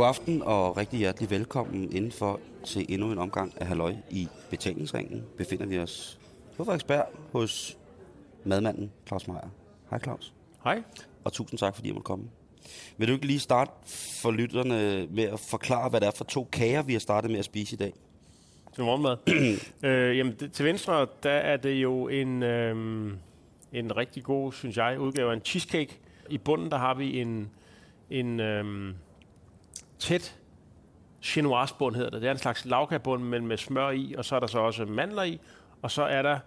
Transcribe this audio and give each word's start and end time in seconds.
God 0.00 0.06
aften 0.06 0.42
og 0.42 0.76
rigtig 0.76 0.98
hjertelig 0.98 1.30
velkommen 1.30 1.92
indenfor 1.92 2.40
til 2.64 2.86
endnu 2.88 3.12
en 3.12 3.18
omgang 3.18 3.52
af 3.60 3.66
Halløj 3.66 3.94
i 4.10 4.28
betalingsringen. 4.50 5.24
Befinder 5.36 5.66
vi 5.66 5.78
os 5.78 6.18
på 6.56 6.64
Frederiksberg 6.64 7.06
hos 7.32 7.78
madmanden 8.44 8.92
Claus 9.06 9.28
Meier. 9.28 9.48
Hej 9.90 9.98
Claus. 9.98 10.34
Hej. 10.64 10.82
Og 11.24 11.32
tusind 11.32 11.58
tak, 11.58 11.74
fordi 11.74 11.88
jeg 11.88 11.94
måtte 11.94 12.04
komme. 12.06 12.24
Vil 12.96 13.08
du 13.08 13.12
ikke 13.12 13.26
lige 13.26 13.38
starte 13.38 13.70
for 14.22 14.30
lytterne 14.30 15.06
med 15.10 15.24
at 15.24 15.40
forklare, 15.40 15.88
hvad 15.90 16.00
det 16.00 16.06
er 16.06 16.12
for 16.16 16.24
to 16.24 16.48
kager, 16.52 16.82
vi 16.82 16.92
har 16.92 17.00
startet 17.00 17.30
med 17.30 17.38
at 17.38 17.44
spise 17.44 17.74
i 17.74 17.78
dag? 17.78 17.92
Til 18.74 18.84
morgenmad. 18.84 19.16
øh, 19.88 20.18
jamen, 20.18 20.36
det, 20.40 20.52
til 20.52 20.64
venstre, 20.64 21.06
der 21.22 21.30
er 21.30 21.56
det 21.56 21.74
jo 21.74 22.08
en, 22.08 22.42
øh, 22.42 22.76
en 23.72 23.96
rigtig 23.96 24.24
god, 24.24 24.52
synes 24.52 24.76
jeg, 24.76 25.00
udgave 25.00 25.30
af 25.30 25.34
en 25.34 25.42
cheesecake. 25.44 25.98
I 26.30 26.38
bunden, 26.38 26.70
der 26.70 26.78
har 26.78 26.94
vi 26.94 27.20
en, 27.20 27.50
en 28.10 28.40
øh, 28.40 28.94
tæt 30.00 30.36
chinoise 31.22 31.74
bund 31.78 31.96
hedder 31.96 32.10
det. 32.10 32.22
Det 32.22 32.28
er 32.28 32.32
en 32.32 32.38
slags 32.38 32.64
lavkabund, 32.64 33.22
men 33.24 33.46
med 33.46 33.56
smør 33.56 33.90
i, 33.90 34.14
og 34.18 34.24
så 34.24 34.36
er 34.36 34.40
der 34.40 34.46
så 34.46 34.58
også 34.58 34.84
mandler 34.84 35.22
i, 35.22 35.40
og 35.82 35.90
så 35.90 36.02
er 36.02 36.22
der 36.22 36.38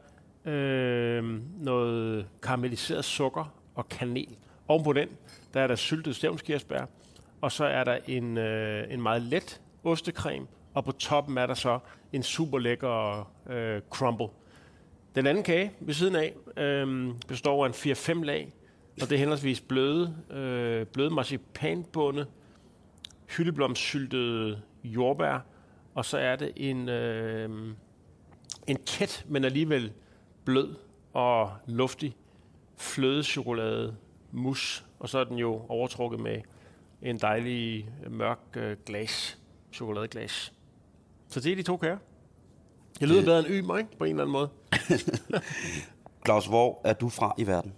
øh, 0.52 1.42
noget 1.64 2.28
karamelliseret 2.42 3.06
sukker 3.06 3.54
og 3.76 3.90
kanel. 3.90 4.38
Ovenpå 4.68 4.94
den, 4.94 5.08
der 5.54 5.62
er 5.62 5.68
der 5.68 5.76
syltet 5.76 6.16
stævnskirsbær, 6.16 6.86
og 7.42 7.52
så 7.52 7.66
er 7.66 7.84
der 7.84 7.98
en, 8.08 8.38
øh, 8.38 8.94
en 8.94 9.02
meget 9.02 9.22
let 9.22 9.62
ostecreme, 9.84 10.48
og 10.74 10.86
på 10.86 10.92
toppen 10.92 11.38
er 11.38 11.46
der 11.46 11.54
så 11.54 11.80
en 12.14 12.24
super 12.24 12.60
lækker 12.60 13.32
øh, 13.50 13.82
crumble. 13.90 14.28
Den 15.16 15.28
anden 15.28 15.44
kage 15.44 15.72
ved 15.80 15.94
siden 15.94 16.16
af 16.16 16.34
øh, 16.58 17.14
består 17.28 17.66
af 17.66 17.86
en 17.86 17.92
4-5 17.92 18.24
lag, 18.24 18.54
og 19.02 19.10
det 19.10 19.12
er 19.12 19.20
henholdsvis 19.20 19.62
bløde, 19.62 20.16
øh, 20.32 20.86
bløde 20.86 21.10
marcipanbunde, 21.10 22.26
hyldeblomsyltede 23.38 24.62
jordbær, 24.84 25.45
og 25.95 26.06
så 26.06 26.17
er 26.17 26.36
det 26.36 26.52
en, 26.56 26.89
øh, 26.89 27.50
en 28.67 28.84
tæt, 28.86 29.26
men 29.28 29.44
alligevel 29.44 29.92
blød 30.45 30.76
og 31.14 31.52
luftig 31.67 32.16
flødechokolade 32.78 33.95
mus, 34.31 34.86
og 35.00 35.09
så 35.09 35.20
er 35.20 35.23
den 35.23 35.38
jo 35.38 35.66
overtrukket 35.70 36.20
med 36.20 36.42
en 37.02 37.17
dejlig 37.17 37.89
mørk 38.09 38.39
øh, 38.56 38.78
glas, 38.86 39.39
chokoladeglas. 39.73 40.54
Så 41.28 41.39
det 41.39 41.52
er 41.52 41.56
de 41.56 41.64
to 41.64 41.78
kager. 41.78 41.98
Jeg 43.00 43.08
lyder 43.08 43.23
bedre 43.23 43.39
end 43.39 43.48
Ymer, 43.48 43.78
ikke? 43.78 43.98
På 43.98 44.04
en 44.04 44.09
eller 44.09 44.23
anden 44.23 44.31
måde. 44.31 44.50
Claus, 46.26 46.48
hvor 46.48 46.81
er 46.84 46.94
du 46.94 47.09
fra 47.09 47.36
i 47.38 47.48
verden? 47.48 47.73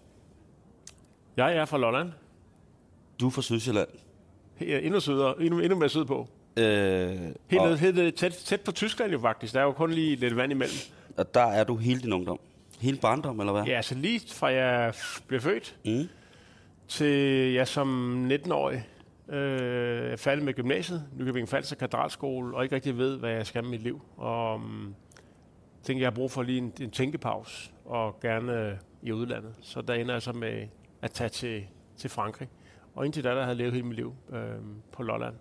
Jeg 1.37 1.55
er 1.55 1.65
fra 1.65 1.77
Lolland. 1.77 2.11
Du 3.19 3.27
er 3.27 3.31
fra 3.31 3.41
Sydsjælland. 3.41 3.89
Endnu 4.59 4.99
sødere, 4.99 5.41
endnu, 5.41 5.59
endnu 5.59 5.77
mere 5.79 5.89
syd 5.89 6.05
på. 6.05 6.27
Øh, 6.57 6.65
Helt, 6.65 7.61
og, 7.61 7.69
ned, 7.69 7.77
helt 7.77 7.95
ned, 7.95 8.11
tæt, 8.11 8.31
tæt 8.31 8.61
på 8.61 8.71
Tyskland 8.71 9.11
jo 9.11 9.19
faktisk. 9.19 9.53
Der 9.53 9.59
er 9.59 9.63
jo 9.63 9.71
kun 9.71 9.91
lige 9.91 10.15
lidt 10.15 10.35
vand 10.35 10.51
imellem. 10.51 10.75
og 11.17 11.33
der 11.33 11.41
er 11.45 11.63
du 11.63 11.75
hele 11.75 12.01
din 12.01 12.13
ungdom. 12.13 12.39
Hele 12.79 12.97
barndom, 12.97 13.39
eller 13.39 13.53
hvad? 13.53 13.63
Ja, 13.63 13.81
så 13.81 13.95
lige 13.95 14.21
fra 14.33 14.47
jeg 14.47 14.93
blev 15.27 15.39
født, 15.41 15.75
Mm. 15.85 16.07
til 16.87 17.53
jeg 17.53 17.67
som 17.67 18.27
19-årig 18.31 18.87
øh, 19.29 20.11
er 20.11 20.15
færdig 20.17 20.43
med 20.45 20.53
gymnasiet, 20.53 21.03
Nykøbing 21.17 21.49
Falster 21.49 21.75
Katedralskole, 21.75 22.55
og 22.57 22.63
ikke 22.63 22.75
rigtig 22.75 22.97
ved, 22.97 23.17
hvad 23.19 23.31
jeg 23.31 23.45
skal 23.47 23.63
med 23.63 23.71
mit 23.71 23.81
liv. 23.81 24.01
Og 24.17 24.55
um, 24.55 24.95
tænker, 25.83 26.01
jeg 26.01 26.07
har 26.11 26.15
brug 26.15 26.31
for 26.31 26.43
lige 26.43 26.57
en, 26.57 26.73
en 26.81 26.91
tænkepause, 26.91 27.71
og 27.85 28.19
gerne 28.21 28.53
øh, 28.67 28.73
i 29.03 29.11
udlandet. 29.11 29.53
Så 29.61 29.81
der 29.81 29.93
ender 29.93 30.13
jeg 30.15 30.21
så 30.21 30.31
med 30.33 30.67
at 31.01 31.11
tage 31.11 31.29
til, 31.29 31.63
til 31.97 32.09
Frankrig. 32.09 32.47
Og 32.95 33.05
indtil 33.05 33.23
da, 33.23 33.29
der 33.29 33.35
havde 33.35 33.47
jeg 33.47 33.55
levet 33.55 33.73
hele 33.73 33.85
mit 33.85 33.95
liv 33.95 34.13
øh, 34.33 34.39
på 34.91 35.03
Lolland. 35.03 35.35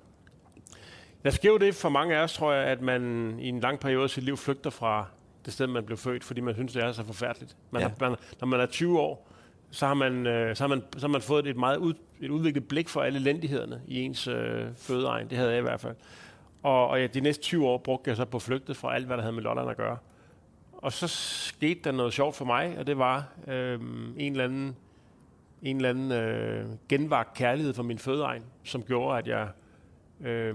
Der 1.25 1.31
sker 1.31 1.49
jo 1.51 1.57
det 1.57 1.75
for 1.75 1.89
mange 1.89 2.17
af 2.17 2.23
os, 2.23 2.33
tror 2.35 2.53
jeg, 2.53 2.65
at 2.65 2.81
man 2.81 3.35
i 3.41 3.49
en 3.49 3.61
lang 3.61 3.81
periode 3.81 4.03
af 4.05 4.11
sit 4.11 4.25
liv 4.25 4.37
flygter 4.37 4.71
fra 4.71 5.07
det 5.45 5.53
sted, 5.53 5.67
man 5.67 5.85
blev 5.85 5.99
født, 5.99 6.25
fordi 6.25 6.41
man 6.41 6.55
synes, 6.55 6.73
det 6.73 6.83
er 6.83 6.93
så 6.93 7.05
forfærdeligt. 7.05 7.57
Man, 7.71 7.83
Ja. 7.83 7.89
ja. 8.01 8.09
man, 8.09 8.19
når 8.41 8.47
man 8.47 8.61
er 8.61 8.67
20 8.67 9.01
år, 9.01 9.29
så 9.71 9.87
har 9.87 9.95
man, 9.95 10.27
øh, 10.27 10.57
så 10.57 10.63
har 10.63 10.69
man, 10.69 10.83
så 10.97 11.01
har 11.01 11.13
man 11.13 11.21
fået 11.23 11.47
et 11.47 11.57
meget 11.57 11.77
ud, 11.77 11.95
et 12.21 12.31
udviklet 12.31 12.69
blik 12.69 12.89
for 12.89 13.01
alle 13.01 13.19
elendighederne 13.19 13.83
i 13.89 14.01
ens 14.01 14.27
øh, 14.29 14.67
fødeegn. 14.77 15.29
Det 15.31 15.39
havde 15.39 15.51
jeg 15.51 15.59
i 15.59 15.63
hvert 15.63 15.81
fald. 15.81 15.97
Og, 16.63 16.89
og 16.89 17.01
ja, 17.01 17.07
de 17.07 17.21
næste 17.21 17.43
20 17.43 17.67
år 17.67 17.79
brugte 17.79 18.09
jeg 18.11 18.17
så 18.17 18.25
på 18.25 18.39
flygtet 18.39 18.77
fra 18.77 18.95
alt, 18.95 19.07
hvad 19.07 19.17
der 19.17 19.23
havde 19.23 19.35
med 19.35 19.43
Lolland 19.43 19.71
at 19.71 19.77
gøre. 19.77 19.97
Og 20.73 20.93
så 20.93 21.09
skete 21.09 21.81
der 21.85 21.93
noget 21.93 22.13
sjovt 22.13 22.37
for 22.37 22.45
mig, 22.45 22.77
og 22.79 22.87
det 22.87 22.99
var 22.99 23.29
øh, 23.49 23.81
en 24.17 24.33
eller 24.33 24.45
anden, 24.45 24.77
en 25.65 25.77
eller 25.77 25.91
anden 25.91 26.13
øh, 26.13 26.67
genvagt 26.89 27.35
kærlighed 27.35 27.75
for 27.75 27.83
min 27.83 27.99
fødeegn, 27.99 28.43
som 28.65 28.83
gjorde, 28.83 29.19
at 29.19 29.29
jeg, 29.29 29.49
øh, 30.21 30.55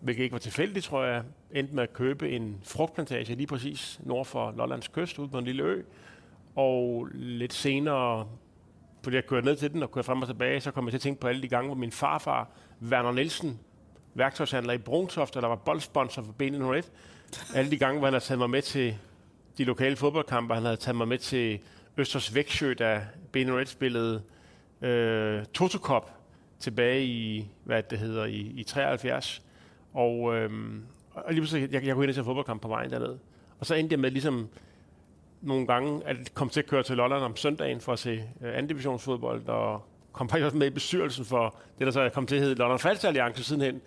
hvilket 0.00 0.22
ikke 0.22 0.32
var 0.32 0.38
tilfældigt, 0.38 0.84
tror 0.84 1.04
jeg, 1.04 1.22
endte 1.50 1.74
med 1.74 1.82
at 1.82 1.92
købe 1.92 2.30
en 2.30 2.60
frugtplantage 2.64 3.34
lige 3.34 3.46
præcis 3.46 4.00
nord 4.02 4.26
for 4.26 4.54
Lollands 4.56 4.88
kyst, 4.88 5.18
ude 5.18 5.28
på 5.28 5.38
en 5.38 5.44
lille 5.44 5.62
ø. 5.62 5.82
Og 6.56 7.08
lidt 7.14 7.52
senere, 7.52 8.28
fordi 9.02 9.16
jeg 9.16 9.26
kørte 9.26 9.46
ned 9.46 9.56
til 9.56 9.72
den 9.72 9.82
og 9.82 9.92
kørte 9.92 10.06
frem 10.06 10.22
og 10.22 10.28
tilbage, 10.28 10.60
så 10.60 10.70
kom 10.70 10.84
jeg 10.84 10.92
til 10.92 10.98
at 10.98 11.02
tænke 11.02 11.20
på 11.20 11.28
alle 11.28 11.42
de 11.42 11.48
gange, 11.48 11.66
hvor 11.66 11.76
min 11.76 11.92
farfar, 11.92 12.50
Werner 12.82 13.12
Nielsen, 13.12 13.60
værktøjshandler 14.14 14.72
i 14.72 14.78
Bruntoft, 14.78 15.34
der 15.34 15.46
var 15.46 15.56
boldsponsor 15.56 16.22
for 16.22 16.34
B101, 16.42 16.88
alle 17.54 17.70
de 17.70 17.78
gange, 17.78 17.98
hvor 17.98 18.06
han 18.06 18.12
havde 18.12 18.24
taget 18.24 18.38
mig 18.38 18.50
med 18.50 18.62
til 18.62 18.98
de 19.58 19.64
lokale 19.64 19.96
fodboldkampe, 19.96 20.54
han 20.54 20.62
havde 20.62 20.76
taget 20.76 20.96
mig 20.96 21.08
med 21.08 21.18
til 21.18 21.60
Østers 21.96 22.34
Vægtsjø, 22.34 22.74
da 22.78 23.06
B901 23.36 23.64
spillede 23.64 24.22
øh, 24.82 25.44
Toto 25.44 25.78
Cup 25.78 26.10
tilbage 26.60 27.04
i, 27.04 27.50
hvad 27.64 27.82
det 27.82 27.98
hedder, 27.98 28.24
i, 28.24 28.52
i 28.56 28.62
73. 28.62 29.42
Og, 29.94 30.36
øh, 30.36 30.50
og 31.14 31.32
lige 31.32 31.40
pludselig, 31.40 31.72
jeg, 31.72 31.86
jeg 31.86 31.94
kunne 31.94 32.04
ind 32.04 32.14
til 32.14 32.20
en 32.20 32.24
fodboldkamp 32.24 32.62
på 32.62 32.68
vejen 32.68 32.90
dernede. 32.90 33.18
Og 33.58 33.66
så 33.66 33.74
endte 33.74 33.92
jeg 33.92 34.00
med 34.00 34.10
ligesom 34.10 34.48
nogle 35.40 35.66
gange 35.66 36.06
at 36.06 36.34
komme 36.34 36.50
til 36.50 36.60
at 36.60 36.66
køre 36.66 36.82
til 36.82 36.96
Lolland 36.96 37.22
om 37.22 37.36
søndagen 37.36 37.80
for 37.80 37.92
at 37.92 37.98
se 37.98 38.10
øh, 38.12 38.52
anden 38.52 38.66
divisionsfodbold, 38.66 39.48
og 39.48 39.86
kom 40.12 40.28
faktisk 40.28 40.44
også 40.44 40.56
med 40.56 40.66
i 40.66 40.70
bestyrelsen 40.70 41.24
for 41.24 41.56
det, 41.78 41.86
der 41.86 41.92
så 41.92 42.08
kom 42.08 42.26
til 42.26 42.36
at 42.36 42.42
hedde 42.42 42.54
Lolland 42.54 42.78
Falster 42.78 43.08
Alliance 43.08 43.44
sidenhen. 43.44 43.80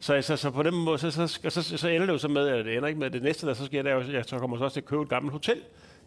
Så, 0.00 0.22
så, 0.22 0.36
så 0.36 0.50
på 0.50 0.62
den 0.62 0.74
måde, 0.74 0.98
så, 0.98 1.10
så, 1.10 1.26
så, 1.26 1.50
så, 1.50 1.78
så 1.78 1.88
ender 1.88 2.06
det 2.06 2.12
jo 2.12 2.18
så 2.18 2.28
med, 2.28 2.48
at 2.48 2.64
det 2.64 2.76
ender 2.76 2.88
ikke 2.88 3.00
med 3.00 3.10
det 3.10 3.22
næste, 3.22 3.46
der 3.46 3.54
så 3.54 3.64
sker, 3.64 3.82
det 3.82 3.92
er 3.92 3.94
jo, 3.94 4.12
jeg 4.12 4.24
så 4.24 4.38
kommer 4.38 4.58
så 4.58 4.64
også 4.64 4.74
til 4.74 4.80
at 4.80 4.84
købe 4.84 5.02
et 5.02 5.08
gammelt 5.08 5.32
hotel 5.32 5.56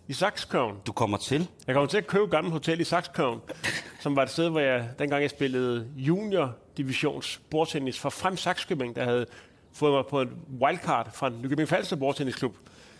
i 0.07 0.13
Saxkøen. 0.13 0.75
Du 0.87 0.91
kommer 0.91 1.17
til. 1.17 1.49
Jeg 1.67 1.75
kommer 1.75 1.87
til 1.87 1.97
at 1.97 2.07
købe 2.07 2.27
gammelt 2.27 2.53
hotel 2.53 2.79
i 2.79 2.83
Saxkøen, 2.83 3.39
som 4.03 4.15
var 4.15 4.23
et 4.23 4.29
sted, 4.29 4.49
hvor 4.49 4.59
jeg, 4.59 4.89
dengang 4.99 5.21
jeg 5.21 5.29
spillede 5.29 5.87
junior 5.95 6.55
divisions 6.77 7.41
bordtennis 7.51 7.99
for 7.99 8.09
Frem 8.09 8.37
Saxkøbing, 8.37 8.95
der 8.95 9.03
havde 9.03 9.25
fået 9.73 9.93
mig 9.93 10.03
på 10.09 10.21
en 10.21 10.29
wildcard 10.61 11.13
fra 11.13 11.29
Nykøbing 11.29 11.69
Falster 11.69 11.95
bordtennisklub. 11.95 12.55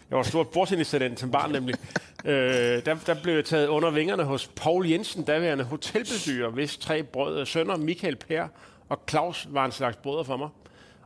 Jeg 0.10 0.18
var 0.18 0.24
stort 0.24 0.48
bordtennistalent 0.48 1.20
som 1.20 1.32
barn 1.32 1.52
nemlig. 1.52 1.76
øh, 2.26 2.86
der, 2.86 2.96
der 3.06 3.16
blev 3.24 3.36
jeg 3.36 3.46
taget 3.46 3.68
under 3.68 3.90
vingerne 3.90 4.24
hos 4.24 4.48
Paul 4.56 4.90
Jensen, 4.90 5.24
daværende 5.24 5.64
hotelbestyrer, 5.64 6.50
hvis 6.50 6.78
tre 6.78 7.04
brødre 7.04 7.46
sønner, 7.46 7.78
Michael 7.78 8.16
Per 8.16 8.48
og 8.90 9.00
Claus, 9.10 9.48
var 9.50 9.66
en 9.66 9.72
slags 9.72 9.98
brødre 9.98 10.26
for 10.26 10.38
mig. 10.38 10.50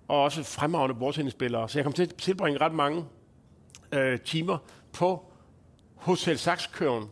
Og 0.07 0.24
også 0.24 0.44
fremragende 0.44 0.96
bordtennisspillere. 0.96 1.69
Så 1.69 1.78
jeg 1.80 1.84
kom 1.84 1.94
til 1.94 2.03
at 2.03 2.16
tilbringe 2.16 2.62
ret 2.62 2.74
mange 2.74 3.06
øh, 3.91 4.19
timer 4.19 4.57
på 4.94 5.31
Hotel 5.97 6.38
Saxkøen 6.38 7.09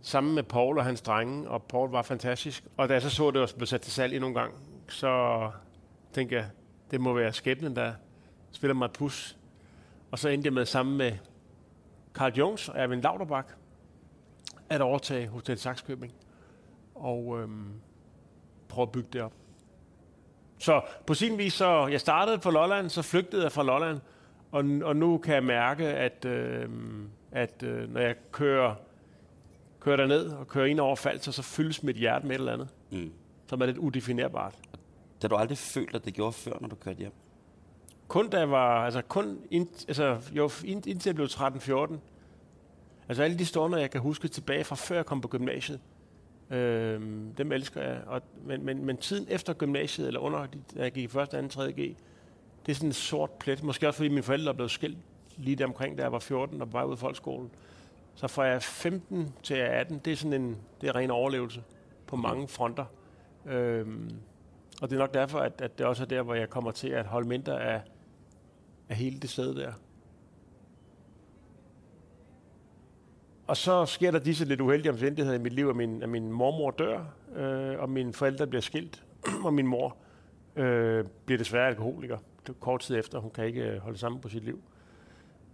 sammen 0.00 0.34
med 0.34 0.42
Paul 0.42 0.78
og 0.78 0.84
hans 0.84 1.00
drenge, 1.00 1.48
og 1.48 1.62
Paul 1.62 1.90
var 1.90 2.02
fantastisk. 2.02 2.64
Og 2.76 2.88
da 2.88 2.94
jeg 2.94 3.02
så 3.02 3.10
så 3.10 3.30
det 3.30 3.42
også 3.42 3.56
blev 3.56 3.66
sat 3.66 3.80
til 3.80 3.92
salg 3.92 4.14
endnu 4.14 4.28
en 4.28 4.34
gang, 4.34 4.54
så 4.88 5.50
tænkte 6.12 6.36
jeg, 6.36 6.46
det 6.90 7.00
må 7.00 7.12
være 7.12 7.32
skæbnen, 7.32 7.76
der 7.76 7.92
spiller 8.52 8.74
mig 8.74 8.84
et 8.84 8.92
pus. 8.92 9.36
Og 10.10 10.18
så 10.18 10.28
endte 10.28 10.46
jeg 10.46 10.52
med 10.52 10.66
sammen 10.66 10.96
med 10.96 11.12
Carl 12.14 12.32
Jones 12.32 12.68
og 12.68 12.78
Erwin 12.78 13.00
Lauterbach 13.00 13.48
at 14.68 14.80
overtage 14.80 15.28
Hotel 15.28 15.58
Saxkøbing 15.58 16.12
og 16.94 17.38
øhm, 17.40 17.72
prøve 18.68 18.82
at 18.82 18.92
bygge 18.92 19.08
det 19.12 19.22
op. 19.22 19.32
Så 20.58 20.82
på 21.06 21.14
sin 21.14 21.38
vis, 21.38 21.52
så 21.52 21.86
jeg 21.86 22.00
startede 22.00 22.38
på 22.38 22.50
Lolland, 22.50 22.88
så 22.88 23.02
flygtede 23.02 23.42
jeg 23.42 23.52
fra 23.52 23.62
Lolland, 23.62 24.00
og, 24.52 24.64
og 24.82 24.96
nu 24.96 25.18
kan 25.18 25.34
jeg 25.34 25.44
mærke, 25.44 25.84
at, 25.86 26.24
øhm, 26.24 27.10
at 27.32 27.62
øh, 27.62 27.92
når 27.92 28.00
jeg 28.00 28.14
kører, 28.32 28.74
kører 29.80 29.96
derned 29.96 30.26
og 30.28 30.48
kører 30.48 30.66
ind 30.66 30.80
over 30.80 30.96
Falster, 30.96 31.32
så 31.32 31.42
fyldes 31.42 31.82
mit 31.82 31.96
hjerte 31.96 32.26
med 32.26 32.34
et 32.34 32.38
eller 32.38 32.52
andet, 32.52 32.68
Mm. 32.90 33.12
som 33.46 33.60
er 33.60 33.66
lidt 33.66 33.78
udefinerbart. 33.78 34.54
Det 34.72 35.22
har 35.22 35.28
du 35.28 35.36
aldrig 35.36 35.58
følt, 35.58 35.94
at 35.94 36.04
det 36.04 36.14
gjorde 36.14 36.32
før, 36.32 36.52
når 36.60 36.68
du 36.68 36.76
kørte 36.76 36.98
hjem. 36.98 37.12
Kun 38.08 38.28
da 38.30 38.38
jeg 38.38 38.50
var, 38.50 38.84
altså 38.84 39.02
kun, 39.02 39.38
ind, 39.50 39.68
altså, 39.88 40.20
jo, 40.32 40.50
ind, 40.64 40.86
indtil 40.86 41.10
jeg 41.10 41.14
blev 41.14 41.26
13-14, 41.26 41.94
altså 43.08 43.22
alle 43.22 43.38
de 43.38 43.46
stunder, 43.46 43.78
jeg 43.78 43.90
kan 43.90 44.00
huske 44.00 44.28
tilbage 44.28 44.64
fra 44.64 44.76
før 44.76 44.94
jeg 44.96 45.06
kom 45.06 45.20
på 45.20 45.28
gymnasiet, 45.28 45.80
øh, 46.50 47.00
dem 47.38 47.52
elsker 47.52 47.82
jeg. 47.82 48.00
Og, 48.06 48.22
men, 48.44 48.64
men, 48.64 48.84
men 48.84 48.96
tiden 48.96 49.26
efter 49.30 49.52
gymnasiet, 49.52 50.06
eller 50.06 50.20
under, 50.20 50.46
de- 50.46 50.62
da 50.76 50.82
jeg 50.82 50.92
gik 50.92 51.14
i 51.14 51.18
1., 51.18 51.28
2., 51.30 51.48
3. 51.48 51.72
G, 51.72 51.76
det 51.76 51.96
er 52.68 52.74
sådan 52.74 52.88
en 52.88 52.92
sort 52.92 53.30
plet. 53.30 53.62
Måske 53.62 53.88
også 53.88 53.96
fordi 53.96 54.08
mine 54.08 54.22
forældre 54.22 54.54
blev 54.54 54.68
skilt 54.68 54.98
lige 55.38 55.56
der 55.56 55.66
omkring, 55.66 55.98
da 55.98 56.02
jeg 56.02 56.12
var 56.12 56.18
14 56.18 56.62
og 56.62 56.72
var 56.72 56.84
ud 56.84 56.92
af 56.92 56.98
folkeskolen. 56.98 57.50
Så 58.14 58.28
fra 58.28 58.42
jeg 58.42 58.54
er 58.54 58.58
15 58.58 59.34
til 59.42 59.56
jeg 59.56 59.66
er 59.66 59.80
18, 59.80 59.98
det 59.98 60.12
er 60.12 60.16
sådan 60.16 60.42
en 60.42 60.56
det 60.80 60.88
er 60.88 60.96
ren 60.96 61.10
overlevelse 61.10 61.62
på 62.06 62.16
mange 62.16 62.48
fronter. 62.48 62.84
Øhm, 63.46 64.10
Og 64.82 64.90
det 64.90 64.96
er 64.96 65.00
nok 65.00 65.14
derfor, 65.14 65.38
at, 65.38 65.60
at 65.60 65.78
det 65.78 65.86
også 65.86 66.02
er 66.02 66.06
der, 66.06 66.22
hvor 66.22 66.34
jeg 66.34 66.50
kommer 66.50 66.70
til 66.70 66.88
at 66.88 67.06
holde 67.06 67.28
mindre 67.28 67.62
af, 67.62 67.80
af 68.88 68.96
hele 68.96 69.20
det 69.20 69.30
sted 69.30 69.54
der. 69.54 69.72
Og 73.46 73.56
så 73.56 73.86
sker 73.86 74.10
der 74.10 74.18
disse 74.18 74.44
lidt 74.44 74.60
uheldige 74.60 74.92
omstændigheder 74.92 75.38
i 75.38 75.42
mit 75.42 75.52
liv, 75.52 75.68
at 75.68 75.76
min, 75.76 76.02
at 76.02 76.08
min 76.08 76.32
mormor 76.32 76.70
dør, 76.70 77.04
øh, 77.36 77.80
og 77.80 77.90
mine 77.90 78.12
forældre 78.12 78.46
bliver 78.46 78.62
skilt, 78.62 79.04
og 79.44 79.54
min 79.54 79.66
mor 79.66 79.96
øh, 80.56 81.04
bliver 81.26 81.38
desværre 81.38 81.68
alkoholiker 81.68 82.18
kort 82.60 82.80
tid 82.80 82.96
efter. 82.98 83.18
Hun 83.18 83.30
kan 83.30 83.44
ikke 83.44 83.62
øh, 83.62 83.78
holde 83.80 83.98
sammen 83.98 84.20
på 84.20 84.28
sit 84.28 84.44
liv. 84.44 84.62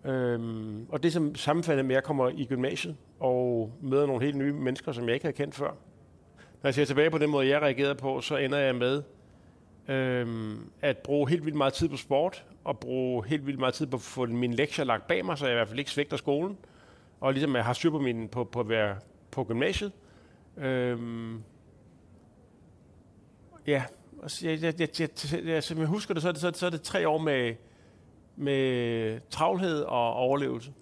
Øhm, 0.05 0.87
og 0.89 1.03
det 1.03 1.13
som 1.13 1.35
sammenfaldet 1.35 1.85
med, 1.85 1.95
at 1.95 1.95
jeg 1.95 2.05
kommer 2.05 2.29
i 2.29 2.45
gymnasiet 2.45 2.97
og 3.21 3.73
møder 3.83 4.07
nogle 4.07 4.25
helt 4.25 4.37
nye 4.37 4.53
mennesker, 4.53 4.93
som 4.93 5.05
jeg 5.05 5.15
ikke 5.15 5.25
havde 5.25 5.37
kendt 5.37 5.55
før. 5.55 5.71
Når 6.63 6.69
jeg 6.69 6.75
ser 6.75 6.85
tilbage 6.85 7.11
på 7.11 7.19
den 7.19 7.31
måde, 7.31 7.49
jeg 7.49 7.63
reagerede 7.63 7.95
på, 7.95 8.21
så 8.21 8.37
ender 8.37 8.59
jeg 8.59 8.75
med 8.75 9.03
øhm, 9.89 10.71
at 10.81 10.99
bruge 10.99 11.29
helt 11.29 11.45
vildt 11.45 11.57
meget 11.57 11.73
tid 11.73 11.89
på 11.89 11.97
sport, 11.97 12.45
og 12.65 12.79
bruge 12.79 13.27
helt 13.27 13.47
vildt 13.47 13.59
meget 13.59 13.75
tid 13.75 13.87
på 13.87 13.97
at 13.97 14.01
få 14.03 14.27
mine 14.27 14.57
lektier 14.57 14.85
lagt 14.85 15.07
bag 15.07 15.25
mig, 15.25 15.39
så 15.39 15.47
jeg 15.47 15.55
i 15.55 15.57
hvert 15.57 15.69
fald 15.69 15.79
ikke 15.79 15.91
svigter 15.91 16.17
skolen 16.17 16.59
og 17.25 17.33
ligesom 17.33 17.57
jeg 17.57 17.65
har 17.65 17.73
styr 17.73 17.91
på, 17.91 17.99
min, 17.99 18.29
på, 18.29 18.45
på 18.45 18.61
at 18.61 18.69
være 18.69 18.97
på 19.31 19.45
gymnasiet. 19.45 19.93
Øhm, 20.57 21.43
ja, 23.67 23.85
og 24.23 24.31
så, 24.31 24.49
jeg, 24.49 24.63
jeg, 24.63 24.81
jeg, 24.81 24.89
jeg, 25.01 25.45
jeg, 25.45 25.63
som 25.63 25.79
jeg 25.79 25.87
husker 25.87 26.15
det, 26.15 26.23
så 26.23 26.29
er 26.29 26.33
det, 26.33 26.41
så, 26.41 26.53
så 26.55 26.67
er 26.67 26.71
det 26.71 26.83
tre 26.83 27.09
år 27.09 27.19
med, 27.19 27.55
med 28.37 29.21
travlhed 29.31 29.83
og 29.83 30.13
overlevelse. 30.13 30.73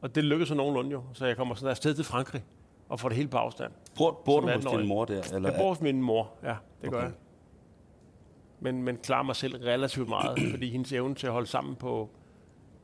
Og 0.00 0.14
det 0.14 0.24
lykkedes 0.24 0.48
så 0.48 0.54
nogenlunde 0.54 0.90
jo, 0.90 1.02
så 1.12 1.26
jeg 1.26 1.36
kommer 1.36 1.54
sådan 1.54 1.70
afsted 1.70 1.94
til 1.94 2.04
Frankrig 2.04 2.44
og 2.88 3.00
får 3.00 3.08
det 3.08 3.16
hele 3.16 3.28
på 3.28 3.36
afstand. 3.36 3.72
Bor, 3.96 4.22
bor 4.24 4.40
du 4.40 4.48
hos 4.48 4.64
din 4.64 4.86
mor 4.86 5.04
der? 5.04 5.22
Eller? 5.34 5.50
Jeg 5.50 5.58
bor 5.60 5.68
hos 5.68 5.80
min 5.80 6.02
mor, 6.02 6.30
ja, 6.42 6.48
det 6.48 6.88
okay. 6.88 6.90
gør 6.90 7.02
jeg. 7.02 7.12
Men, 8.60 8.82
men 8.82 8.96
klarer 8.96 9.22
mig 9.22 9.36
selv 9.36 9.56
relativt 9.56 10.08
meget, 10.08 10.38
fordi 10.52 10.70
hendes 10.70 10.92
evne 10.92 11.14
til 11.14 11.26
at 11.26 11.32
holde 11.32 11.46
sammen 11.46 11.76
på, 11.76 12.10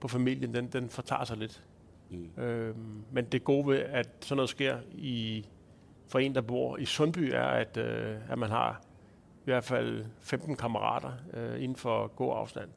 på 0.00 0.08
familien, 0.08 0.55
den, 0.55 0.67
den 0.67 0.88
fortager 0.88 1.25
sig 1.25 1.37
lidt. 1.37 1.64
Mm. 2.10 2.43
Øhm, 2.43 3.05
men 3.12 3.25
det 3.25 3.44
gode 3.44 3.67
ved, 3.67 3.78
at 3.78 4.08
sådan 4.20 4.37
noget 4.37 4.49
sker 4.49 4.78
i, 4.93 5.44
for 6.08 6.19
en, 6.19 6.34
der 6.34 6.40
bor 6.40 6.76
i 6.76 6.84
Sundby, 6.84 7.31
er, 7.34 7.46
at, 7.46 7.76
øh, 7.76 8.17
at 8.31 8.38
man 8.38 8.50
har 8.50 8.81
i 9.40 9.44
hvert 9.44 9.64
fald 9.64 10.05
15 10.20 10.56
kammerater 10.56 11.12
øh, 11.34 11.62
inden 11.62 11.76
for 11.76 12.06
god 12.06 12.37
afstand. 12.37 12.69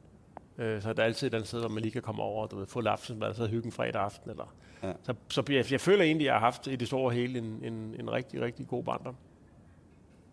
Øh, 0.58 0.82
så 0.82 0.92
der 0.92 1.02
er 1.02 1.06
altid 1.06 1.26
et 1.26 1.34
andet 1.34 1.48
sted, 1.48 1.60
hvor 1.60 1.68
man 1.68 1.82
lige 1.82 1.92
kan 1.92 2.02
komme 2.02 2.22
over 2.22 2.42
og 2.42 2.50
du 2.50 2.56
ved, 2.56 2.66
få 2.66 2.80
aftensmad, 2.80 3.34
så 3.34 3.46
hygge 3.46 3.66
en 3.66 3.72
fredag 3.72 4.02
aften. 4.02 4.30
Eller. 4.30 4.54
Ja. 4.82 4.92
Så, 5.02 5.14
så 5.28 5.44
jeg, 5.48 5.72
jeg 5.72 5.80
føler 5.80 6.04
egentlig, 6.04 6.24
at 6.24 6.26
jeg 6.26 6.34
har 6.34 6.46
haft 6.46 6.66
i 6.66 6.76
det 6.76 6.88
store 6.88 7.14
hele 7.14 7.38
en, 7.38 7.60
en, 7.64 7.94
en 7.98 8.12
rigtig, 8.12 8.40
rigtig 8.40 8.68
god 8.68 8.84
barndom. 8.84 9.16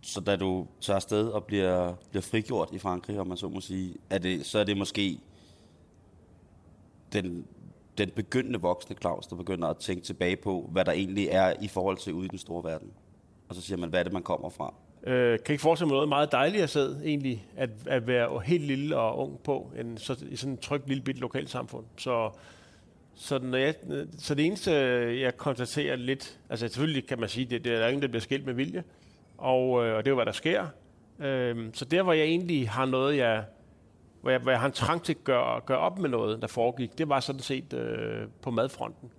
Så 0.01 0.21
da 0.21 0.35
du 0.35 0.67
tager 0.81 0.95
afsted 0.95 1.27
og 1.27 1.43
bliver, 1.43 1.93
bliver 2.09 2.21
frigjort 2.21 2.69
i 2.73 2.79
Frankrig, 2.79 3.19
om 3.19 3.27
man 3.27 3.37
så 3.37 3.49
må 3.49 3.61
sige, 3.61 3.95
er 4.09 4.17
det, 4.17 4.45
så 4.45 4.59
er 4.59 4.63
det 4.63 4.77
måske 4.77 5.19
den 7.13 7.47
den 7.97 8.09
begyndende 8.09 8.61
voksne 8.61 8.95
Claus, 9.01 9.27
der 9.27 9.35
begynder 9.35 9.67
at 9.67 9.77
tænke 9.77 10.03
tilbage 10.03 10.35
på, 10.35 10.69
hvad 10.71 10.85
der 10.85 10.91
egentlig 10.91 11.27
er 11.27 11.53
i 11.61 11.67
forhold 11.67 11.97
til 11.97 12.13
ude 12.13 12.25
i 12.25 12.29
den 12.29 12.37
store 12.37 12.63
verden. 12.63 12.91
Og 13.49 13.55
så 13.55 13.61
siger 13.61 13.77
man, 13.77 13.89
hvad 13.89 13.99
er 13.99 14.03
det, 14.03 14.13
man 14.13 14.23
kommer 14.23 14.49
fra? 14.49 14.73
Øh, 15.05 15.39
kan 15.45 15.53
ikke 15.53 15.61
forestille 15.61 15.87
mig 15.87 15.95
noget 15.95 16.09
meget 16.09 16.31
dejligere 16.31 16.67
sted 16.67 17.01
egentlig, 17.03 17.45
at, 17.57 17.69
at 17.87 18.07
være 18.07 18.39
helt 18.39 18.63
lille 18.63 18.97
og 18.97 19.17
ung 19.17 19.39
på 19.43 19.71
en, 19.79 19.97
så, 19.97 20.25
i 20.29 20.35
sådan 20.35 20.53
et 20.53 20.59
trygt 20.59 20.87
lille 20.87 21.03
bit 21.03 21.19
lokalsamfund. 21.19 21.85
Så, 21.97 22.31
så, 23.15 23.39
når 23.39 23.57
jeg, 23.57 23.75
så 24.17 24.35
det 24.35 24.45
eneste, 24.45 24.71
jeg 25.21 25.37
konstaterer 25.37 25.95
lidt, 25.95 26.39
altså 26.49 26.67
selvfølgelig 26.67 27.07
kan 27.07 27.19
man 27.19 27.29
sige, 27.29 27.45
det, 27.45 27.63
det 27.63 27.73
er 27.73 27.79
der 27.79 27.87
ingen, 27.87 28.01
der 28.01 28.07
bliver 28.07 28.21
skilt 28.21 28.45
med 28.45 28.53
vilje, 28.53 28.83
og, 29.37 29.85
øh, 29.85 29.97
og 29.97 30.05
det 30.05 30.07
er 30.07 30.11
jo, 30.11 30.15
hvad 30.15 30.25
der 30.25 30.31
sker. 30.31 30.67
Øh, 31.19 31.69
så 31.73 31.85
der, 31.85 32.03
hvor 32.03 32.13
jeg 32.13 32.25
egentlig 32.25 32.69
har 32.69 32.85
noget, 32.85 33.17
jeg 33.17 33.43
hvor 34.21 34.31
jeg, 34.31 34.39
hvor 34.39 34.51
jeg 34.51 34.59
har 34.59 34.67
en 34.67 34.73
trang 34.73 35.03
til 35.03 35.13
at 35.13 35.23
gøre, 35.23 35.61
gøre 35.65 35.77
op 35.77 35.99
med 35.99 36.09
noget, 36.09 36.41
der 36.41 36.47
foregik, 36.47 36.97
det 36.97 37.09
var 37.09 37.19
sådan 37.19 37.41
set 37.41 37.73
øh, 37.73 38.27
på 38.41 38.51
madfronten. 38.51 39.11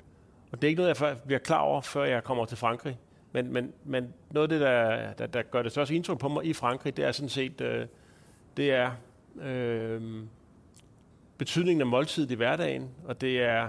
Og 0.52 0.62
det 0.62 0.68
er 0.68 0.68
ikke 0.68 0.82
noget, 0.82 1.00
jeg 1.00 1.16
bliver 1.26 1.38
klar 1.38 1.60
over, 1.60 1.80
før 1.80 2.04
jeg 2.04 2.24
kommer 2.24 2.44
til 2.44 2.56
Frankrig. 2.56 2.98
Men, 3.36 3.52
men, 3.52 3.72
men 3.84 4.14
noget 4.30 4.52
af 4.52 4.58
det, 4.58 4.60
der, 4.60 5.12
der, 5.12 5.26
der 5.26 5.42
gør 5.42 5.62
det 5.62 5.72
største 5.72 5.94
indtryk 5.94 6.18
på 6.18 6.28
mig 6.28 6.44
i 6.44 6.52
Frankrig, 6.52 6.96
det 6.96 7.04
er 7.04 7.12
sådan 7.12 7.28
set, 7.28 7.60
øh, 7.60 7.86
det 8.56 8.72
er 8.72 8.90
øh, 9.42 10.02
betydningen 11.38 11.80
af 11.80 11.86
måltid 11.86 12.30
i 12.30 12.34
hverdagen, 12.34 12.90
og 13.04 13.20
det 13.20 13.42
er 13.42 13.68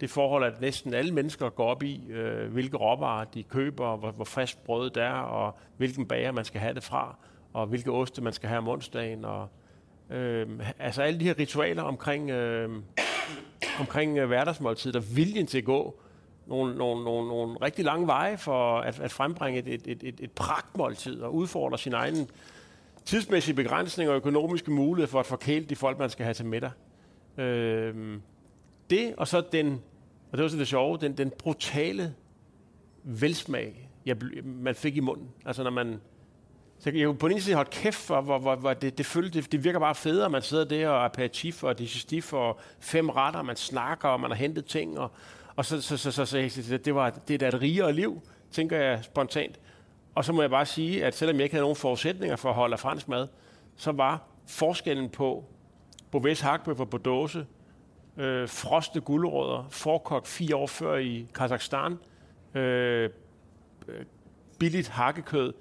det 0.00 0.10
forhold, 0.10 0.44
at 0.44 0.60
næsten 0.60 0.94
alle 0.94 1.14
mennesker 1.14 1.48
går 1.48 1.66
op 1.66 1.82
i, 1.82 2.10
øh, 2.10 2.52
hvilke 2.52 2.76
råvarer 2.76 3.24
de 3.24 3.42
køber, 3.42 3.96
hvor, 3.96 4.10
hvor 4.10 4.24
frisk 4.24 4.64
brødet 4.64 4.96
er, 4.96 5.12
og 5.12 5.58
hvilken 5.76 6.06
bager 6.06 6.32
man 6.32 6.44
skal 6.44 6.60
have 6.60 6.74
det 6.74 6.82
fra, 6.82 7.16
og 7.52 7.66
hvilke 7.66 7.90
oste 7.90 8.22
man 8.22 8.32
skal 8.32 8.48
have 8.48 8.58
om 8.58 8.68
onsdagen, 8.68 9.24
og 9.24 9.48
Øh, 10.10 10.46
altså 10.78 11.02
alle 11.02 11.20
de 11.20 11.24
her 11.24 11.38
ritualer 11.38 11.82
omkring, 11.82 12.30
øh, 12.30 12.70
omkring 13.80 14.18
øh, 14.18 14.26
hverdagsmåltid, 14.26 14.92
der 14.92 15.00
viljen 15.00 15.46
til 15.46 15.58
at 15.58 15.64
gå 15.64 16.00
nogle, 16.46 16.76
nogle, 16.76 17.04
nogle, 17.04 17.28
nogle 17.28 17.56
rigtig 17.62 17.84
lange 17.84 18.06
veje 18.06 18.38
for 18.38 18.78
at, 18.78 19.00
at 19.00 19.12
frembringe 19.12 19.58
et, 19.58 19.82
et, 19.86 20.02
et, 20.02 20.20
et 20.20 20.30
pragtmåltid 20.30 21.20
og 21.20 21.34
udfordre 21.34 21.78
sin 21.78 21.92
egen 21.92 22.30
tidsmæssige 23.04 23.54
begrænsninger 23.54 24.12
og 24.12 24.16
økonomiske 24.16 24.70
muligheder 24.70 25.10
for 25.10 25.20
at 25.20 25.26
forkæle 25.26 25.64
de 25.64 25.76
folk, 25.76 25.98
man 25.98 26.10
skal 26.10 26.24
have 26.24 26.34
til 26.34 26.46
middag. 26.46 26.70
Øh, 27.38 28.18
det, 28.90 29.14
og 29.16 29.28
så 29.28 29.42
den, 29.52 29.82
og 30.32 30.38
det 30.38 30.42
var 30.42 30.48
så 30.48 30.56
det 30.56 30.68
sjove, 30.68 30.98
den, 31.00 31.18
den 31.18 31.30
brutale 31.38 32.14
velsmag, 33.02 33.88
jeg, 34.06 34.16
man 34.44 34.74
fik 34.74 34.96
i 34.96 35.00
munden. 35.00 35.28
Altså 35.46 35.62
når 35.62 35.70
man 35.70 36.00
så 36.78 36.90
jeg 36.90 37.06
kunne 37.06 37.18
på 37.18 37.28
den 37.28 37.32
ene 37.32 37.42
side 37.42 37.56
holde 37.56 37.70
kæft 37.70 37.96
for, 37.96 38.20
hvor, 38.20 38.38
hvor, 38.38 38.54
hvor 38.54 38.74
det, 38.74 38.98
det, 38.98 39.06
følte, 39.06 39.40
det, 39.40 39.52
det 39.52 39.64
virker 39.64 39.78
bare 39.78 39.94
federe, 39.94 40.30
man 40.30 40.42
sidder 40.42 40.64
der 40.64 40.88
og 40.88 41.04
aperitif 41.04 41.64
og 41.64 41.78
digestif 41.78 42.32
og 42.32 42.58
fem 42.80 43.08
retter, 43.08 43.42
man 43.42 43.56
snakker, 43.56 44.08
og 44.08 44.20
man 44.20 44.30
har 44.30 44.36
hentet 44.36 44.64
ting, 44.64 44.98
og, 44.98 45.10
og 45.56 45.64
så, 45.64 45.82
så, 45.82 45.96
så, 45.96 46.10
så, 46.10 46.24
så, 46.24 46.48
så 46.62 46.76
det, 46.76 46.94
var, 46.94 47.10
det 47.10 47.34
er 47.34 47.38
da 47.38 47.48
et 47.48 47.60
rigere 47.62 47.92
liv, 47.92 48.22
tænker 48.50 48.76
jeg 48.76 49.04
spontant. 49.04 49.60
Og 50.14 50.24
så 50.24 50.32
må 50.32 50.40
jeg 50.42 50.50
bare 50.50 50.66
sige, 50.66 51.04
at 51.04 51.14
selvom 51.14 51.36
jeg 51.36 51.42
ikke 51.42 51.54
havde 51.54 51.62
nogen 51.62 51.76
forudsætninger 51.76 52.36
for 52.36 52.48
at 52.48 52.54
holde 52.54 52.72
af 52.72 52.80
fransk 52.80 53.08
mad, 53.08 53.28
så 53.76 53.92
var 53.92 54.22
forskellen 54.46 55.08
på 55.08 55.44
Beauvais 56.10 56.40
hakbøffer 56.40 56.84
på 56.84 56.98
dåse, 56.98 57.46
øh, 58.16 58.48
frosne 58.48 59.00
gulerødder, 59.00 59.68
forkogt 59.70 60.28
fire 60.28 60.56
år 60.56 60.66
før 60.66 60.96
i 60.96 61.26
Kazakhstan, 61.34 61.98
øh, 62.54 63.10
øh, 63.88 64.04
billigt 64.58 64.88
hakkekød, 64.88 65.52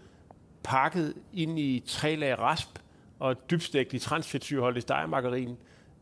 pakket 0.64 1.14
ind 1.34 1.60
i 1.60 1.84
tre 1.88 2.16
lag 2.16 2.40
rasp 2.40 2.80
og 3.20 3.50
dybstegt 3.52 3.94
i 3.94 4.00
transfedtsyrholdig 4.00 4.82
stegemargarin. 4.82 5.58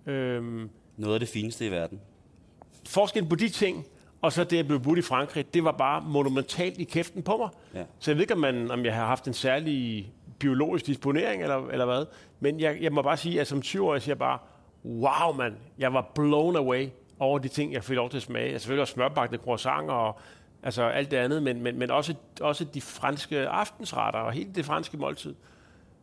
Øh, 0.06 0.70
Noget 0.98 1.14
af 1.14 1.20
det 1.20 1.30
fineste 1.30 1.68
i 1.68 1.72
verden. 1.72 2.02
Forskellen 2.88 3.30
på 3.30 3.36
de 3.36 3.50
ting, 3.50 3.86
og 4.22 4.34
så 4.34 4.44
det 4.44 4.60
at 4.60 4.68
blive 4.68 4.80
budt 4.80 5.00
i 5.00 5.02
Frankrig, 5.02 5.54
det 5.54 5.64
var 5.64 5.72
bare 5.72 6.02
monumentalt 6.02 6.78
i 6.78 6.84
kæften 6.84 7.24
på 7.24 7.38
mig. 7.38 7.50
Ja. 7.74 7.84
Så 8.00 8.12
jeg 8.12 8.16
ved 8.16 8.22
ikke, 8.22 8.34
om, 8.34 8.40
man, 8.40 8.72
om 8.72 8.86
jeg 8.86 8.96
har 8.96 9.06
haft 9.06 9.28
en 9.28 9.34
særlig 9.34 10.12
biologisk 10.40 10.86
disponering, 10.86 11.42
eller, 11.42 11.68
eller 11.68 11.86
hvad. 11.86 12.06
Men 12.40 12.60
jeg, 12.60 12.78
jeg 12.82 12.92
må 12.92 13.02
bare 13.02 13.18
sige, 13.18 13.42
at 13.42 13.48
som 13.48 13.60
20-årig 13.66 14.02
siger 14.02 14.12
jeg 14.12 14.20
bare, 14.20 14.40
wow 14.86 15.34
mand, 15.38 15.56
jeg 15.78 15.94
var 15.94 16.12
blown 16.16 16.56
away 16.56 16.88
over 17.20 17.40
de 17.40 17.48
ting, 17.48 17.74
jeg 17.74 17.84
fik 17.84 17.96
lov 17.96 18.10
til 18.10 18.18
at 18.18 18.24
smage. 18.24 18.52
Jeg 18.52 18.62
selvfølgelig 18.62 18.82
også 18.82 18.94
smørbagte 18.94 19.38
croissanter 19.38 19.94
og 19.94 20.20
altså 20.64 20.84
alt 20.84 21.12
det 21.12 21.18
andet, 21.18 21.44
men, 21.44 21.62
men, 21.62 21.80
men 21.80 21.92
også, 21.92 22.16
også 22.42 22.64
de 22.64 22.82
franske 22.82 23.48
aftensretter 23.48 24.20
og 24.20 24.32
hele 24.32 24.50
det 24.56 24.66
franske 24.66 24.98
måltid. 24.98 25.36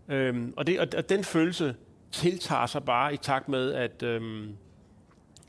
Øhm, 0.09 0.55
og, 0.57 0.67
det, 0.67 0.81
og, 0.81 0.87
og 0.97 1.09
den 1.09 1.25
følelse 1.25 1.75
tiltager 2.13 2.67
sig 2.67 2.85
bare 2.85 3.15
i 3.15 3.17
takt 3.17 3.49
med, 3.49 3.73
at, 3.73 4.03
øhm, 4.03 4.57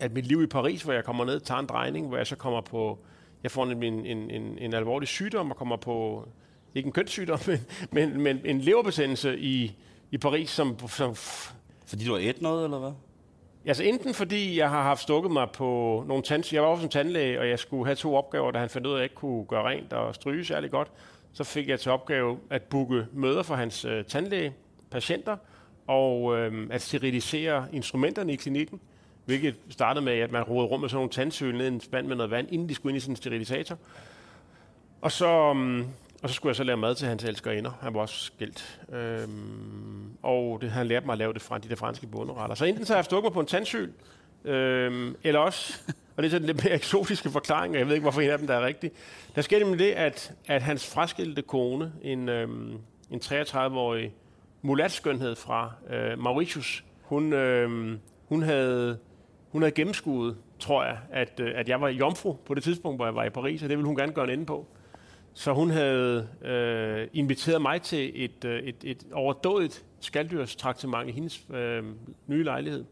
at 0.01 0.13
mit 0.13 0.25
liv 0.25 0.43
i 0.43 0.47
Paris, 0.47 0.81
hvor 0.83 0.93
jeg 0.93 1.03
kommer 1.03 1.25
ned, 1.25 1.39
tager 1.39 1.59
en 1.59 1.65
drejning, 1.65 2.07
hvor 2.07 2.17
jeg 2.17 2.27
så 2.27 2.35
kommer 2.35 2.61
på, 2.61 2.99
jeg 3.43 3.51
får 3.51 3.63
en, 3.65 3.83
en, 3.83 4.05
en, 4.05 4.57
en 4.57 4.73
alvorlig 4.73 5.07
sygdom 5.07 5.51
og 5.51 5.57
kommer 5.57 5.77
på, 5.77 6.27
ikke 6.75 6.87
en 6.87 6.93
kønssygdom, 6.93 7.39
men, 7.47 7.59
men, 7.91 8.21
men 8.21 8.41
en 8.45 8.61
leverbetændelse 8.61 9.39
i, 9.39 9.75
i 10.11 10.17
Paris, 10.17 10.49
som, 10.49 10.87
som 10.87 11.15
fordi 11.85 12.05
du 12.05 12.11
har 12.11 12.19
et 12.19 12.41
noget, 12.41 12.63
eller 12.63 12.79
hvad? 12.79 12.91
Altså 13.65 13.83
enten 13.83 14.13
fordi 14.13 14.57
jeg 14.57 14.69
har 14.69 14.83
haft 14.83 15.01
stukket 15.01 15.31
mig 15.31 15.47
på 15.53 16.03
nogle 16.07 16.23
tand... 16.23 16.53
Jeg 16.53 16.61
var 16.61 16.67
også 16.67 16.83
en 16.83 16.89
tandlæge, 16.89 17.39
og 17.39 17.49
jeg 17.49 17.59
skulle 17.59 17.85
have 17.85 17.95
to 17.95 18.15
opgaver, 18.15 18.51
da 18.51 18.59
han 18.59 18.69
fandt 18.69 18.87
ud 18.87 18.91
af, 18.91 18.95
at 18.95 18.99
jeg 18.99 19.05
ikke 19.05 19.15
kunne 19.15 19.45
gøre 19.45 19.69
rent 19.69 19.93
og 19.93 20.15
stryge 20.15 20.45
særlig 20.45 20.71
godt. 20.71 20.91
Så 21.33 21.43
fik 21.43 21.67
jeg 21.67 21.79
til 21.79 21.91
opgave 21.91 22.37
at 22.49 22.61
booke 22.61 23.05
møder 23.13 23.43
for 23.43 23.55
hans 23.55 23.85
øh, 23.85 24.05
tandlæge, 24.05 24.53
patienter, 24.91 25.37
og 25.87 26.37
øh, 26.37 26.67
at 26.69 26.81
sterilisere 26.81 27.65
instrumenterne 27.73 28.33
i 28.33 28.35
klinikken, 28.35 28.79
hvilket 29.25 29.55
startede 29.69 30.05
med, 30.05 30.13
at 30.13 30.31
man 30.31 30.43
rodede 30.43 30.67
rum 30.67 30.79
med 30.79 30.89
sådan 30.89 30.97
nogle 30.97 31.09
tandsøl 31.09 31.55
ned 31.57 31.65
i 31.65 31.67
en 31.67 31.81
spand 31.81 32.07
med 32.07 32.15
noget 32.15 32.31
vand, 32.31 32.47
inden 32.51 32.69
de 32.69 32.75
skulle 32.75 32.91
ind 32.91 32.97
i 32.97 32.99
sådan 32.99 33.11
en 33.11 33.15
sterilisator. 33.15 33.77
Og 35.01 35.11
så, 35.11 35.27
øhm, 35.27 35.87
og 36.23 36.29
så 36.29 36.35
skulle 36.35 36.49
jeg 36.49 36.55
så 36.55 36.63
lave 36.63 36.77
mad 36.77 36.95
til 36.95 37.07
hans 37.07 37.23
elskerinder. 37.23 37.71
Han 37.81 37.93
var 37.93 37.99
også 37.99 38.19
skilt. 38.19 38.81
Øhm, 38.93 40.11
og 40.21 40.61
det, 40.61 40.71
han 40.71 40.87
lærte 40.87 41.05
mig 41.05 41.13
at 41.13 41.19
lave 41.19 41.33
det 41.33 41.41
fra 41.41 41.57
de 41.57 41.69
der 41.69 41.75
franske 41.75 42.07
bonderetter. 42.07 42.55
Så 42.55 42.65
enten 42.65 42.85
så 42.85 42.93
har 42.93 42.97
jeg 42.97 43.05
stukket 43.05 43.23
mig 43.25 43.33
på 43.33 43.39
en 43.39 43.45
tandsyl, 43.45 43.91
øhm, 44.45 45.15
eller 45.23 45.39
også, 45.39 45.81
og 46.17 46.23
det 46.23 46.25
er 46.25 46.31
sådan 46.31 46.47
lidt 46.47 46.63
mere 46.63 46.73
eksotiske 46.73 47.29
forklaringer, 47.29 47.79
jeg 47.79 47.87
ved 47.87 47.93
ikke, 47.93 48.03
hvorfor 48.03 48.21
en 48.21 48.29
af 48.29 48.37
dem 48.37 48.47
der 48.47 48.55
er 48.55 48.65
rigtig. 48.65 48.91
Der 49.35 49.41
skete 49.41 49.59
nemlig 49.59 49.79
det, 49.79 49.91
at, 49.91 50.33
at 50.47 50.61
hans 50.61 50.87
fraskilte 50.87 51.41
kone, 51.41 51.93
en, 52.01 52.29
øhm, 52.29 52.77
en 53.11 53.19
33-årig 53.23 54.13
mulatskønhed 54.61 55.35
fra 55.35 55.71
øh, 55.89 56.19
Mauritius. 56.19 56.83
Hun, 57.01 57.33
øhm, 57.33 57.99
hun, 58.25 58.43
havde, 58.43 58.97
hun 59.51 59.61
havde 59.61 59.71
gennemskuet, 59.71 60.37
tror 60.59 60.83
jeg, 60.83 60.97
at, 61.11 61.39
øh, 61.39 61.51
at 61.55 61.69
jeg 61.69 61.81
var 61.81 61.87
jomfru 61.87 62.33
på 62.33 62.53
det 62.53 62.63
tidspunkt, 62.63 62.97
hvor 62.97 63.05
jeg 63.05 63.15
var 63.15 63.23
i 63.23 63.29
Paris, 63.29 63.63
og 63.63 63.69
det 63.69 63.77
ville 63.77 63.87
hun 63.87 63.95
gerne 63.95 64.11
gøre 64.11 64.25
en 64.25 64.31
ende 64.31 64.45
på. 64.45 64.67
Så 65.33 65.53
hun 65.53 65.69
havde 65.69 66.27
øh, 66.41 67.07
inviteret 67.13 67.61
mig 67.61 67.81
til 67.81 68.23
et, 68.23 68.45
øh, 68.45 68.63
et, 68.63 68.75
et 68.83 69.03
overdådigt 69.13 69.85
skaldyrstraktement 69.99 71.09
i 71.09 71.11
hendes 71.11 71.45
øh, 71.53 71.83
nye 72.27 72.43
lejlighed. 72.43 72.85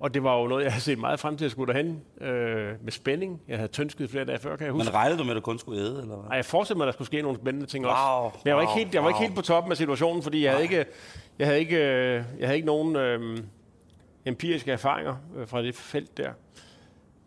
Og 0.00 0.14
det 0.14 0.22
var 0.24 0.40
jo 0.40 0.46
noget, 0.46 0.64
jeg 0.64 0.72
havde 0.72 0.82
set 0.82 0.98
meget 0.98 1.20
frem 1.20 1.36
til 1.36 1.44
at 1.44 1.50
skulle 1.50 1.72
derhen 1.72 2.02
øh, 2.20 2.72
med 2.82 2.92
spænding. 2.92 3.40
Jeg 3.48 3.56
havde 3.58 3.72
tønsket 3.72 4.10
flere 4.10 4.24
dage 4.24 4.38
før, 4.38 4.56
kan 4.56 4.64
jeg 4.64 4.72
huske. 4.72 4.84
Men 4.84 4.94
regnede 4.94 5.18
du 5.18 5.24
med, 5.24 5.30
at 5.30 5.36
du 5.36 5.40
kun 5.40 5.58
skulle 5.58 5.80
æde? 5.80 5.90
Eller 5.90 6.16
hvad? 6.16 6.28
Nej, 6.28 6.36
jeg 6.36 6.44
forestillede 6.44 6.78
mig, 6.78 6.84
at 6.84 6.86
der 6.86 6.92
skulle 6.92 7.06
ske 7.06 7.22
nogle 7.22 7.38
spændende 7.38 7.66
ting 7.66 7.84
Wow, 7.84 7.92
også. 7.92 8.38
Men 8.44 8.48
jeg 8.48 8.56
var, 8.56 8.62
ikke 8.62 8.70
wow, 8.70 8.78
helt, 8.78 8.94
jeg 8.94 9.02
var 9.02 9.08
ikke 9.08 9.18
wow. 9.18 9.26
helt 9.26 9.34
på 9.36 9.42
toppen 9.42 9.70
af 9.72 9.76
situationen, 9.76 10.22
fordi 10.22 10.44
jeg 10.44 10.52
havde 10.52 10.62
ikke, 10.62 10.84
jeg 11.38 11.46
havde 11.46 11.60
ikke, 11.60 11.76
øh, 11.76 12.24
jeg 12.38 12.48
havde 12.48 12.54
ikke 12.54 12.66
nogen 12.66 12.96
øh, 12.96 13.38
empiriske 14.24 14.72
erfaringer 14.72 15.16
øh, 15.36 15.48
fra 15.48 15.62
det 15.62 15.74
felt 15.74 16.16
der. 16.16 16.32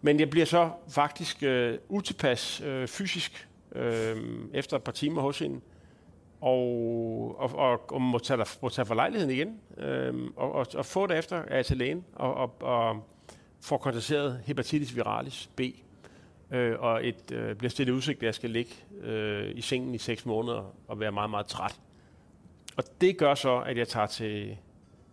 Men 0.01 0.19
jeg 0.19 0.29
bliver 0.29 0.45
så 0.45 0.71
faktisk 0.89 1.43
øh, 1.43 1.77
utilpas 1.89 2.61
øh, 2.61 2.87
fysisk 2.87 3.47
øh, 3.75 4.17
efter 4.53 4.77
et 4.77 4.83
par 4.83 4.91
timer 4.91 5.21
hos 5.21 5.39
hende, 5.39 5.61
og, 6.41 7.39
og, 7.39 7.55
og, 7.55 7.91
og 7.91 8.01
må, 8.01 8.19
tage, 8.19 8.45
må 8.61 8.69
tage 8.69 8.85
for 8.85 8.95
lejligheden 8.95 9.35
igen. 9.35 9.59
Øh, 9.77 10.13
og, 10.35 10.51
og, 10.51 10.67
og 10.75 10.85
få 10.85 11.07
det 11.07 11.17
efter 11.17 11.37
er 11.47 11.63
til 11.63 11.77
lægen, 11.77 12.05
og, 12.15 12.33
og, 12.33 12.61
og 12.61 13.07
får 13.61 13.77
konstateret 13.77 14.41
hepatitis 14.45 14.95
viralis 14.95 15.49
B, 15.55 15.61
øh, 16.51 16.79
og 16.79 17.07
et, 17.07 17.31
øh, 17.31 17.55
bliver 17.55 17.69
stillet 17.69 17.93
udsigt, 17.93 18.17
at 18.17 18.25
jeg 18.25 18.35
skal 18.35 18.49
ligge 18.49 18.71
øh, 19.01 19.51
i 19.55 19.61
sengen 19.61 19.95
i 19.95 19.97
seks 19.97 20.25
måneder 20.25 20.73
og 20.87 20.99
være 20.99 21.11
meget, 21.11 21.29
meget 21.29 21.45
træt. 21.45 21.79
Og 22.77 22.83
det 23.01 23.17
gør 23.17 23.35
så, 23.35 23.59
at 23.59 23.77
jeg 23.77 23.87
tager 23.87 24.07
til, 24.07 24.57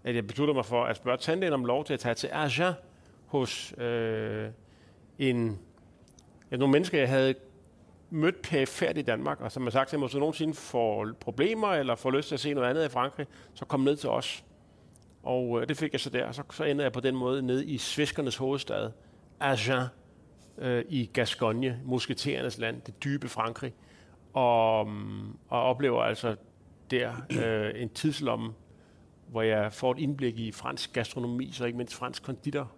at 0.04 0.14
jeg 0.14 0.26
beslutter 0.26 0.54
mig 0.54 0.64
for 0.64 0.84
at 0.84 0.96
spørge 0.96 1.18
tandlægen 1.18 1.54
om 1.54 1.64
lov 1.64 1.84
til 1.84 1.94
at 1.94 2.00
tage 2.00 2.14
til 2.14 2.30
Agen 2.32 2.75
hos 3.26 3.75
øh, 3.78 4.49
en, 5.18 5.58
ja, 6.50 6.56
nogle 6.56 6.73
mennesker, 6.73 6.99
jeg 6.99 7.08
havde 7.08 7.34
mødt 8.11 8.42
perifært 8.42 8.99
i 8.99 9.02
Danmark, 9.02 9.40
og 9.40 9.52
som 9.52 9.62
har 9.62 9.70
sagt 9.70 9.88
til 9.90 9.99
mig, 9.99 10.06
hvis 10.06 10.12
du 10.12 10.18
nogensinde 10.18 10.54
får 10.54 11.08
problemer, 11.20 11.68
eller 11.68 11.94
får 11.94 12.11
lyst 12.11 12.28
til 12.28 12.34
at 12.34 12.40
se 12.40 12.54
noget 12.54 12.70
andet 12.70 12.84
i 12.84 12.88
Frankrig, 12.88 13.26
så 13.54 13.64
kom 13.64 13.80
ned 13.80 13.96
til 13.96 14.08
os. 14.08 14.44
Og 15.23 15.61
øh, 15.61 15.68
det 15.68 15.76
fik 15.76 15.92
jeg 15.92 16.00
så 16.00 16.11
der, 16.11 16.26
og 16.26 16.34
så, 16.34 16.42
så 16.52 16.64
ender 16.64 16.84
jeg 16.84 16.92
på 16.92 17.00
den 17.00 17.16
måde 17.16 17.42
ned 17.42 17.64
i 17.66 17.78
sviskernes 17.78 18.37
hovedstad, 18.37 18.90
Agen, 19.40 19.82
øh, 20.58 20.84
i 20.88 21.11
Gascogne, 21.12 21.80
musketerernes 21.84 22.58
land, 22.58 22.82
det 22.82 23.04
dybe 23.04 23.28
Frankrig, 23.28 23.75
og, 24.32 24.88
mm, 24.88 25.32
og 25.49 25.62
oplever 25.62 26.02
altså 26.02 26.37
der 26.90 27.12
øh, 27.44 27.82
en 27.82 27.88
tidslomme, 27.88 28.52
hvor 29.35 29.43
jeg 29.43 29.73
får 29.73 29.93
et 29.93 29.99
indblik 29.99 30.38
i 30.38 30.53
fransk 30.53 30.93
gastronomi, 30.93 31.50
så 31.53 31.64
ikke 31.64 31.79
mindst 31.79 31.95
fransk 31.95 32.23
konditor, 32.23 32.73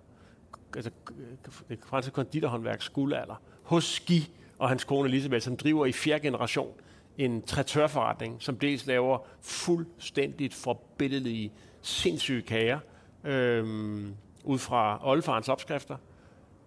altså 0.76 0.90
øh, 1.10 1.54
det 1.68 1.78
franske 1.86 2.12
konditorhåndværks 2.12 2.88
guldalder, 2.88 3.42
hos 3.62 3.84
Ski 3.84 4.30
og 4.58 4.68
hans 4.68 4.84
kone 4.84 5.08
Elisabeth, 5.08 5.42
som 5.42 5.56
driver 5.56 5.86
i 5.86 5.92
fjerde 5.92 6.22
generation 6.22 6.72
en 7.18 7.42
trætørforretning, 7.42 8.42
som 8.42 8.58
dels 8.58 8.86
laver 8.86 9.18
fuldstændigt 9.40 10.54
forbilledelige, 10.54 11.52
sindssyge 11.82 12.42
kager, 12.42 12.78
øhm, 13.24 14.14
ud 14.44 14.58
fra 14.58 15.00
oldefarens 15.08 15.48
opskrifter, 15.48 15.96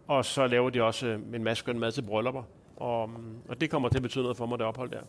og 0.08 0.26
så 0.26 0.48
laver 0.48 0.70
de 0.70 0.84
også 0.84 1.08
øh, 1.08 1.20
en 1.36 1.44
masse 1.44 1.60
skøn 1.60 1.80
mad 1.80 1.92
til 1.92 2.02
bryllupper. 2.02 2.44
Og, 2.76 3.10
og 3.48 3.62
det 3.62 3.70
kommer 3.70 3.90
til 3.90 3.98
at 3.98 4.02
betyde 4.04 4.24
noget 4.24 4.38
for 4.38 4.46
mig, 4.46 4.60
det 4.60 4.68
ophold 4.68 4.92
der. 4.92 5.02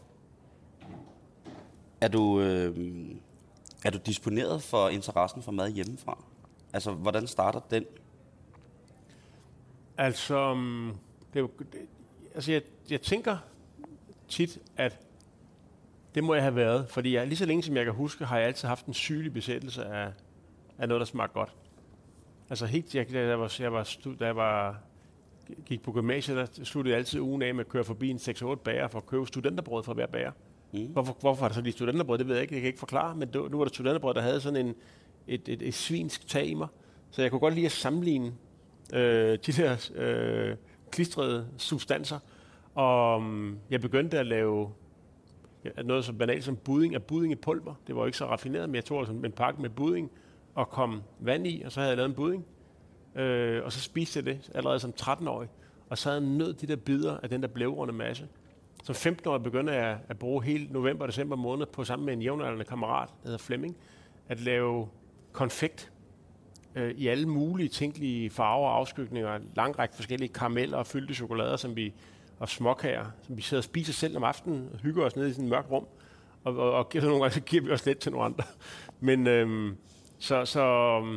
Er 2.01 2.09
du, 2.09 2.41
øh, 2.41 2.77
er 3.85 3.91
du 3.91 3.99
disponeret 4.07 4.63
for 4.63 4.89
interessen 4.89 5.43
for 5.43 5.53
mad 5.53 5.71
hjemmefra? 5.71 6.25
Altså, 6.73 6.93
hvordan 6.93 7.27
starter 7.27 7.61
den? 7.71 7.85
Altså, 9.99 10.55
mm, 10.55 10.93
det 11.35 11.51
det, 11.59 11.81
altså 12.35 12.53
jeg, 12.53 12.63
jeg 12.91 13.01
tænker 13.01 13.39
tit, 14.29 14.59
at 14.77 14.99
det 16.15 16.25
må 16.25 16.35
jeg 16.35 16.43
have 16.43 16.57
været, 16.57 16.89
fordi 16.89 17.15
jeg, 17.15 17.27
lige 17.27 17.37
så 17.37 17.47
længe 17.47 17.63
som 17.63 17.77
jeg 17.77 17.85
kan 17.85 17.95
huske, 17.95 18.25
har 18.25 18.39
jeg 18.39 18.47
altid 18.47 18.69
haft 18.69 18.87
en 18.87 18.95
sygelig 18.95 19.33
besættelse 19.33 19.85
af, 19.85 20.13
af 20.79 20.89
noget, 20.89 21.01
der 21.01 21.05
smagte 21.05 21.35
godt. 21.35 21.55
Altså 22.51 22.67
helt, 22.67 22.95
jeg, 22.95 23.13
da 23.13 23.19
jeg, 23.19 23.41
var, 23.41 23.57
jeg 23.59 23.73
var, 23.73 23.97
da 24.21 24.27
jeg 24.27 24.37
var, 24.37 24.81
gik 25.67 25.83
på 25.83 25.93
gymnasiet, 25.93 26.37
der 26.37 26.65
sluttede 26.65 26.93
jeg 26.93 26.99
altid 26.99 27.21
ugen 27.21 27.43
af 27.43 27.55
med 27.55 27.65
at 27.65 27.69
køre 27.69 27.85
forbi 27.85 28.11
en 28.11 28.17
6-8 28.17 28.55
bager 28.55 28.89
for 28.89 28.99
at 28.99 29.07
købe 29.07 29.27
studenterbrød 29.27 29.83
fra 29.83 29.93
hver 29.93 30.07
bager. 30.07 30.33
Mm. 30.73 30.87
Hvorfor, 30.87 31.17
hvorfor 31.21 31.45
er 31.45 31.49
det 31.49 31.55
så 31.55 31.63
lige 31.63 31.73
studenterbrød, 31.73 32.19
det 32.19 32.29
ved 32.29 32.35
jeg 32.35 32.43
ikke, 32.43 32.55
jeg 32.55 32.63
kan 32.63 32.67
ikke 32.67 32.79
forklare, 32.79 33.17
men 33.17 33.29
nu 33.35 33.59
var 33.59 33.65
det 33.65 33.75
studenterbrød, 33.75 34.15
der 34.15 34.21
havde 34.21 34.41
sådan 34.41 34.67
en, 34.67 34.75
et, 35.27 35.49
et, 35.49 35.63
et 35.63 35.75
svinsk 35.75 36.29
tag 36.29 36.47
i 36.47 36.55
mig. 36.55 36.69
Så 37.11 37.23
jeg 37.23 37.31
kunne 37.31 37.41
godt 37.41 37.55
lide 37.55 37.67
at 37.67 37.73
sammenligne 37.73 38.33
øh, 38.95 39.39
de 39.47 39.53
der 39.53 39.91
øh, 39.95 40.57
klistrede 40.91 41.47
substanser. 41.59 42.19
Og 42.75 43.23
mm, 43.23 43.59
jeg 43.71 43.81
begyndte 43.81 44.19
at 44.19 44.27
lave 44.27 44.71
noget 45.85 46.05
så 46.05 46.13
banalt 46.13 46.45
som 46.45 46.57
budding 46.57 46.95
af 46.95 47.03
budding 47.03 47.33
i 47.33 47.37
pulver. 47.37 47.75
Det 47.87 47.95
var 47.95 48.01
jo 48.01 48.07
ikke 48.07 48.19
så 48.19 48.27
raffineret, 48.27 48.69
men 48.69 48.75
jeg 48.75 48.85
tog 48.85 48.99
altså 48.99 49.15
en 49.15 49.33
pakke 49.33 49.63
med 49.63 49.71
budding 49.71 50.11
og 50.55 50.69
kom 50.69 51.03
vand 51.21 51.47
i, 51.47 51.63
og 51.65 51.73
så 51.73 51.81
havde 51.81 51.89
jeg 51.89 51.97
lavet 51.97 52.09
en 52.09 52.15
budding. 52.15 52.47
Øh, 53.15 53.65
og 53.65 53.73
så 53.73 53.81
spiste 53.81 54.19
jeg 54.19 54.27
det 54.27 54.51
allerede 54.55 54.81
som 54.81 54.93
13-årig. 55.01 55.49
Og 55.89 55.99
så 55.99 56.09
havde 56.09 56.23
jeg 56.23 56.31
nød 56.31 56.53
de 56.55 56.67
der 56.67 56.77
bidder 56.77 57.17
af 57.23 57.29
den 57.29 57.43
der 57.43 57.49
blævrende 57.49 57.95
masse. 57.95 58.29
Som 58.83 58.95
15-årig 58.95 59.43
begyndte 59.43 59.73
jeg 59.73 59.99
at 60.09 60.19
bruge 60.19 60.45
hele 60.45 60.67
november 60.71 61.03
og 61.05 61.09
december 61.09 61.37
måned 61.37 61.67
på 61.67 61.85
sammen 61.85 62.07
med 62.07 62.15
en 62.15 62.23
jævnaldrende 62.23 62.65
kammerat, 62.65 63.09
der 63.09 63.15
hedder 63.25 63.39
Flemming, 63.39 63.77
at 64.29 64.41
lave 64.41 64.89
konfekt 65.33 65.93
øh, 66.75 66.91
i 66.91 67.07
alle 67.09 67.29
mulige 67.29 67.69
tænkelige 67.69 68.31
farver 68.31 68.69
og 68.69 68.77
afskygninger, 68.77 69.35
en 69.37 69.51
lang 69.57 69.79
række 69.79 69.95
forskellige 69.95 70.33
karameller 70.33 70.79
og 70.79 70.87
fyldte 70.87 71.15
chokolader, 71.15 71.57
som 71.57 71.77
vi, 71.77 71.93
og 72.39 72.49
småkager, 72.49 73.05
som 73.23 73.37
vi 73.37 73.43
sidder 73.43 73.61
og 73.61 73.65
spiser 73.65 73.93
selv 73.93 74.17
om 74.17 74.25
aftenen, 74.25 74.69
og 74.73 74.79
hygger 74.79 75.05
os 75.05 75.17
ned 75.17 75.27
i 75.29 75.33
sådan 75.33 75.45
et 75.45 75.51
mørkt 75.51 75.71
rum, 75.71 75.87
og, 76.45 76.57
og, 76.57 76.73
og 76.73 76.89
giver- 76.89 77.05
nogle 77.05 77.21
gange 77.21 77.35
så 77.35 77.41
giver 77.41 77.63
vi 77.63 77.71
os 77.71 77.87
lidt 77.87 77.99
til 77.99 78.13
nogle 78.13 78.25
andre. 78.25 78.45
Men 79.01 79.27
øhm, 79.27 79.77
så, 80.19 80.45
så 80.45 80.63
øhm, 80.63 81.13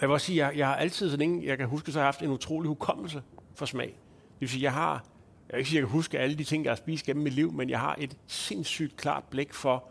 jeg 0.00 0.08
vil 0.08 0.10
også 0.10 0.26
sige, 0.26 0.46
jeg, 0.46 0.58
jeg 0.58 0.66
har 0.66 0.76
altid, 0.76 1.10
så 1.10 1.16
længe 1.16 1.46
jeg 1.46 1.58
kan 1.58 1.66
huske, 1.68 1.92
så 1.92 1.98
har 1.98 2.02
jeg 2.02 2.06
haft 2.06 2.22
en 2.22 2.30
utrolig 2.30 2.68
hukommelse 2.68 3.22
for 3.54 3.66
smag. 3.66 3.86
Det 3.86 4.40
vil 4.40 4.48
sige, 4.48 4.62
jeg 4.62 4.72
har, 4.72 5.04
jeg 5.48 5.56
vil 5.56 5.58
ikke 5.58 5.70
sige, 5.70 5.78
at 5.78 5.80
jeg 5.80 5.88
kan 5.88 5.92
huske 5.92 6.18
alle 6.18 6.36
de 6.36 6.44
ting, 6.44 6.64
jeg 6.64 6.70
har 6.70 6.76
spist 6.76 7.06
gennem 7.06 7.24
mit 7.24 7.32
liv, 7.32 7.52
men 7.52 7.70
jeg 7.70 7.80
har 7.80 7.96
et 7.98 8.16
sindssygt 8.26 8.96
klart 8.96 9.24
blik 9.30 9.54
for 9.54 9.84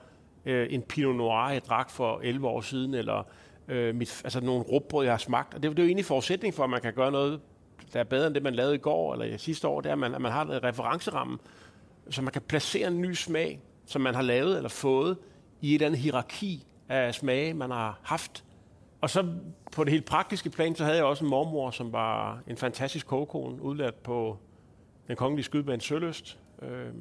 øh, 0.45 0.67
en 0.69 0.81
Pinot 0.81 1.15
Noir, 1.15 1.49
jeg 1.49 1.65
drak 1.65 1.89
for 1.89 2.19
11 2.23 2.47
år 2.47 2.61
siden, 2.61 2.93
eller 2.93 3.23
øh, 3.67 3.95
mit, 3.95 4.21
altså 4.23 4.39
nogle 4.39 4.63
rugbrød, 4.63 5.03
jeg 5.05 5.13
har 5.13 5.17
smagt. 5.17 5.53
Og 5.53 5.63
det, 5.63 5.71
det 5.71 5.79
er 5.79 5.83
jo 5.83 5.87
egentlig 5.87 6.05
forudsætning 6.05 6.53
for, 6.53 6.63
at 6.63 6.69
man 6.69 6.81
kan 6.81 6.93
gøre 6.93 7.11
noget, 7.11 7.39
der 7.93 7.99
er 7.99 8.03
bedre 8.03 8.27
end 8.27 8.35
det, 8.35 8.43
man 8.43 8.55
lavede 8.55 8.75
i 8.75 8.77
går 8.77 9.13
eller 9.13 9.37
sidste 9.37 9.67
år, 9.67 9.81
det 9.81 9.89
er, 9.89 9.93
at 9.93 9.99
man, 9.99 10.15
at 10.15 10.21
man 10.21 10.31
har 10.31 10.41
en 10.41 10.63
referenceramme, 10.63 11.37
så 12.09 12.21
man 12.21 12.33
kan 12.33 12.41
placere 12.41 12.87
en 12.87 13.01
ny 13.01 13.13
smag, 13.13 13.61
som 13.85 14.01
man 14.01 14.15
har 14.15 14.21
lavet 14.21 14.57
eller 14.57 14.69
fået, 14.69 15.17
i 15.61 15.69
et 15.69 15.73
eller 15.73 15.87
andet 15.87 15.99
hierarki 15.99 16.65
af 16.89 17.15
smage, 17.15 17.53
man 17.53 17.71
har 17.71 17.99
haft. 18.03 18.43
Og 19.01 19.09
så 19.09 19.25
på 19.71 19.83
det 19.83 19.91
helt 19.91 20.05
praktiske 20.05 20.49
plan, 20.49 20.75
så 20.75 20.83
havde 20.83 20.97
jeg 20.97 21.05
også 21.05 21.23
en 21.23 21.29
mormor, 21.29 21.71
som 21.71 21.93
var 21.93 22.39
en 22.47 22.57
fantastisk 22.57 23.07
kogekone, 23.07 23.61
udlært 23.61 23.95
på 23.95 24.37
den 25.07 25.15
kongelige 25.15 25.43
skydebane 25.43 25.81
Søløst, 25.81 26.39
øh, 26.61 26.93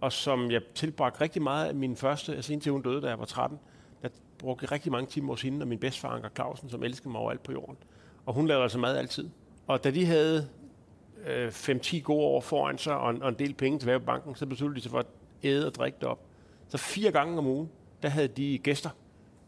og 0.00 0.12
som 0.12 0.50
jeg 0.50 0.62
tilbragte 0.74 1.20
rigtig 1.20 1.42
meget 1.42 1.68
af 1.68 1.74
min 1.74 1.96
første, 1.96 2.36
altså 2.36 2.52
indtil 2.52 2.72
hun 2.72 2.82
døde, 2.82 3.02
da 3.02 3.08
jeg 3.08 3.18
var 3.18 3.24
13, 3.24 3.58
der 4.02 4.08
brugte 4.38 4.64
jeg 4.64 4.72
rigtig 4.72 4.92
mange 4.92 5.06
timer 5.06 5.32
hos 5.32 5.42
hende 5.42 5.62
og 5.62 5.68
min 5.68 5.78
bedstfar 5.78 6.08
Anker 6.08 6.28
Clausen, 6.34 6.70
som 6.70 6.82
elskede 6.82 7.08
mig 7.08 7.20
overalt 7.20 7.42
på 7.42 7.52
jorden. 7.52 7.76
Og 8.26 8.34
hun 8.34 8.46
lavede 8.46 8.62
altså 8.62 8.78
mad 8.78 8.96
altid. 8.96 9.28
Og 9.66 9.84
da 9.84 9.90
de 9.90 10.06
havde 10.06 10.48
øh, 11.26 11.48
5-10 11.48 12.00
gode 12.00 12.24
år 12.24 12.40
foran 12.40 12.78
sig 12.78 12.96
og 12.96 13.10
en, 13.10 13.22
og 13.22 13.28
en 13.28 13.34
del 13.34 13.54
penge 13.54 13.78
tilbage 13.78 13.98
på 13.98 14.04
banken, 14.04 14.34
så 14.34 14.46
besluttede 14.46 14.76
de 14.76 14.82
sig 14.82 14.90
for 14.90 14.98
at 14.98 15.06
æde 15.42 15.66
og 15.66 15.74
drikke 15.74 15.98
det 16.00 16.08
op. 16.08 16.20
Så 16.68 16.78
fire 16.78 17.12
gange 17.12 17.38
om 17.38 17.46
ugen, 17.46 17.70
der 18.02 18.08
havde 18.08 18.28
de 18.28 18.58
gæster 18.58 18.90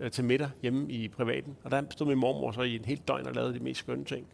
øh, 0.00 0.11
til 0.11 0.25
middag 0.25 0.50
hjemme 0.62 0.92
i 0.92 1.09
privaten. 1.09 1.57
Og 1.64 1.71
der 1.71 1.83
stod 1.90 2.07
min 2.07 2.18
mormor 2.18 2.52
så 2.52 2.62
i 2.62 2.76
en 2.76 2.85
helt 2.85 3.09
døgn 3.09 3.26
og 3.26 3.35
lavede 3.35 3.54
de 3.54 3.61
mest 3.61 3.80
skønne 3.80 4.04
ting. 4.04 4.26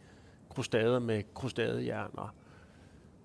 Krustader 0.49 0.99
med 0.99 1.23
krustadejern 1.35 2.11
og 2.13 2.29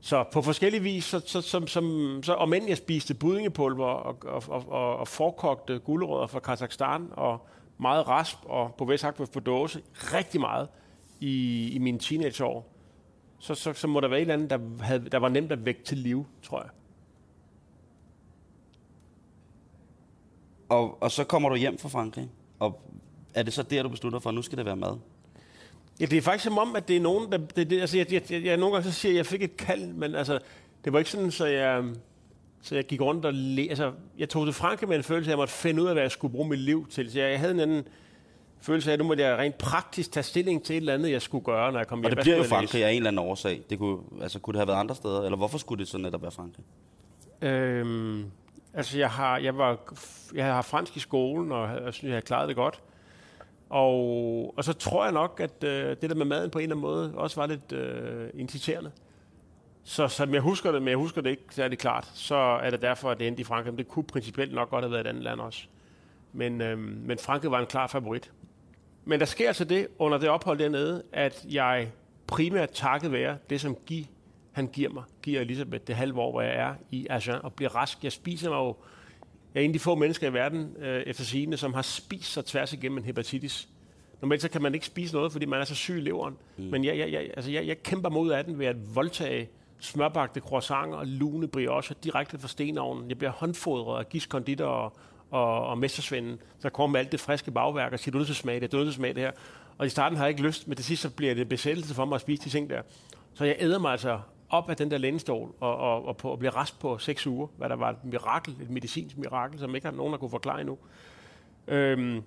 så 0.01 0.23
på 0.23 0.41
forskellige 0.41 0.83
vis, 0.83 1.03
så, 1.03 1.21
så, 1.25 1.41
som, 1.41 1.67
som, 1.67 2.19
så 2.23 2.33
om 2.33 2.53
end 2.53 2.67
jeg 2.67 2.77
spiste 2.77 3.13
buddingepulver 3.13 3.85
og, 3.85 4.17
og, 4.23 4.43
og, 4.47 4.69
og, 4.69 4.97
og 4.97 5.07
forkogte 5.07 5.79
gulerødder 5.79 6.27
fra 6.27 6.39
Kazakhstan 6.39 7.07
og 7.11 7.47
meget 7.77 8.07
rasp 8.07 8.37
og 8.45 8.75
på 8.77 8.85
Vesthak 8.85 9.15
på 9.33 9.39
dåse, 9.39 9.81
rigtig 9.93 10.41
meget 10.41 10.67
i, 11.19 11.67
i 11.73 11.77
mine 11.77 11.99
teenageår, 11.99 12.73
så, 13.39 13.55
så, 13.55 13.73
så 13.73 13.87
må 13.87 13.99
der 13.99 14.07
være 14.07 14.19
et 14.19 14.21
eller 14.21 14.33
andet, 14.33 14.49
der, 14.49 14.83
havde, 14.83 15.09
der 15.09 15.17
var 15.17 15.29
nemt 15.29 15.51
at 15.51 15.65
vække 15.65 15.83
til 15.83 15.97
liv, 15.97 16.25
tror 16.43 16.61
jeg. 16.61 16.69
Og, 20.69 21.03
og 21.03 21.11
så 21.11 21.23
kommer 21.23 21.49
du 21.49 21.55
hjem 21.55 21.77
fra 21.77 21.89
Frankrig, 21.89 22.29
og 22.59 22.81
er 23.33 23.43
det 23.43 23.53
så 23.53 23.63
der, 23.63 23.83
du 23.83 23.89
beslutter 23.89 24.19
for, 24.19 24.29
at 24.29 24.35
nu 24.35 24.41
skal 24.41 24.57
det 24.57 24.65
være 24.65 24.75
mad? 24.75 24.97
Ja, 25.99 26.05
det 26.05 26.17
er 26.17 26.21
faktisk 26.21 26.43
som 26.43 26.57
om, 26.57 26.75
at 26.75 26.87
det 26.87 26.95
er 26.95 27.01
nogen, 27.01 27.31
der... 27.31 27.37
Det, 27.37 27.69
det, 27.69 27.81
altså, 27.81 27.97
jeg, 27.97 28.13
jeg, 28.13 28.31
jeg, 28.31 28.45
jeg, 28.45 28.57
nogle 28.57 28.75
gange 28.75 28.91
så 28.91 28.99
siger, 28.99 29.11
jeg, 29.11 29.19
at 29.19 29.25
jeg 29.25 29.25
fik 29.25 29.43
et 29.43 29.57
kald, 29.57 29.93
men 29.93 30.15
altså, 30.15 30.39
det 30.85 30.93
var 30.93 30.99
ikke 30.99 31.11
sådan, 31.11 31.31
så 31.31 31.45
jeg... 31.45 31.83
Så 32.61 32.75
jeg 32.75 32.83
gik 32.83 33.01
rundt 33.01 33.25
og 33.25 33.33
le, 33.33 33.61
altså, 33.69 33.91
jeg 34.17 34.29
tog 34.29 34.45
til 34.45 34.53
Frankrig 34.53 34.89
med 34.89 34.97
en 34.97 35.03
følelse 35.03 35.29
af, 35.29 35.31
at 35.31 35.37
jeg 35.37 35.37
måtte 35.37 35.53
finde 35.53 35.81
ud 35.81 35.87
af, 35.87 35.93
hvad 35.93 36.03
jeg 36.03 36.11
skulle 36.11 36.31
bruge 36.31 36.49
mit 36.49 36.59
liv 36.59 36.87
til. 36.89 37.11
Så 37.11 37.19
jeg 37.19 37.39
havde 37.39 37.53
en 37.53 37.59
anden 37.59 37.87
følelse 38.61 38.89
af, 38.89 38.93
at 38.93 38.99
nu 38.99 39.05
måtte 39.05 39.23
jeg 39.23 39.37
rent 39.37 39.57
praktisk 39.57 40.11
tage 40.11 40.23
stilling 40.23 40.63
til 40.63 40.73
et 40.73 40.77
eller 40.77 40.93
andet, 40.93 41.11
jeg 41.11 41.21
skulle 41.21 41.43
gøre, 41.45 41.71
når 41.71 41.79
jeg 41.79 41.87
kom 41.87 41.99
hjem. 41.99 42.05
Og 42.05 42.11
det 42.11 42.15
Hvad 42.17 42.23
bliver 42.23 42.35
jo 42.35 42.41
jeg 42.41 42.49
Frankrig 42.49 42.85
af 42.85 42.89
en 42.91 42.95
eller 42.95 43.07
anden 43.07 43.25
årsag. 43.25 43.61
Det 43.69 43.79
kunne, 43.79 43.97
altså, 44.21 44.39
kunne 44.39 44.53
det 44.53 44.59
have 44.59 44.67
været 44.67 44.79
andre 44.79 44.95
steder? 44.95 45.21
Eller 45.21 45.37
hvorfor 45.37 45.57
skulle 45.57 45.79
det 45.79 45.87
så 45.87 45.97
netop 45.97 46.21
være 46.21 46.31
Frankrig? 46.31 46.65
Øhm, 47.41 48.25
altså, 48.73 48.97
jeg 48.97 49.09
har, 49.09 49.37
jeg, 49.37 49.57
var, 49.57 49.93
jeg 50.35 50.45
har 50.45 50.61
fransk 50.61 50.97
i 50.97 50.99
skolen, 50.99 51.51
og 51.51 51.69
jeg 51.85 51.93
synes, 51.93 52.09
jeg 52.09 52.15
har 52.15 52.21
klaret 52.21 52.47
det 52.47 52.55
godt. 52.55 52.81
Og, 53.69 54.53
og 54.57 54.63
så 54.63 54.73
tror 54.73 55.03
jeg 55.03 55.13
nok, 55.13 55.39
at 55.43 55.63
øh, 55.63 55.97
det 56.01 56.09
der 56.09 56.15
med 56.15 56.25
maden 56.25 56.49
på 56.49 56.59
en 56.59 56.63
eller 56.63 56.75
anden 56.75 56.81
måde 56.81 57.13
også 57.15 57.41
var 57.41 57.47
lidt 57.47 57.71
øh, 57.71 58.29
inciterende. 58.33 58.91
Så 59.83 60.07
som 60.07 60.33
jeg 60.33 60.41
husker 60.41 60.71
det, 60.71 60.81
men 60.81 60.89
jeg 60.89 60.97
husker 60.97 61.21
det 61.21 61.29
ikke 61.29 61.43
særlig 61.49 61.77
klart, 61.77 62.11
så 62.13 62.35
er 62.35 62.69
det 62.69 62.81
derfor, 62.81 63.11
at 63.11 63.19
det 63.19 63.27
endte 63.27 63.41
i 63.41 63.43
Frankrig. 63.43 63.73
Men 63.73 63.77
det 63.77 63.87
kunne 63.87 64.03
principielt 64.03 64.53
nok 64.53 64.69
godt 64.69 64.83
have 64.83 64.91
været 64.91 65.05
et 65.05 65.09
andet 65.09 65.23
land 65.23 65.39
også. 65.39 65.63
Men, 66.33 66.61
øh, 66.61 66.77
men 66.79 67.17
Frankrig 67.17 67.51
var 67.51 67.59
en 67.59 67.65
klar 67.65 67.87
favorit. 67.87 68.31
Men 69.05 69.19
der 69.19 69.25
sker 69.25 69.47
altså 69.47 69.63
det 69.63 69.87
under 69.99 70.17
det 70.17 70.29
ophold 70.29 70.59
dernede, 70.59 71.03
at 71.13 71.45
jeg 71.49 71.91
primært 72.27 72.69
takket 72.69 73.11
være 73.11 73.37
det, 73.49 73.61
som 73.61 73.75
Guy, 73.87 74.03
han 74.51 74.67
giver 74.67 74.89
mig, 74.89 75.03
giver 75.21 75.41
Elisabeth 75.41 75.83
det 75.87 75.95
halve 75.95 76.19
år, 76.21 76.31
hvor 76.31 76.41
jeg 76.41 76.55
er 76.55 76.75
i 76.91 77.07
Agen 77.09 77.41
og 77.43 77.53
bliver 77.53 77.75
rask. 77.75 78.03
Jeg 78.03 78.11
spiser 78.11 78.49
mig 78.49 78.57
jo, 78.57 78.75
jeg 79.53 79.61
er 79.61 79.63
en 79.63 79.69
af 79.69 79.73
de 79.73 79.79
få 79.79 79.95
mennesker 79.95 80.29
i 80.29 80.33
verden, 80.33 80.75
øh, 80.79 81.01
efter 81.01 81.23
sigende, 81.23 81.57
som 81.57 81.73
har 81.73 81.81
spist 81.81 82.33
sig 82.33 82.45
tværs 82.45 82.73
igennem 82.73 82.97
en 82.97 83.03
hepatitis. 83.03 83.69
Normalt 84.21 84.41
så 84.41 84.49
kan 84.49 84.61
man 84.61 84.73
ikke 84.73 84.85
spise 84.85 85.15
noget, 85.15 85.31
fordi 85.31 85.45
man 85.45 85.61
er 85.61 85.65
så 85.65 85.75
syg 85.75 85.97
i 85.97 86.01
leveren. 86.01 86.37
Mm. 86.57 86.63
Men 86.63 86.85
jeg, 86.85 86.97
jeg, 86.97 87.11
jeg, 87.11 87.29
altså 87.37 87.51
jeg, 87.51 87.67
jeg 87.67 87.83
kæmper 87.83 88.09
mod 88.09 88.31
af 88.31 88.45
den 88.45 88.59
ved 88.59 88.65
at 88.65 88.95
voldtage 88.95 89.49
smørbagte 89.79 90.39
croissanter 90.39 90.97
og 90.97 91.07
lune 91.07 91.47
brioche 91.47 91.95
direkte 92.03 92.39
fra 92.39 92.47
stenovnen. 92.47 93.09
Jeg 93.09 93.17
bliver 93.17 93.31
håndfodret 93.31 93.99
af 93.99 94.09
giskonditor 94.09 94.65
og, 94.65 94.97
og, 95.31 95.67
og 95.67 95.77
mestersvenden, 95.77 96.39
der 96.63 96.69
kommer 96.69 96.91
med 96.91 96.99
alt 96.99 97.11
det 97.11 97.19
friske 97.19 97.51
bagværk 97.51 97.93
og 97.93 97.99
siger, 97.99 98.11
du 98.11 98.17
er 98.17 98.19
nødt 98.19 98.27
til 98.27 98.33
at 98.33 98.37
smage 98.37 98.59
det, 98.59 98.71
du 98.71 98.77
er 98.77 98.81
nødt 98.81 98.93
til 98.93 98.99
at 98.99 99.01
smage 99.01 99.13
det 99.13 99.23
her. 99.23 99.31
Og 99.77 99.85
i 99.85 99.89
starten 99.89 100.17
har 100.17 100.25
jeg 100.25 100.29
ikke 100.29 100.41
lyst, 100.41 100.67
men 100.67 100.75
til 100.75 100.85
sidst 100.85 101.01
så 101.01 101.09
bliver 101.09 101.33
det 101.33 101.49
besættelse 101.49 101.93
for 101.93 102.05
mig 102.05 102.15
at 102.15 102.21
spise 102.21 102.43
de 102.43 102.49
ting 102.49 102.69
der. 102.69 102.81
Så 103.33 103.45
jeg 103.45 103.55
æder 103.59 103.79
mig 103.79 103.91
altså 103.91 104.19
op 104.49 104.69
af 104.69 104.77
den 104.77 104.91
der 104.91 104.97
lænestol 104.97 105.53
og, 105.59 105.77
og, 105.77 106.05
og, 106.05 106.17
på, 106.17 106.29
og 106.29 106.39
blive 106.39 106.51
rest 106.51 106.79
på 106.79 106.97
seks 106.97 107.27
uger, 107.27 107.47
hvad 107.57 107.69
der 107.69 107.75
var 107.75 107.89
et 107.89 108.03
mirakel, 108.03 108.55
et 108.61 108.69
medicinsk 108.69 109.17
mirakel, 109.17 109.59
som 109.59 109.75
ikke 109.75 109.87
har 109.87 109.95
nogen, 109.95 110.11
der 110.11 110.19
kunne 110.19 110.29
forklare 110.29 110.59
endnu. 110.59 110.77
Øhm, 111.67 112.23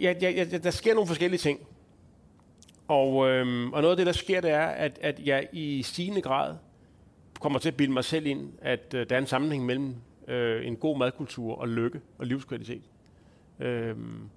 ja, 0.00 0.14
ja, 0.20 0.30
ja, 0.30 0.44
der 0.44 0.70
sker 0.70 0.94
nogle 0.94 1.08
forskellige 1.08 1.38
ting. 1.38 1.60
Og, 2.88 3.28
øhm, 3.28 3.72
og 3.72 3.82
noget 3.82 3.90
af 3.92 3.96
det, 3.96 4.06
der 4.06 4.12
sker, 4.12 4.40
det 4.40 4.50
er, 4.50 4.66
at, 4.66 4.98
at 5.02 5.20
jeg 5.24 5.48
i 5.52 5.82
stigende 5.82 6.20
grad 6.20 6.56
kommer 7.40 7.58
til 7.58 7.68
at 7.68 7.76
bilde 7.76 7.92
mig 7.92 8.04
selv 8.04 8.26
ind, 8.26 8.52
at 8.62 8.94
øh, 8.94 9.08
der 9.08 9.14
er 9.16 9.20
en 9.20 9.26
sammenhæng 9.26 9.66
mellem 9.66 9.94
øh, 10.28 10.66
en 10.66 10.76
god 10.76 10.98
madkultur 10.98 11.54
og 11.54 11.68
lykke 11.68 12.00
og 12.18 12.26
livskvalitet. 12.26 12.82
Øhm, 13.60 14.30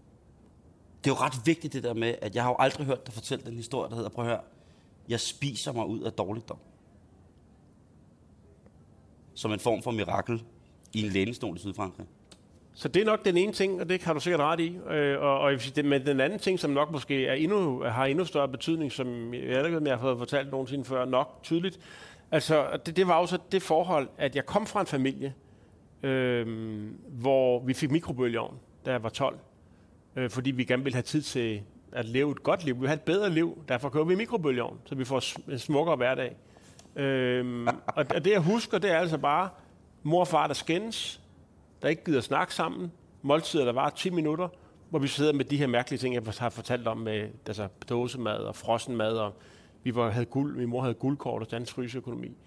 Det 1.03 1.09
er 1.09 1.15
jo 1.15 1.21
ret 1.25 1.41
vigtigt 1.45 1.73
det 1.73 1.83
der 1.83 1.93
med, 1.93 2.15
at 2.21 2.35
jeg 2.35 2.43
har 2.43 2.49
jo 2.49 2.55
aldrig 2.59 2.87
hørt 2.87 3.05
dig 3.05 3.13
fortælle 3.13 3.45
den 3.45 3.53
historie, 3.53 3.89
der 3.89 3.95
hedder, 3.95 4.09
prøv 4.09 4.25
at 4.25 4.31
høre, 4.31 4.41
jeg 5.09 5.19
spiser 5.19 5.71
mig 5.71 5.85
ud 5.85 6.01
af 6.01 6.11
dårligdom. 6.11 6.57
Som 9.33 9.51
en 9.51 9.59
form 9.59 9.81
for 9.81 9.91
mirakel 9.91 10.43
i 10.93 11.05
en 11.05 11.11
lænestol 11.11 11.55
i 11.55 11.59
Sydfrankrig. 11.59 12.07
Så 12.73 12.87
det 12.87 13.01
er 13.01 13.05
nok 13.05 13.25
den 13.25 13.37
ene 13.37 13.51
ting, 13.51 13.81
og 13.81 13.89
det 13.89 13.99
kan 13.99 14.13
du 14.13 14.19
sikkert 14.19 14.41
ret 14.41 14.59
i. 14.59 14.77
Øh, 14.89 15.21
og, 15.21 15.39
og 15.39 15.51
det, 15.75 15.85
men 15.85 16.05
den 16.05 16.19
anden 16.19 16.39
ting, 16.39 16.59
som 16.59 16.71
nok 16.71 16.91
måske 16.91 17.27
er 17.27 17.33
endnu, 17.33 17.83
har 17.83 18.05
endnu 18.05 18.25
større 18.25 18.47
betydning, 18.47 18.91
som 18.91 19.33
jeg 19.33 19.41
ikke 19.41 19.69
ved, 19.69 19.77
om 19.77 19.87
jeg 19.87 19.95
har 19.95 20.01
fået 20.01 20.17
fortalt 20.17 20.51
nogensinde 20.51 20.85
før, 20.85 21.05
nok 21.05 21.39
tydeligt. 21.43 21.79
Altså, 22.31 22.79
det, 22.85 22.95
det 22.95 23.07
var 23.07 23.13
også 23.13 23.37
det 23.51 23.61
forhold, 23.61 24.09
at 24.17 24.35
jeg 24.35 24.45
kom 24.45 24.65
fra 24.65 24.81
en 24.81 24.87
familie, 24.87 25.33
øh, 26.03 26.47
hvor 27.07 27.59
vi 27.65 27.73
fik 27.73 27.91
mikrobølgeovn, 27.91 28.55
da 28.85 28.91
jeg 28.91 29.03
var 29.03 29.09
12. 29.09 29.39
Øh, 30.15 30.29
fordi 30.29 30.51
vi 30.51 30.63
gerne 30.63 30.83
ville 30.83 30.95
have 30.95 31.03
tid 31.03 31.21
til 31.21 31.61
at 31.91 32.05
leve 32.05 32.31
et 32.31 32.43
godt 32.43 32.65
liv. 32.65 32.75
Vi 32.75 32.79
vil 32.79 32.89
have 32.89 32.95
et 32.95 33.01
bedre 33.01 33.29
liv, 33.29 33.63
derfor 33.67 33.89
køber 33.89 34.05
vi 34.05 34.15
mikrobølgeovn, 34.15 34.79
så 34.85 34.95
vi 34.95 35.05
får 35.05 35.51
en 35.51 35.59
smukkere 35.59 35.95
hverdag. 35.95 36.35
Øhm, 36.95 37.67
og, 37.85 38.09
det 38.09 38.27
jeg 38.27 38.39
husker, 38.39 38.77
det 38.77 38.91
er 38.91 38.97
altså 38.97 39.17
bare 39.17 39.49
mor 40.03 40.19
og 40.19 40.27
far, 40.27 40.47
der 40.47 40.53
skændes, 40.53 41.21
der 41.81 41.87
ikke 41.87 42.03
gider 42.03 42.21
snakke 42.21 42.53
sammen, 42.53 42.91
måltider, 43.21 43.65
der 43.65 43.73
var 43.73 43.89
10 43.89 44.09
minutter, 44.09 44.47
hvor 44.89 44.99
vi 44.99 45.07
sidder 45.07 45.33
med 45.33 45.45
de 45.45 45.57
her 45.57 45.67
mærkelige 45.67 45.99
ting, 45.99 46.15
jeg 46.15 46.23
har 46.39 46.49
fortalt 46.49 46.87
om 46.87 46.97
med 46.97 47.29
altså, 47.47 47.67
dåsemad 47.89 48.37
og 48.37 48.55
frossenmad, 48.55 49.17
og 49.17 49.33
vi 49.83 49.95
var, 49.95 50.09
havde 50.09 50.25
guld, 50.25 50.55
min 50.55 50.69
mor 50.69 50.81
havde 50.81 50.93
guldkort 50.93 51.41
og 51.41 51.51
dansk 51.51 51.73
fryseøkonomi. 51.73 52.37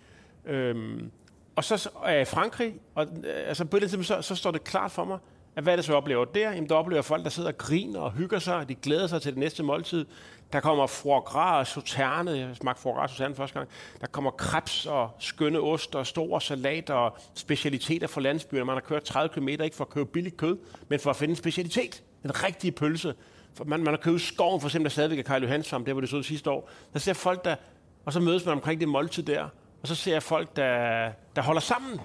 Øhm, 0.44 1.10
og 1.56 1.64
så 1.64 1.90
er 2.04 2.12
jeg 2.12 2.22
i 2.22 2.24
Frankrig, 2.24 2.74
og 2.94 3.06
øh, 3.24 3.48
altså 3.48 3.64
på 3.64 3.78
det 3.78 3.90
tidspunkt, 3.90 4.06
så, 4.06 4.22
så 4.22 4.36
står 4.36 4.50
det 4.50 4.64
klart 4.64 4.90
for 4.90 5.04
mig, 5.04 5.18
at 5.56 5.62
hvad 5.62 5.72
er 5.72 5.76
det 5.76 5.84
så, 5.84 5.94
oplever 5.94 6.24
der? 6.24 6.50
Jamen, 6.50 6.68
der 6.68 6.74
oplever 6.74 7.02
folk, 7.02 7.24
der 7.24 7.30
sidder 7.30 7.48
og 7.48 7.58
griner 7.58 8.00
og 8.00 8.12
hygger 8.12 8.38
sig, 8.38 8.68
de 8.68 8.74
glæder 8.74 9.06
sig 9.06 9.22
til 9.22 9.32
det 9.32 9.38
næste 9.38 9.62
måltid. 9.62 10.06
Der 10.52 10.60
kommer 10.60 10.86
foie 10.86 11.20
gras 11.20 11.76
og 11.76 11.82
sauterne, 11.86 12.30
jeg 12.30 12.56
smagte 12.56 12.82
foie 12.82 12.94
gras 12.94 13.10
og 13.10 13.16
sauterne 13.16 13.36
første 13.36 13.58
gang. 13.58 13.68
Der 14.00 14.06
kommer 14.06 14.30
krebs 14.30 14.86
og 14.86 15.10
skønne 15.18 15.60
ost 15.60 15.94
og 15.94 16.06
store 16.06 16.40
salater 16.40 16.94
og 16.94 17.16
specialiteter 17.34 18.06
fra 18.06 18.20
landsbyerne. 18.20 18.64
Man 18.64 18.76
har 18.76 18.80
kørt 18.80 19.02
30 19.02 19.28
km 19.34 19.48
ikke 19.48 19.76
for 19.76 19.84
at 19.84 19.90
købe 19.90 20.10
billigt 20.10 20.36
kød, 20.36 20.58
men 20.88 21.00
for 21.00 21.10
at 21.10 21.16
finde 21.16 21.32
en 21.32 21.36
specialitet. 21.36 22.02
Den 22.22 22.44
rigtige 22.44 22.72
pølse. 22.72 23.14
For 23.54 23.64
man, 23.64 23.80
man 23.80 23.94
har 23.94 23.98
købt 23.98 24.20
skoven, 24.20 24.60
for 24.60 24.68
eksempel, 24.68 24.84
der 24.84 24.90
stadigvæk 24.90 25.18
er 25.18 25.22
Karl 25.22 25.42
Johansson, 25.42 25.86
der 25.86 25.92
hvor 25.92 26.00
det 26.00 26.10
så 26.10 26.22
sidste 26.22 26.50
år. 26.50 26.70
Der 26.92 26.98
ser 26.98 27.12
folk, 27.12 27.44
der, 27.44 27.56
og 28.04 28.12
så 28.12 28.20
mødes 28.20 28.44
man 28.44 28.54
omkring 28.54 28.80
det 28.80 28.88
måltid 28.88 29.22
der, 29.22 29.48
og 29.82 29.88
så 29.88 29.94
ser 29.94 30.12
jeg 30.12 30.22
folk, 30.22 30.56
der, 30.56 31.10
der 31.36 31.42
holder 31.42 31.60
sammen 31.60 32.00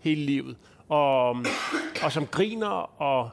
hele 0.00 0.22
livet, 0.22 0.56
og, 0.88 1.36
og 2.02 2.12
som 2.12 2.26
griner 2.26 3.02
og 3.02 3.30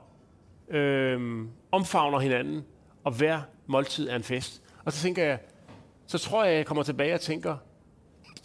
øhm, 0.69 1.49
omfavner 1.71 2.19
hinanden, 2.19 2.65
og 3.03 3.11
hver 3.11 3.41
måltid 3.67 4.09
er 4.09 4.15
en 4.15 4.23
fest. 4.23 4.61
Og 4.85 4.93
så 4.93 5.01
tænker 5.01 5.23
jeg, 5.23 5.39
så 6.07 6.17
tror 6.17 6.43
jeg, 6.43 6.55
jeg 6.55 6.65
kommer 6.65 6.83
tilbage 6.83 7.13
og 7.13 7.21
tænker, 7.21 7.57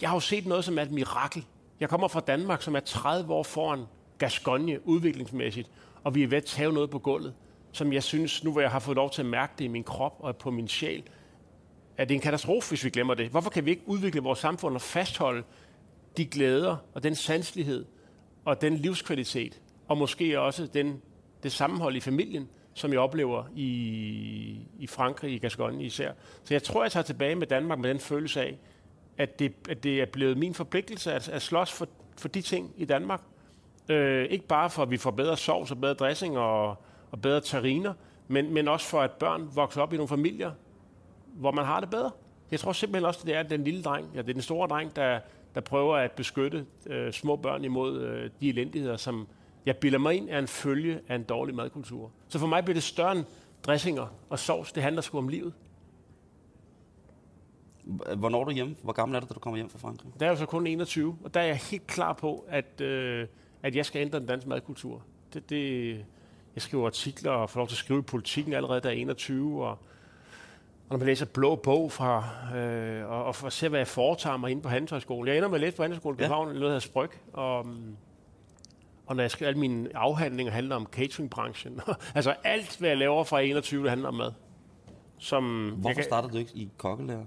jeg 0.00 0.08
har 0.08 0.16
jo 0.16 0.20
set 0.20 0.46
noget, 0.46 0.64
som 0.64 0.78
er 0.78 0.82
et 0.82 0.90
mirakel. 0.90 1.44
Jeg 1.80 1.88
kommer 1.88 2.08
fra 2.08 2.20
Danmark, 2.20 2.62
som 2.62 2.76
er 2.76 2.80
30 2.80 3.32
år 3.32 3.42
foran 3.42 3.84
Gascogne 4.18 4.86
udviklingsmæssigt, 4.86 5.70
og 6.04 6.14
vi 6.14 6.22
er 6.22 6.26
ved 6.26 6.38
at 6.38 6.44
tage 6.44 6.72
noget 6.72 6.90
på 6.90 6.98
gulvet, 6.98 7.34
som 7.72 7.92
jeg 7.92 8.02
synes, 8.02 8.44
nu 8.44 8.52
hvor 8.52 8.60
jeg 8.60 8.70
har 8.70 8.78
fået 8.78 8.96
lov 8.96 9.10
til 9.10 9.22
at 9.22 9.26
mærke 9.26 9.52
det 9.58 9.64
i 9.64 9.68
min 9.68 9.84
krop 9.84 10.16
og 10.20 10.36
på 10.36 10.50
min 10.50 10.68
sjæl, 10.68 11.02
at 11.96 12.08
det 12.08 12.14
er 12.14 12.18
en 12.18 12.22
katastrofe, 12.22 12.68
hvis 12.68 12.84
vi 12.84 12.90
glemmer 12.90 13.14
det. 13.14 13.28
Hvorfor 13.28 13.50
kan 13.50 13.64
vi 13.64 13.70
ikke 13.70 13.82
udvikle 13.86 14.20
vores 14.20 14.38
samfund 14.38 14.74
og 14.74 14.80
fastholde 14.80 15.42
de 16.16 16.26
glæder 16.26 16.76
og 16.94 17.02
den 17.02 17.14
sanselighed 17.14 17.84
og 18.44 18.60
den 18.60 18.76
livskvalitet, 18.76 19.60
og 19.88 19.98
måske 19.98 20.40
også 20.40 20.66
den, 20.66 21.02
det 21.42 21.52
sammenhold 21.52 21.96
i 21.96 22.00
familien, 22.00 22.48
som 22.74 22.92
jeg 22.92 23.00
oplever 23.00 23.44
i, 23.54 24.58
i 24.78 24.86
Frankrig, 24.86 25.32
i 25.32 25.38
Gascogne 25.38 25.84
især. 25.84 26.12
Så 26.44 26.54
jeg 26.54 26.62
tror, 26.62 26.82
jeg 26.84 26.92
tager 26.92 27.04
tilbage 27.04 27.34
med 27.34 27.46
Danmark 27.46 27.78
med 27.78 27.90
den 27.90 27.98
følelse 27.98 28.40
af, 28.40 28.58
at 29.18 29.38
det, 29.38 29.52
at 29.68 29.82
det 29.84 30.00
er 30.00 30.06
blevet 30.06 30.38
min 30.38 30.54
forpligtelse 30.54 31.12
at, 31.12 31.28
at 31.28 31.42
slås 31.42 31.72
for, 31.72 31.88
for 32.18 32.28
de 32.28 32.40
ting 32.40 32.72
i 32.76 32.84
Danmark. 32.84 33.20
Øh, 33.88 34.24
ikke 34.24 34.46
bare 34.46 34.70
for, 34.70 34.82
at 34.82 34.90
vi 34.90 34.96
får 34.96 35.10
bedre 35.10 35.36
sovs 35.36 35.70
og 35.70 35.80
bedre 35.80 35.94
dressing 35.94 36.38
og, 36.38 36.68
og 37.10 37.20
bedre 37.22 37.40
tariner, 37.40 37.94
men, 38.28 38.54
men 38.54 38.68
også 38.68 38.86
for, 38.86 39.00
at 39.00 39.10
børn 39.10 39.50
vokser 39.54 39.82
op 39.82 39.92
i 39.92 39.96
nogle 39.96 40.08
familier, 40.08 40.52
hvor 41.26 41.50
man 41.50 41.64
har 41.64 41.80
det 41.80 41.90
bedre. 41.90 42.10
Jeg 42.50 42.60
tror 42.60 42.72
simpelthen 42.72 43.04
også, 43.04 43.20
at 43.20 43.26
det 43.26 43.34
er 43.34 43.42
den 43.42 43.64
lille 43.64 43.82
dreng, 43.82 44.10
ja, 44.14 44.22
det 44.22 44.28
er 44.28 44.32
den 44.32 44.42
store 44.42 44.68
dreng, 44.68 44.96
der, 44.96 45.20
der 45.54 45.60
prøver 45.60 45.96
at 45.96 46.12
beskytte 46.12 46.66
øh, 46.86 47.12
små 47.12 47.36
børn 47.36 47.64
imod 47.64 48.00
øh, 48.00 48.30
de 48.40 48.48
elendigheder, 48.48 48.96
som 48.96 49.26
jeg 49.66 49.76
bilder 49.76 49.98
mig 49.98 50.14
ind 50.14 50.28
er 50.30 50.38
en 50.38 50.48
følge 50.48 51.00
af 51.08 51.14
en 51.14 51.22
dårlig 51.22 51.54
madkultur. 51.54 52.10
Så 52.28 52.38
for 52.38 52.46
mig 52.46 52.64
bliver 52.64 52.74
det 52.74 52.82
større 52.82 53.12
end 53.12 53.24
dressinger 53.66 54.06
og 54.30 54.38
sovs. 54.38 54.72
Det 54.72 54.82
handler 54.82 55.02
sgu 55.02 55.18
om 55.18 55.28
livet. 55.28 55.52
Hvornår 58.16 58.40
er 58.40 58.44
du 58.44 58.50
hjemme? 58.50 58.76
Hvor 58.82 58.92
gammel 58.92 59.16
er 59.16 59.20
du, 59.20 59.26
da 59.28 59.34
du 59.34 59.40
kommer 59.40 59.56
hjem 59.56 59.70
fra 59.70 59.78
Frankrig? 59.78 60.12
Der 60.20 60.26
er 60.26 60.30
jo 60.30 60.36
så 60.36 60.46
kun 60.46 60.66
21, 60.66 61.18
og 61.24 61.34
der 61.34 61.40
er 61.40 61.44
jeg 61.44 61.56
helt 61.56 61.86
klar 61.86 62.12
på, 62.12 62.44
at, 62.48 62.80
øh, 62.80 63.26
at 63.62 63.76
jeg 63.76 63.86
skal 63.86 64.02
ændre 64.02 64.18
den 64.18 64.26
danske 64.26 64.48
madkultur. 64.48 65.02
Det, 65.34 65.50
det, 65.50 65.90
jeg 66.54 66.62
skriver 66.62 66.86
artikler 66.86 67.30
og 67.30 67.50
får 67.50 67.60
lov 67.60 67.68
til 67.68 67.74
at 67.74 67.78
skrive 67.78 67.98
i 67.98 68.02
politikken 68.02 68.52
allerede, 68.52 68.80
da 68.80 68.88
jeg 68.88 68.96
er 68.96 69.00
21, 69.00 69.66
og, 69.66 69.78
og 70.88 70.90
når 70.90 70.98
man 70.98 71.06
læser 71.06 71.26
blå 71.26 71.56
bog 71.56 71.92
fra, 71.92 72.24
øh, 72.56 73.10
og, 73.10 73.24
og 73.24 73.34
for 73.34 73.46
at 73.46 73.52
se, 73.52 73.68
hvad 73.68 73.80
jeg 73.80 73.86
foretager 73.88 74.36
mig 74.36 74.50
inde 74.50 74.62
på 74.62 74.68
Handelshøjskolen. 74.68 75.28
Jeg 75.28 75.36
ender 75.36 75.48
med 75.48 75.54
at 75.54 75.60
læse 75.60 75.76
på 75.76 75.82
Handelshøjskolen 75.82 76.18
i 76.18 76.22
Ja. 76.22 76.26
København, 76.28 76.46
noget, 76.46 76.60
der 76.60 76.66
hedder 76.66 76.78
Spryg, 76.80 77.10
og, 77.32 77.66
og 79.06 79.16
når 79.16 79.22
jeg 79.22 79.30
skriver, 79.30 79.48
alle 79.48 79.60
mine 79.60 79.96
afhandlinger 79.96 80.52
handler 80.52 80.76
om 80.76 80.86
cateringbranchen. 80.92 81.80
altså 82.14 82.34
alt, 82.44 82.76
hvad 82.78 82.88
jeg 82.88 82.98
laver 82.98 83.24
fra 83.24 83.40
21, 83.40 83.82
det 83.82 83.90
handler 83.90 84.08
om 84.08 84.14
mad. 84.14 84.32
Som 85.18 85.68
Hvorfor 85.70 85.94
kan- 85.94 86.04
startede 86.04 86.32
du 86.32 86.38
ikke 86.38 86.50
i 86.54 86.70
kokkelærer? 86.76 87.24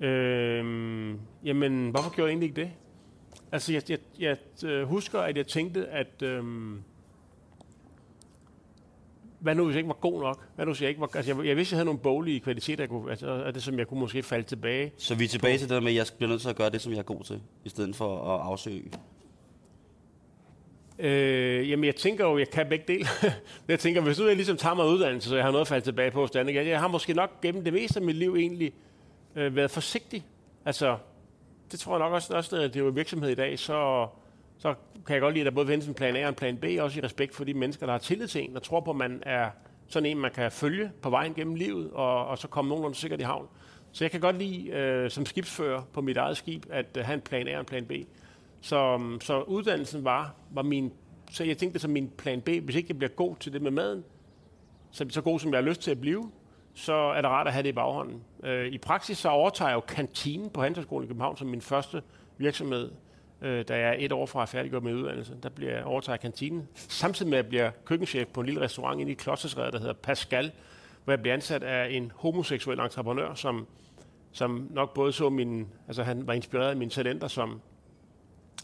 Øhm, 0.00 1.18
jamen, 1.44 1.90
hvorfor 1.90 2.10
gjorde 2.14 2.26
jeg 2.28 2.32
egentlig 2.32 2.48
ikke 2.48 2.60
det? 2.60 2.70
Altså, 3.52 3.72
jeg, 3.72 3.82
jeg, 3.90 3.98
jeg 4.18 4.36
øh, 4.70 4.88
husker, 4.88 5.20
at 5.20 5.36
jeg 5.36 5.46
tænkte, 5.46 5.86
at... 5.88 6.22
Øhm, 6.22 6.82
hvad 9.40 9.54
nu, 9.54 9.64
hvis 9.64 9.74
jeg 9.74 9.78
ikke 9.78 9.88
var 9.88 9.94
god 9.94 10.22
nok? 10.22 10.48
Hvad 10.54 10.66
nu, 10.66 10.72
hvis 10.72 10.82
jeg 10.82 10.88
ikke 10.88 11.00
var... 11.00 11.10
Altså, 11.14 11.34
jeg, 11.34 11.46
jeg 11.46 11.56
vidste, 11.56 11.72
jeg 11.72 11.76
havde 11.76 11.84
nogle 11.84 12.00
boglige 12.00 12.40
kvaliteter, 12.40 12.82
jeg 12.82 12.88
kunne, 12.88 13.10
altså, 13.10 13.30
af 13.30 13.52
det, 13.52 13.62
som 13.62 13.78
jeg 13.78 13.86
kunne 13.86 14.00
måske 14.00 14.22
falde 14.22 14.46
tilbage. 14.46 14.92
Så 14.96 15.14
vi 15.14 15.24
er 15.24 15.28
tilbage 15.28 15.58
til 15.58 15.68
det 15.68 15.74
der 15.74 15.80
med, 15.80 15.90
at 15.90 15.96
jeg 15.96 16.06
bliver 16.16 16.30
nødt 16.30 16.40
til 16.40 16.48
at 16.48 16.56
gøre 16.56 16.70
det, 16.70 16.80
som 16.80 16.92
jeg 16.92 16.98
er 16.98 17.02
god 17.02 17.24
til, 17.24 17.40
i 17.64 17.68
stedet 17.68 17.96
for 17.96 18.34
at 18.34 18.40
afsøge 18.40 18.90
Øh, 20.98 21.70
jamen, 21.70 21.84
jeg 21.84 21.96
tænker 21.96 22.24
jo, 22.24 22.38
jeg 22.38 22.50
kan 22.50 22.66
begge 22.68 22.84
dele. 22.88 23.06
jeg 23.68 23.80
tænker, 23.80 24.00
hvis 24.00 24.18
nu 24.18 24.26
jeg 24.26 24.36
ligesom 24.36 24.56
tager 24.56 24.74
mig 24.74 24.86
uddannelse, 24.86 25.28
så 25.28 25.36
jeg 25.36 25.44
har 25.44 25.50
noget 25.50 25.60
at 25.60 25.68
falde 25.68 25.84
tilbage 25.84 26.10
på 26.10 26.20
hos 26.20 26.30
Danik, 26.30 26.56
jeg 26.56 26.80
har 26.80 26.88
måske 26.88 27.14
nok 27.14 27.40
gennem 27.40 27.64
det 27.64 27.72
meste 27.72 28.00
af 28.00 28.06
mit 28.06 28.16
liv 28.16 28.36
egentlig 28.36 28.72
øh, 29.36 29.56
været 29.56 29.70
forsigtig. 29.70 30.24
Altså, 30.64 30.96
det 31.72 31.80
tror 31.80 31.92
jeg 31.92 31.98
nok 31.98 32.12
også, 32.12 32.36
også 32.36 32.56
når 32.56 32.62
det 32.62 32.76
er 32.76 32.80
jo 32.80 32.88
virksomhed 32.88 33.30
i 33.30 33.34
dag, 33.34 33.58
så, 33.58 34.08
så 34.58 34.74
kan 35.06 35.14
jeg 35.14 35.20
godt 35.20 35.34
lide, 35.34 35.42
at 35.42 35.46
der 35.46 35.54
både 35.54 35.66
findes 35.66 35.86
en 35.86 35.94
plan 35.94 36.16
A 36.16 36.22
og 36.22 36.28
en 36.28 36.34
plan 36.34 36.56
B, 36.56 36.64
også 36.80 37.00
i 37.00 37.02
respekt 37.02 37.34
for 37.34 37.44
de 37.44 37.54
mennesker, 37.54 37.86
der 37.86 37.92
har 37.92 37.98
tillid 37.98 38.28
til 38.28 38.44
en, 38.44 38.56
og 38.56 38.62
tror 38.62 38.80
på, 38.80 38.90
at 38.90 38.96
man 38.96 39.22
er 39.26 39.50
sådan 39.88 40.06
en, 40.06 40.18
man 40.18 40.30
kan 40.30 40.52
følge 40.52 40.90
på 41.02 41.10
vejen 41.10 41.34
gennem 41.34 41.54
livet, 41.54 41.90
og, 41.90 42.26
og 42.26 42.38
så 42.38 42.48
komme 42.48 42.68
nogenlunde 42.68 42.96
sikkert 42.96 43.20
i 43.20 43.22
havn. 43.22 43.46
Så 43.92 44.04
jeg 44.04 44.10
kan 44.10 44.20
godt 44.20 44.38
lide, 44.38 44.68
øh, 44.68 45.10
som 45.10 45.26
skibsfører 45.26 45.82
på 45.92 46.00
mit 46.00 46.16
eget 46.16 46.36
skib, 46.36 46.66
at 46.70 46.86
øh, 46.96 47.04
have 47.04 47.14
en 47.14 47.20
plan 47.20 47.48
A 47.48 47.54
og 47.54 47.60
en 47.60 47.66
plan 47.66 47.84
B. 47.84 47.92
Så, 48.60 48.96
mm, 48.96 49.20
så 49.20 49.42
uddannelsen 49.42 50.04
var, 50.04 50.34
var 50.50 50.62
min... 50.62 50.92
Så 51.30 51.44
jeg 51.44 51.58
tænkte 51.58 51.78
som 51.78 51.90
min 51.90 52.10
plan 52.18 52.40
B, 52.40 52.48
hvis 52.48 52.76
ikke 52.76 52.86
jeg 52.88 52.98
bliver 52.98 53.10
god 53.10 53.36
til 53.36 53.52
det 53.52 53.62
med 53.62 53.70
maden, 53.70 54.04
så, 54.90 55.06
så 55.10 55.20
god 55.20 55.38
som 55.38 55.50
jeg 55.50 55.58
har 55.58 55.68
lyst 55.68 55.80
til 55.80 55.90
at 55.90 56.00
blive, 56.00 56.30
så 56.74 56.92
er 56.92 57.20
det 57.20 57.30
rart 57.30 57.46
at 57.46 57.52
have 57.52 57.62
det 57.62 57.68
i 57.68 57.72
baghånden. 57.72 58.22
Øh, 58.44 58.66
I 58.66 58.78
praksis 58.78 59.18
så 59.18 59.28
overtager 59.28 59.68
jeg 59.68 59.74
jo 59.74 59.80
kantinen 59.80 60.50
på 60.50 60.62
Handelshøjskolen 60.62 61.04
i 61.04 61.08
København 61.08 61.36
som 61.36 61.48
min 61.48 61.60
første 61.60 62.02
virksomhed, 62.38 62.90
øh, 63.42 63.64
da 63.68 63.78
jeg 63.78 63.88
er 63.88 63.96
et 63.98 64.12
år 64.12 64.26
fra 64.26 64.42
at 64.42 64.48
færdiggøre 64.48 64.80
min 64.80 64.94
uddannelse. 64.94 65.36
Der 65.42 65.48
bliver 65.48 65.72
jeg 65.72 65.84
overtager 65.84 66.16
kantinen, 66.16 66.68
samtidig 66.74 67.30
med 67.30 67.38
at 67.38 67.44
jeg 67.44 67.48
bliver 67.48 67.70
køkkenchef 67.84 68.28
på 68.28 68.40
en 68.40 68.46
lille 68.46 68.60
restaurant 68.60 69.00
inde 69.00 69.12
i 69.12 69.14
Klostersræde, 69.14 69.72
der 69.72 69.78
hedder 69.78 69.92
Pascal, 69.92 70.52
hvor 71.04 71.12
jeg 71.12 71.20
bliver 71.20 71.34
ansat 71.34 71.62
af 71.62 71.90
en 71.90 72.12
homoseksuel 72.16 72.78
entreprenør, 72.80 73.34
som, 73.34 73.66
som 74.32 74.68
nok 74.70 74.94
både 74.94 75.12
så 75.12 75.28
min, 75.28 75.68
altså 75.86 76.02
han 76.02 76.26
var 76.26 76.32
inspireret 76.32 76.70
af 76.70 76.76
mine 76.76 76.90
talenter 76.90 77.28
som, 77.28 77.60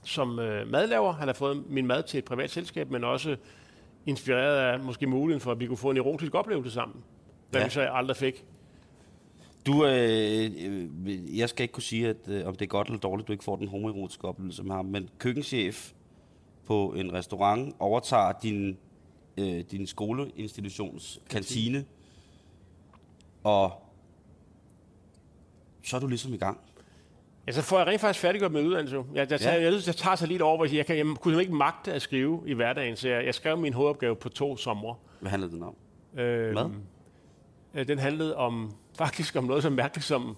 som 0.05 0.39
øh, 0.39 0.69
madlaver. 0.69 1.13
Han 1.13 1.29
har 1.29 1.35
fået 1.35 1.65
min 1.71 1.87
mad 1.87 2.03
til 2.03 2.19
et 2.19 2.25
privat 2.25 2.51
selskab, 2.51 2.91
men 2.91 3.05
også 3.05 3.37
inspireret 4.07 4.57
af 4.57 4.79
måske 4.81 5.07
muligheden 5.07 5.41
for, 5.41 5.53
at 5.53 5.61
vi 5.61 5.67
kunne 5.67 5.77
få 5.77 5.91
en 5.91 5.97
erotisk 5.97 6.35
oplevelse 6.35 6.71
sammen, 6.71 7.05
hvad 7.51 7.61
ja. 7.61 7.67
vi 7.67 7.71
så 7.71 7.81
aldrig 7.81 8.17
fik. 8.17 8.45
Du, 9.67 9.87
øh, 9.87 10.51
øh, 10.67 11.39
jeg 11.39 11.49
skal 11.49 11.63
ikke 11.63 11.73
kunne 11.73 11.83
sige, 11.83 12.09
at, 12.09 12.17
øh, 12.29 12.47
om 12.47 12.55
det 12.55 12.63
er 12.63 12.69
godt 12.69 12.89
eller 12.89 13.01
dårligt, 13.01 13.29
du 13.29 13.33
ikke 13.33 13.45
får 13.45 13.57
den 13.57 13.69
homoerotiske 13.69 14.29
oplevelse 14.29 14.63
med 14.63 14.75
ham, 14.75 14.85
men 14.85 15.09
køkkenchef 15.19 15.93
på 16.67 16.93
en 16.97 17.13
restaurant 17.13 17.75
overtager 17.79 18.33
din, 18.43 18.79
øh, 19.37 19.61
din 19.71 19.87
skoleinstitutions 19.87 21.21
kantine, 21.31 21.85
og 23.45 23.73
så 25.85 25.97
er 25.97 26.01
du 26.01 26.07
ligesom 26.07 26.35
i 26.35 26.37
gang. 26.37 26.61
Ja, 27.47 27.53
så 27.53 27.63
får 27.63 27.79
jeg 27.79 27.87
rent 27.87 28.01
faktisk 28.01 28.21
færdiggjort 28.21 28.53
med 28.53 28.63
uddannelse. 28.63 28.97
Jeg, 28.97 29.31
jeg, 29.31 29.41
tager, 29.41 29.57
ja. 29.57 29.63
jeg, 29.63 29.73
jeg 29.87 29.97
tager 29.97 30.17
sig 30.17 30.29
lidt 30.29 30.43
over, 30.43 30.57
hvor 30.57 30.75
jeg, 30.75 30.87
kan, 30.87 30.97
jeg 30.97 31.07
kunne 31.21 31.41
ikke 31.41 31.55
magte 31.55 31.93
at 31.93 32.03
skrive 32.03 32.43
i 32.47 32.53
hverdagen, 32.53 32.97
så 32.97 33.09
jeg, 33.09 33.25
jeg 33.25 33.35
skrev 33.35 33.59
min 33.59 33.73
hovedopgave 33.73 34.17
på 34.17 34.29
to 34.29 34.57
somre. 34.57 34.97
Hvad 35.21 35.31
handlede 35.31 35.53
den 35.53 35.63
om? 35.63 35.77
Øh, 36.21 36.55
Mad? 36.55 36.71
Øh, 37.75 37.89
den 37.89 37.99
handlede 37.99 38.37
om, 38.37 38.75
faktisk 38.99 39.37
om 39.37 39.45
noget 39.45 39.63
så 39.63 39.71
mærkeligt 39.71 40.07
som, 40.07 40.37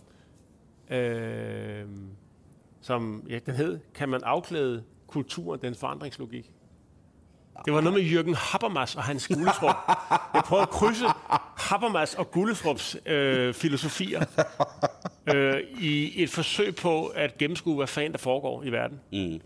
øh, 0.90 1.84
som 2.80 3.22
ja, 3.28 3.38
den 3.46 3.54
hed, 3.54 3.78
kan 3.94 4.08
man 4.08 4.20
afklæde 4.24 4.84
kulturen, 5.06 5.60
den 5.60 5.74
forandringslogik? 5.74 6.52
Det 7.64 7.72
var 7.72 7.80
noget 7.80 7.98
med 7.98 8.02
Jørgen 8.02 8.34
Habermas 8.34 8.96
og 8.96 9.02
hans 9.02 9.28
Gullestrup. 9.28 9.76
Jeg 10.34 10.42
prøvede 10.44 10.62
at 10.62 10.70
krydse 10.70 11.04
Habermas 11.56 12.14
og 12.14 12.30
Gullestrups 12.30 12.96
øh, 13.06 13.54
filosofier 13.54 14.24
øh, 15.34 15.60
i 15.80 16.22
et 16.22 16.30
forsøg 16.30 16.76
på 16.76 17.06
at 17.06 17.38
gennemskue, 17.38 17.76
hvad 17.76 17.86
fanden 17.86 18.12
der 18.12 18.18
foregår 18.18 18.62
i 18.62 18.72
verden. 18.72 19.00
Mm. 19.12 19.40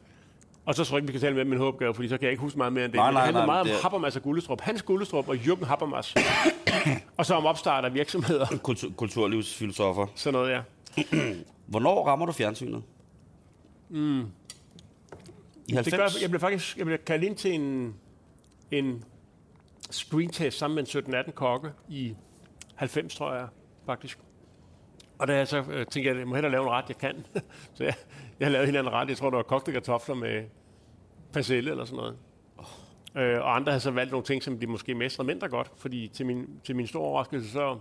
Og 0.71 0.77
så 0.77 0.85
tror 0.85 0.97
jeg 0.97 1.03
ikke, 1.03 1.07
vi 1.07 1.13
kan 1.13 1.21
tale 1.21 1.35
med 1.37 1.45
min 1.45 1.59
hovedopgave, 1.59 1.95
fordi 1.95 2.09
så 2.09 2.17
kan 2.19 2.25
jeg 2.25 2.31
ikke 2.31 2.41
huske 2.41 2.59
meget 2.59 2.73
mere 2.73 2.85
end 2.85 2.93
det. 2.93 2.99
Nej, 2.99 3.13
nej, 3.13 3.21
det 3.21 3.25
handler 3.25 3.41
nej, 3.41 3.47
meget 3.47 3.67
det 3.67 3.73
om 3.75 3.79
er- 3.79 3.83
Habermas 3.83 4.17
og 4.17 4.23
Gullestrup. 4.23 4.61
Hans 4.61 4.83
Gullestrup 4.83 5.29
og 5.29 5.37
Jørgen 5.37 5.65
Habermas. 5.65 6.15
og 7.19 7.27
så 7.27 7.35
om 7.35 7.47
opstart 7.47 7.85
af 7.85 7.95
virksomheder. 7.95 8.47
Kultur, 8.63 8.91
kulturlivsfilosofer. 8.97 10.07
Sådan 10.15 10.33
noget, 10.33 10.51
ja. 10.51 10.63
Hvornår 11.67 12.07
rammer 12.07 12.27
du 12.27 12.33
fjernsynet? 12.33 12.83
Mm. 13.89 14.21
I 14.21 15.73
90? 15.73 15.85
Det 15.85 15.93
gør, 15.99 16.09
jeg 16.23 16.31
blev 16.31 16.41
faktisk 16.41 16.77
jeg 16.79 16.87
blev 16.87 16.99
kaldt 16.99 17.25
ind 17.25 17.37
til 17.37 17.55
en, 17.55 17.95
en 18.71 19.05
screentest 19.91 20.59
sammen 20.59 20.75
med 20.75 20.95
en 21.09 21.15
17-18 21.29 21.31
kokke 21.31 21.69
i 21.89 22.15
90, 22.75 23.15
tror 23.15 23.35
jeg 23.35 23.47
faktisk. 23.87 24.19
Og 25.19 25.29
da 25.29 25.37
jeg 25.37 25.49
så 25.49 25.59
øh, 25.59 25.87
tænkte, 25.87 26.01
jeg, 26.11 26.17
jeg 26.19 26.27
må 26.29 26.35
hellere 26.35 26.53
lave 26.53 26.63
en 26.65 26.71
ret, 26.71 26.85
jeg 26.89 26.99
kan. 26.99 27.27
så 27.75 27.85
jeg, 27.85 27.95
jeg 28.41 28.51
lavet 28.51 28.69
en 28.69 28.77
anden 28.77 28.93
ret. 28.93 29.09
Jeg 29.09 29.17
tror, 29.17 29.31
det 29.31 29.37
var 29.37 29.43
kogte 29.43 29.73
kartofler 29.73 30.15
med 30.15 30.43
persille 31.33 31.71
eller 31.71 31.85
sådan 31.85 31.97
noget. 31.97 32.17
Øh, 33.17 33.41
og 33.41 33.57
andre 33.57 33.73
havde 33.73 33.81
så 33.81 33.91
valgt 33.91 34.11
nogle 34.11 34.25
ting, 34.25 34.43
som 34.43 34.59
de 34.59 34.67
måske 34.67 34.95
mestrede 34.95 35.27
mindre 35.27 35.49
godt, 35.49 35.71
fordi 35.77 36.09
til 36.09 36.27
min, 36.27 36.61
til 36.65 36.77
min 36.77 36.87
store 36.87 37.03
overraskelse, 37.03 37.51
så 37.51 37.79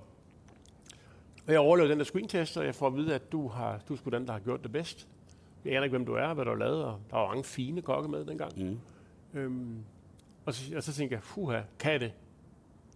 og 1.50 1.54
jeg 1.54 1.62
overlevede 1.62 1.92
den 1.92 2.00
der 2.00 2.06
screentest, 2.06 2.58
og 2.58 2.66
jeg 2.66 2.76
får 2.76 2.88
at 2.88 2.96
vide, 2.96 3.16
at 3.16 3.32
du, 3.32 3.48
har, 3.48 3.80
du 3.88 3.94
er 3.94 3.98
sgu 3.98 4.10
den, 4.10 4.26
der 4.28 4.32
har 4.32 4.40
gjort 4.40 4.64
det 4.64 4.72
bedst. 4.72 5.08
Jeg 5.66 5.74
aner 5.74 5.84
ikke, 5.84 5.98
hvem 5.98 6.06
du 6.06 6.14
er, 6.14 6.34
hvad 6.34 6.46
du 6.46 6.52
har 6.52 6.58
lavet, 6.58 6.84
og 6.84 7.00
der 7.10 7.18
var 7.18 7.28
mange 7.28 7.44
fine 7.44 7.82
kokke 7.82 8.10
med 8.10 8.26
dengang. 8.26 8.52
Mm. 8.58 8.80
Øhm, 9.40 9.84
og, 10.46 10.54
så, 10.54 10.76
og 10.76 10.84
så 10.84 10.94
tænkte 10.94 11.14
jeg, 11.14 11.22
puha, 11.24 11.62
kan 11.80 11.92
jeg 11.92 12.00
det? 12.00 12.12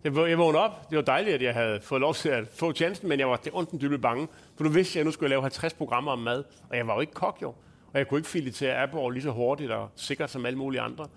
Jeg, 0.04 0.16
jeg 0.16 0.38
vågnede 0.38 0.64
op. 0.64 0.90
Det 0.90 0.96
var 0.96 1.02
dejligt, 1.02 1.36
at 1.36 1.42
jeg 1.42 1.54
havde 1.54 1.82
fået 1.82 2.02
lov 2.02 2.14
til 2.14 2.30
at 2.30 2.48
få 2.48 2.74
chancen, 2.74 3.10
men 3.10 3.20
jeg 3.20 3.30
var 3.30 3.36
det 3.36 3.54
ondt 3.54 3.82
dybt 3.82 4.02
bange. 4.02 4.28
For 4.56 4.64
du 4.64 4.70
vidste, 4.70 4.92
at 4.92 4.96
jeg 4.96 5.06
nu 5.06 5.12
skulle 5.12 5.30
lave 5.30 5.42
50 5.42 5.74
programmer 5.74 6.12
om 6.12 6.20
mad, 6.20 6.44
og 6.70 6.78
jeg 6.78 6.88
var 6.88 6.94
jo 6.94 7.02
ikke 7.02 7.14
kok 7.14 7.38
jo. 7.42 7.54
Og 7.94 8.00
jeg 8.00 8.08
kunne 8.08 8.18
ikke 8.18 8.30
filitere 8.30 8.76
Aperol 8.76 9.14
lige 9.14 9.24
så 9.24 9.32
hurtigt 9.32 9.72
og 9.72 9.90
sikkert 9.96 10.30
som 10.30 10.46
alle 10.46 10.60
mulige 10.60 10.82
andre. 10.82 11.08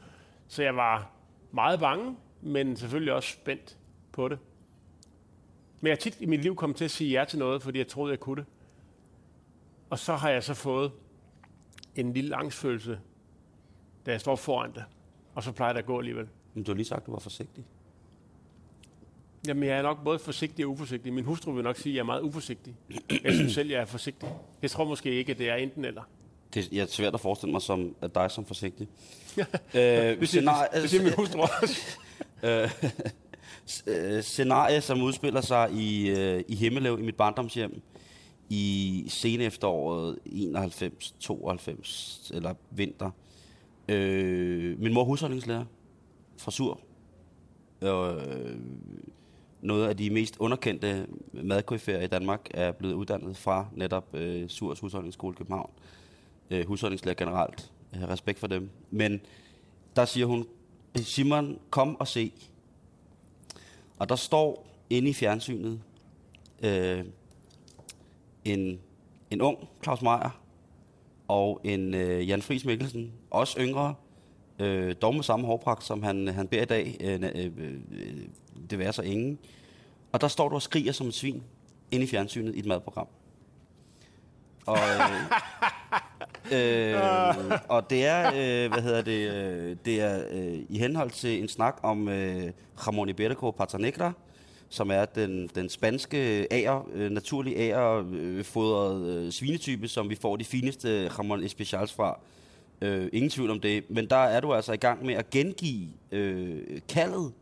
Så 0.48 0.62
jeg 0.62 0.76
var 0.76 1.10
meget 1.52 1.80
bange, 1.80 2.16
men 2.40 2.76
selvfølgelig 2.76 3.12
også 3.12 3.32
spændt 3.32 3.78
på 4.12 4.28
det. 4.28 4.38
Men 5.80 5.90
jeg 5.90 5.98
tit 5.98 6.20
i 6.20 6.26
mit 6.26 6.42
liv 6.42 6.56
kommet 6.56 6.76
til 6.76 6.84
at 6.84 6.90
sige 6.90 7.10
ja 7.10 7.24
til 7.24 7.38
noget, 7.38 7.62
fordi 7.62 7.78
jeg 7.78 7.88
troede, 7.88 8.10
jeg 8.10 8.20
kunne 8.20 8.36
det. 8.36 8.44
Og 9.90 9.98
så 9.98 10.16
har 10.16 10.30
jeg 10.30 10.44
så 10.44 10.54
fået 10.54 10.92
en 11.94 12.12
lille 12.12 12.36
angstfølelse, 12.36 13.00
da 14.06 14.10
jeg 14.10 14.20
står 14.20 14.36
foran 14.36 14.72
det. 14.74 14.84
Og 15.34 15.42
så 15.42 15.52
plejer 15.52 15.72
det 15.72 15.80
at 15.80 15.86
gå 15.86 15.98
alligevel. 15.98 16.28
Men 16.54 16.64
du 16.64 16.70
har 16.70 16.76
lige 16.76 16.86
sagt, 16.86 17.00
at 17.00 17.06
du 17.06 17.12
var 17.12 17.18
forsigtig. 17.18 17.64
Jamen, 19.46 19.68
jeg 19.68 19.78
er 19.78 19.82
nok 19.82 20.04
både 20.04 20.18
forsigtig 20.18 20.64
og 20.64 20.70
uforsigtig. 20.70 21.12
Min 21.12 21.24
hustru 21.24 21.52
vil 21.52 21.64
nok 21.64 21.76
sige, 21.76 21.92
at 21.92 21.94
jeg 21.94 22.00
er 22.00 22.04
meget 22.04 22.22
uforsigtig. 22.22 22.76
Jeg 23.24 23.32
synes 23.32 23.52
selv, 23.52 23.70
jeg 23.70 23.80
er 23.80 23.84
forsigtig. 23.84 24.28
Jeg 24.62 24.70
tror 24.70 24.84
måske 24.84 25.10
ikke, 25.10 25.32
at 25.32 25.38
det 25.38 25.50
er 25.50 25.54
enten 25.54 25.84
eller. 25.84 26.02
Det 26.54 26.78
er 26.78 26.86
svært 26.86 27.14
at 27.14 27.20
forestille 27.20 27.52
mig 27.52 27.62
som, 27.62 27.94
at 28.00 28.14
dig 28.14 28.30
som 28.30 28.44
forsigtig. 28.44 28.88
øh, 29.74 30.26
scenarie, 30.26 30.68
det 30.82 30.90
siger 30.90 31.02
min 31.02 31.12
hustru 31.12 31.40
også. 31.40 31.98
øh, 32.42 32.70
øh, 33.86 34.22
scenarie, 34.22 34.80
som 34.80 35.02
udspiller 35.02 35.40
sig 35.40 35.72
i, 35.72 36.08
øh, 36.10 36.44
i 36.48 36.54
Himmelev, 36.54 36.98
i 37.00 37.02
mit 37.02 37.16
barndomshjem, 37.16 37.82
i 38.48 39.04
sen 39.08 39.40
efteråret 39.40 40.18
91, 40.26 41.14
92, 41.20 42.30
eller 42.34 42.54
vinter. 42.70 43.10
Øh, 43.88 44.80
min 44.80 44.92
mor 44.94 45.00
er 45.00 45.04
husholdningslærer 45.04 45.64
fra 46.38 46.50
Sur. 46.50 46.80
Øh, 47.82 48.58
noget 49.60 49.88
af 49.88 49.96
de 49.96 50.10
mest 50.10 50.36
underkendte 50.38 51.06
madkoryfærer 51.32 52.02
i 52.02 52.06
Danmark 52.06 52.40
er 52.50 52.72
blevet 52.72 52.94
uddannet 52.94 53.36
fra 53.36 53.66
netop 53.72 54.14
øh, 54.14 54.48
Surs 54.48 54.80
Husholdningsskole 54.80 55.34
i 55.34 55.38
København. 55.38 55.70
Øh, 55.76 55.96
Øh, 56.50 56.66
husholdningslærer 56.66 57.16
generelt. 57.16 57.70
Jeg 57.92 58.00
har 58.00 58.10
respekt 58.10 58.38
for 58.38 58.46
dem. 58.46 58.70
Men 58.90 59.20
der 59.96 60.04
siger 60.04 60.26
hun, 60.26 60.46
Simon, 60.96 61.58
kom 61.70 62.00
og 62.00 62.08
se. 62.08 62.32
Og 63.98 64.08
der 64.08 64.16
står 64.16 64.66
inde 64.90 65.08
i 65.10 65.12
fjernsynet 65.12 65.80
øh, 66.62 67.04
en, 68.44 68.80
en 69.30 69.40
ung 69.40 69.68
Claus 69.82 70.02
Meier 70.02 70.40
og 71.28 71.60
en 71.64 71.94
øh, 71.94 72.28
Jan 72.28 72.42
Friis 72.42 72.64
Mikkelsen, 72.64 73.12
også 73.30 73.60
yngre, 73.60 73.94
øh, 74.58 74.94
dog 75.02 75.14
med 75.14 75.22
samme 75.22 75.46
hårpragt, 75.46 75.84
som 75.84 76.02
han, 76.02 76.28
han 76.28 76.48
bærer 76.48 76.62
i 76.62 76.66
dag, 76.66 76.96
øh, 77.00 77.22
øh, 77.34 77.52
øh, 77.90 78.28
det 78.70 78.78
værer 78.78 78.92
så 78.92 79.02
ingen. 79.02 79.38
Og 80.12 80.20
der 80.20 80.28
står 80.28 80.48
du 80.48 80.54
og 80.54 80.62
skriger 80.62 80.92
som 80.92 81.06
et 81.06 81.14
svin 81.14 81.42
inde 81.90 82.04
i 82.04 82.08
fjernsynet 82.08 82.54
i 82.54 82.58
et 82.58 82.66
madprogram. 82.66 83.08
Og, 84.66 84.78
øh, 84.78 85.32
øh, 86.52 86.94
og 87.68 87.90
det 87.90 88.06
er, 88.06 88.26
øh, 88.26 88.72
hvad 88.72 88.82
hedder 88.82 89.02
det, 89.02 89.30
øh, 89.32 89.76
det 89.84 90.00
er 90.00 90.22
øh, 90.30 90.58
i 90.68 90.78
henhold 90.78 91.10
til 91.10 91.42
en 91.42 91.48
snak 91.48 91.76
om 91.82 92.08
øh, 92.08 92.50
Ramon 92.86 93.08
Iberico 93.08 93.50
Patanegra, 93.50 94.12
som 94.68 94.90
er 94.90 95.04
den, 95.04 95.50
den 95.54 95.68
spanske 95.68 96.46
ager, 96.50 96.88
øh, 96.94 97.10
naturlige 97.10 97.56
agerfodrede 97.58 99.16
øh, 99.16 99.26
øh, 99.26 99.32
svinetype, 99.32 99.88
som 99.88 100.10
vi 100.10 100.14
får 100.14 100.36
de 100.36 100.44
fineste 100.44 101.08
Ramon 101.08 101.44
Especials 101.44 101.92
fra. 101.92 102.20
Øh, 102.80 103.08
ingen 103.12 103.30
tvivl 103.30 103.50
om 103.50 103.60
det. 103.60 103.84
Men 103.90 104.06
der 104.10 104.16
er 104.16 104.40
du 104.40 104.54
altså 104.54 104.72
i 104.72 104.76
gang 104.76 105.06
med 105.06 105.14
at 105.14 105.30
gengive 105.30 105.88
øh, 106.12 106.80
kaldet 106.88 107.32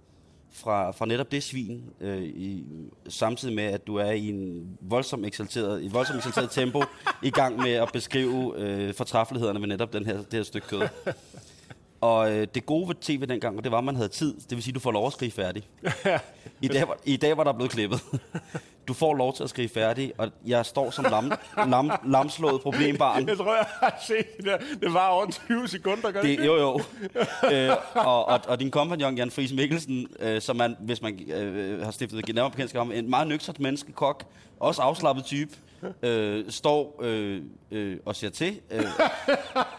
fra, 0.54 0.90
fra 0.90 1.06
netop 1.06 1.32
det 1.32 1.42
svin, 1.42 1.84
øh, 2.00 2.22
i, 2.22 2.64
samtidig 3.08 3.54
med, 3.54 3.64
at 3.64 3.86
du 3.86 3.96
er 3.96 4.10
i 4.10 4.28
en 4.28 4.68
voldsom 4.80 5.24
eksalteret, 5.24 5.82
i 5.82 5.88
voldsomt 5.88 6.18
eksalteret 6.18 6.50
tempo, 6.50 6.82
i 7.22 7.30
gang 7.30 7.56
med 7.56 7.72
at 7.72 7.88
beskrive 7.92 8.54
øh, 8.56 8.94
fortræffelighederne 8.94 9.60
ved 9.60 9.68
netop 9.68 9.92
den 9.92 10.06
her, 10.06 10.16
det 10.16 10.32
her 10.32 10.42
stykke 10.42 10.66
kød. 10.66 10.88
Og 12.04 12.32
øh, 12.32 12.46
det 12.54 12.66
gode 12.66 12.88
ved 12.88 12.94
tv 13.00 13.26
dengang, 13.26 13.64
det 13.64 13.72
var, 13.72 13.78
at 13.78 13.84
man 13.84 13.96
havde 13.96 14.08
tid. 14.08 14.34
Det 14.34 14.50
vil 14.50 14.62
sige, 14.62 14.72
at 14.72 14.74
du 14.74 14.80
får 14.80 14.92
lov 14.92 15.06
at 15.06 15.12
skrive 15.12 15.30
færdig. 15.30 15.62
I 16.62 16.68
dag, 16.68 16.88
var, 16.88 16.96
I 17.04 17.16
dag 17.16 17.36
var 17.36 17.44
der 17.44 17.52
blevet 17.52 17.70
klippet. 17.72 18.00
Du 18.88 18.94
får 18.94 19.14
lov 19.14 19.34
til 19.34 19.42
at 19.42 19.50
skrive 19.50 19.68
færdig, 19.68 20.12
og 20.18 20.30
jeg 20.46 20.66
står 20.66 20.90
som 20.90 21.04
lam, 21.10 21.32
lam, 21.68 21.90
lamslået 22.06 22.60
problembarn. 22.60 23.28
Jeg 23.28 23.36
tror, 23.36 23.54
jeg 23.54 23.66
har 23.80 23.98
set 24.06 24.36
det 24.36 24.44
der. 24.44 24.58
Det 24.82 24.94
var 24.94 25.08
over 25.08 25.26
20 25.26 25.68
sekunder, 25.68 26.10
gør 26.10 26.22
det, 26.22 26.38
Det, 26.38 26.46
jo, 26.46 26.56
jo. 26.56 26.80
øh, 27.52 27.70
og, 27.94 28.28
og, 28.28 28.40
og 28.48 28.60
din 28.60 28.70
kompagnon, 28.70 29.16
Jan 29.16 29.30
Friis 29.30 29.52
Mikkelsen, 29.52 30.06
øh, 30.20 30.40
som 30.40 30.56
man, 30.56 30.76
hvis 30.80 31.02
man 31.02 31.30
øh, 31.32 31.84
har 31.84 31.90
stiftet 31.90 32.34
nærmere 32.34 32.50
bekendtskab 32.50 32.80
om, 32.80 32.92
en 32.92 33.10
meget 33.10 33.28
nøgtert 33.28 33.60
menneske, 33.60 33.92
kok, 33.92 34.24
også 34.60 34.82
afslappet 34.82 35.24
type, 35.24 35.52
øh, 36.02 36.44
står 36.48 37.00
øh, 37.02 37.42
øh, 37.70 37.98
og 38.04 38.16
ser 38.16 38.30
til. 38.30 38.60
Øh, 38.70 38.84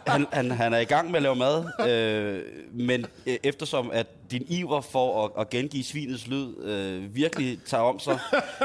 han, 0.07 0.27
han, 0.31 0.51
han 0.51 0.73
er 0.73 0.79
i 0.79 0.85
gang 0.85 1.11
med 1.11 1.15
at 1.15 1.23
lave 1.23 1.35
mad, 1.35 1.65
øh, 1.89 2.41
men 2.73 3.05
øh, 3.25 3.37
eftersom 3.43 3.91
at 3.93 4.07
din 4.31 4.45
iver 4.49 4.81
for 4.81 5.25
at, 5.25 5.31
at 5.39 5.49
gengive 5.49 5.83
svinets 5.83 6.27
lyd 6.27 6.63
øh, 6.63 7.15
virkelig 7.15 7.59
tager 7.65 7.83
om 7.83 7.99
sig, 7.99 8.19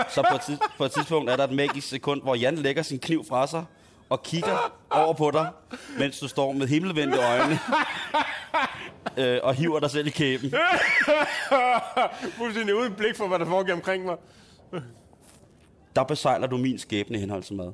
så 0.09 0.23
på 0.31 0.35
et, 0.35 0.41
tids, 0.41 0.59
på 0.79 0.85
et 0.85 0.93
tidspunkt 0.93 1.31
er 1.31 1.37
der 1.37 1.45
et 1.45 1.53
magisk 1.53 1.89
sekund, 1.89 2.23
hvor 2.23 2.35
Jan 2.35 2.57
lægger 2.57 2.83
sin 2.83 2.99
kniv 2.99 3.25
fra 3.29 3.47
sig 3.47 3.65
og 4.09 4.23
kigger 4.23 4.73
over 4.91 5.13
på 5.13 5.31
dig, 5.31 5.49
mens 5.99 6.21
du 6.21 6.29
står 6.29 6.53
med 6.53 6.67
himmelvendte 6.67 7.19
øjne 7.19 7.59
øh, 9.17 9.41
og 9.43 9.55
hiver 9.55 9.81
dig 9.81 9.91
selv 9.91 10.07
i 10.07 10.11
kæben. 10.11 10.55
Fuldstændig 12.39 12.75
uden 12.75 12.95
blik 12.95 13.17
for, 13.17 13.29
hvad 13.29 13.39
der 13.39 13.47
foregår 13.47 13.73
omkring 13.73 14.05
mig. 14.05 14.17
Der 15.97 16.05
besejler 16.05 16.47
du 16.47 16.57
min 16.57 16.79
skæbne 16.79 17.17
i 17.17 17.21
henhold 17.21 17.43
til 17.43 17.57
mad. 17.57 17.73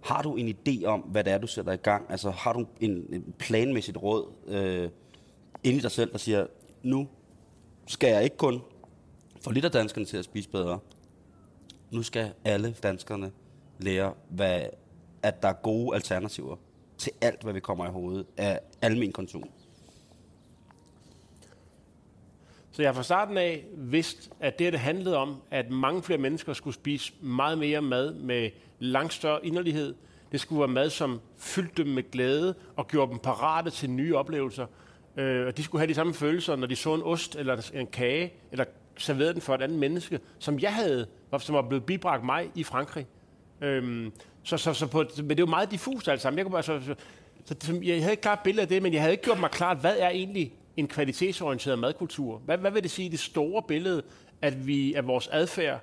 Har 0.00 0.22
du 0.22 0.34
en 0.36 0.48
idé 0.48 0.84
om, 0.84 1.00
hvad 1.00 1.24
det 1.24 1.32
er, 1.32 1.38
du 1.38 1.46
sætter 1.46 1.72
i 1.72 1.76
gang? 1.76 2.10
Altså, 2.10 2.30
har 2.30 2.52
du 2.52 2.66
en, 2.80 2.90
en 2.90 3.34
planmæssigt 3.38 3.96
råd 3.96 4.32
øh, 4.46 4.90
inde 5.64 5.78
i 5.78 5.80
dig 5.80 5.90
selv, 5.90 6.12
der 6.12 6.18
siger, 6.18 6.46
nu 6.82 7.08
skal 7.86 8.10
jeg 8.10 8.24
ikke 8.24 8.36
kun 8.36 8.60
få 9.40 9.50
lidt 9.50 9.64
af 9.64 9.70
danskerne 9.70 10.06
til 10.06 10.16
at 10.16 10.24
spise 10.24 10.48
bedre. 10.48 10.78
Nu 11.90 12.02
skal 12.02 12.32
alle 12.44 12.76
danskerne 12.82 13.32
lære, 13.78 14.14
hvad, 14.28 14.62
at 15.22 15.42
der 15.42 15.48
er 15.48 15.52
gode 15.52 15.94
alternativer 15.94 16.56
til 16.98 17.12
alt, 17.20 17.42
hvad 17.42 17.52
vi 17.52 17.60
kommer 17.60 17.86
i 17.86 17.90
hovedet 17.90 18.26
af 18.36 18.60
almen 18.82 19.12
konsum. 19.12 19.44
Så 22.72 22.82
jeg 22.82 22.88
har 22.88 22.94
fra 22.94 23.02
starten 23.02 23.38
af 23.38 23.64
vidst, 23.76 24.30
at 24.40 24.58
det, 24.58 24.72
det 24.72 24.80
handlede 24.80 25.16
om, 25.16 25.36
at 25.50 25.70
mange 25.70 26.02
flere 26.02 26.18
mennesker 26.18 26.52
skulle 26.52 26.74
spise 26.74 27.12
meget 27.20 27.58
mere 27.58 27.82
mad 27.82 28.14
med 28.14 28.50
langt 28.78 29.12
større 29.12 29.46
inderlighed. 29.46 29.94
Det 30.32 30.40
skulle 30.40 30.60
være 30.60 30.68
mad, 30.68 30.90
som 30.90 31.20
fyldte 31.38 31.84
dem 31.84 31.92
med 31.92 32.10
glæde 32.10 32.54
og 32.76 32.88
gjorde 32.88 33.10
dem 33.10 33.18
parate 33.18 33.70
til 33.70 33.90
nye 33.90 34.16
oplevelser. 34.16 34.66
Øh, 35.16 35.46
og 35.46 35.56
de 35.56 35.62
skulle 35.62 35.80
have 35.80 35.88
de 35.88 35.94
samme 35.94 36.14
følelser, 36.14 36.56
når 36.56 36.66
de 36.66 36.76
så 36.76 36.94
en 36.94 37.02
ost 37.02 37.36
eller 37.36 37.70
en 37.74 37.86
kage, 37.86 38.32
eller 38.52 38.64
serverede 38.96 39.32
den 39.32 39.40
for 39.40 39.54
et 39.54 39.62
andet 39.62 39.78
menneske, 39.78 40.20
som 40.38 40.58
jeg 40.58 40.74
havde, 40.74 41.06
som 41.38 41.54
var 41.54 41.62
blevet 41.62 41.84
bibragt 41.84 42.24
mig 42.24 42.50
i 42.54 42.64
Frankrig. 42.64 43.06
Øhm, 43.60 44.12
så, 44.42 44.56
så, 44.56 44.74
så 44.74 44.86
på, 44.86 45.04
men 45.16 45.30
det 45.30 45.40
var 45.40 45.46
meget 45.50 45.70
diffust 45.70 46.08
alt 46.08 46.20
sammen. 46.20 46.38
Jeg, 46.38 46.46
kunne 46.46 46.52
bare, 46.52 46.62
så, 46.62 46.80
så, 46.80 46.94
så, 47.44 47.54
så, 47.60 47.80
jeg 47.82 48.00
havde 48.00 48.12
ikke 48.12 48.20
klart 48.20 48.38
billede 48.44 48.62
af 48.62 48.68
det, 48.68 48.82
men 48.82 48.92
jeg 48.92 49.00
havde 49.00 49.12
ikke 49.12 49.24
gjort 49.24 49.40
mig 49.40 49.50
klart, 49.50 49.78
hvad 49.78 49.96
er 49.98 50.08
egentlig 50.08 50.52
en 50.76 50.88
kvalitetsorienteret 50.88 51.78
madkultur? 51.78 52.38
Hvad, 52.38 52.58
hvad 52.58 52.70
vil 52.70 52.82
det 52.82 52.90
sige 52.90 53.06
i 53.06 53.08
det 53.08 53.20
store 53.20 53.62
billede, 53.62 54.02
at 54.42 54.66
vi 54.66 54.94
at 54.94 55.06
vores 55.06 55.28
adfærd, 55.28 55.80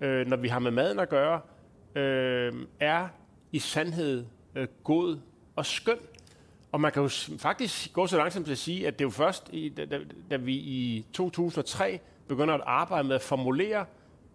øh, 0.00 0.26
når 0.26 0.36
vi 0.36 0.48
har 0.48 0.58
med 0.58 0.70
maden 0.70 0.98
at 0.98 1.08
gøre, 1.08 1.40
øh, 1.94 2.52
er 2.80 3.08
i 3.52 3.58
sandhed 3.58 4.24
øh, 4.54 4.68
god 4.84 5.18
og 5.56 5.66
skøn? 5.66 5.98
Og 6.72 6.80
man 6.80 6.92
kan 6.92 7.02
jo 7.02 7.08
faktisk 7.38 7.92
gå 7.92 8.06
så 8.06 8.16
langsomt 8.16 8.46
til 8.46 8.52
at 8.52 8.58
sige, 8.58 8.86
at 8.86 8.98
det 8.98 9.04
er 9.04 9.06
jo 9.06 9.10
først, 9.10 9.50
i, 9.52 9.68
da, 9.68 9.84
da, 9.84 10.00
da 10.30 10.36
vi 10.36 10.54
i 10.54 11.06
2003 11.12 12.00
begynder 12.28 12.54
at 12.54 12.60
arbejde 12.66 13.08
med 13.08 13.14
at 13.14 13.22
formulere 13.22 13.84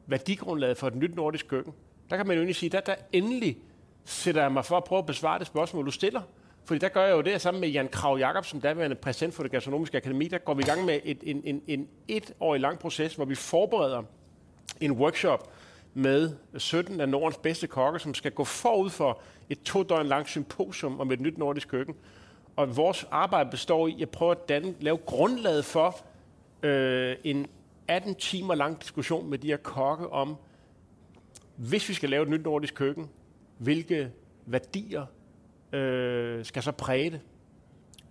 værdigrundlaget 0.07 0.77
for 0.77 0.87
et 0.87 0.95
nyt 0.95 1.15
nordisk 1.15 1.47
køkken. 1.47 1.73
Der 2.09 2.17
kan 2.17 2.27
man 2.27 2.35
jo 2.35 2.39
egentlig 2.41 2.55
sige, 2.55 2.77
at 2.77 2.85
der, 2.87 2.93
der 2.93 3.01
endelig 3.13 3.57
sætter 4.05 4.41
jeg 4.41 4.51
mig 4.51 4.65
for 4.65 4.77
at 4.77 4.83
prøve 4.83 4.99
at 4.99 5.05
besvare 5.05 5.39
det 5.39 5.47
spørgsmål, 5.47 5.85
du 5.85 5.91
stiller. 5.91 6.21
Fordi 6.65 6.79
der 6.79 6.89
gør 6.89 7.03
jeg 7.05 7.11
jo 7.11 7.21
det, 7.21 7.41
sammen 7.41 7.61
med 7.61 7.69
Jan 7.69 7.87
Krav 7.87 8.17
Jacobsen, 8.17 8.59
daværende 8.59 8.95
præsident 8.95 9.33
for 9.33 9.43
det 9.43 9.51
gastronomiske 9.51 9.97
akademi, 9.97 10.27
der 10.27 10.37
går 10.37 10.53
vi 10.53 10.61
i 10.61 10.65
gang 10.65 10.85
med 10.85 10.99
et, 11.03 11.17
en, 11.23 11.41
en, 11.43 11.61
en 11.67 11.87
etårig 12.07 12.61
lang 12.61 12.79
proces, 12.79 13.15
hvor 13.15 13.25
vi 13.25 13.35
forbereder 13.35 14.03
en 14.81 14.91
workshop 14.91 15.51
med 15.93 16.31
17 16.57 17.01
af 17.01 17.09
Nordens 17.09 17.37
bedste 17.37 17.67
kokke, 17.67 17.99
som 17.99 18.13
skal 18.13 18.31
gå 18.31 18.43
forud 18.43 18.89
for 18.89 19.21
et 19.49 19.61
to 19.63 19.83
døgn 19.83 20.07
langt 20.07 20.29
symposium 20.29 20.99
om 20.99 21.11
et 21.11 21.19
nyt 21.19 21.37
nordisk 21.37 21.67
køkken. 21.67 21.95
Og 22.55 22.77
vores 22.77 23.07
arbejde 23.11 23.49
består 23.49 23.87
i 23.87 24.01
at 24.01 24.09
prøve 24.09 24.31
at 24.31 24.49
danne, 24.49 24.75
lave 24.79 24.97
grundlaget 24.97 25.65
for 25.65 25.95
øh, 26.63 27.15
en 27.23 27.47
18 27.87 28.15
timer 28.15 28.55
lang 28.55 28.81
diskussion 28.81 29.29
med 29.29 29.37
de 29.37 29.47
her 29.47 29.57
kokke 29.57 30.09
om, 30.09 30.35
hvis 31.55 31.89
vi 31.89 31.93
skal 31.93 32.09
lave 32.09 32.23
et 32.23 32.29
nyt 32.29 32.43
nordisk 32.43 32.75
køkken, 32.75 33.09
hvilke 33.57 34.11
værdier 34.45 35.05
øh, 35.73 36.45
skal 36.45 36.63
så 36.63 36.71
præge 36.71 37.09
det, 37.09 37.21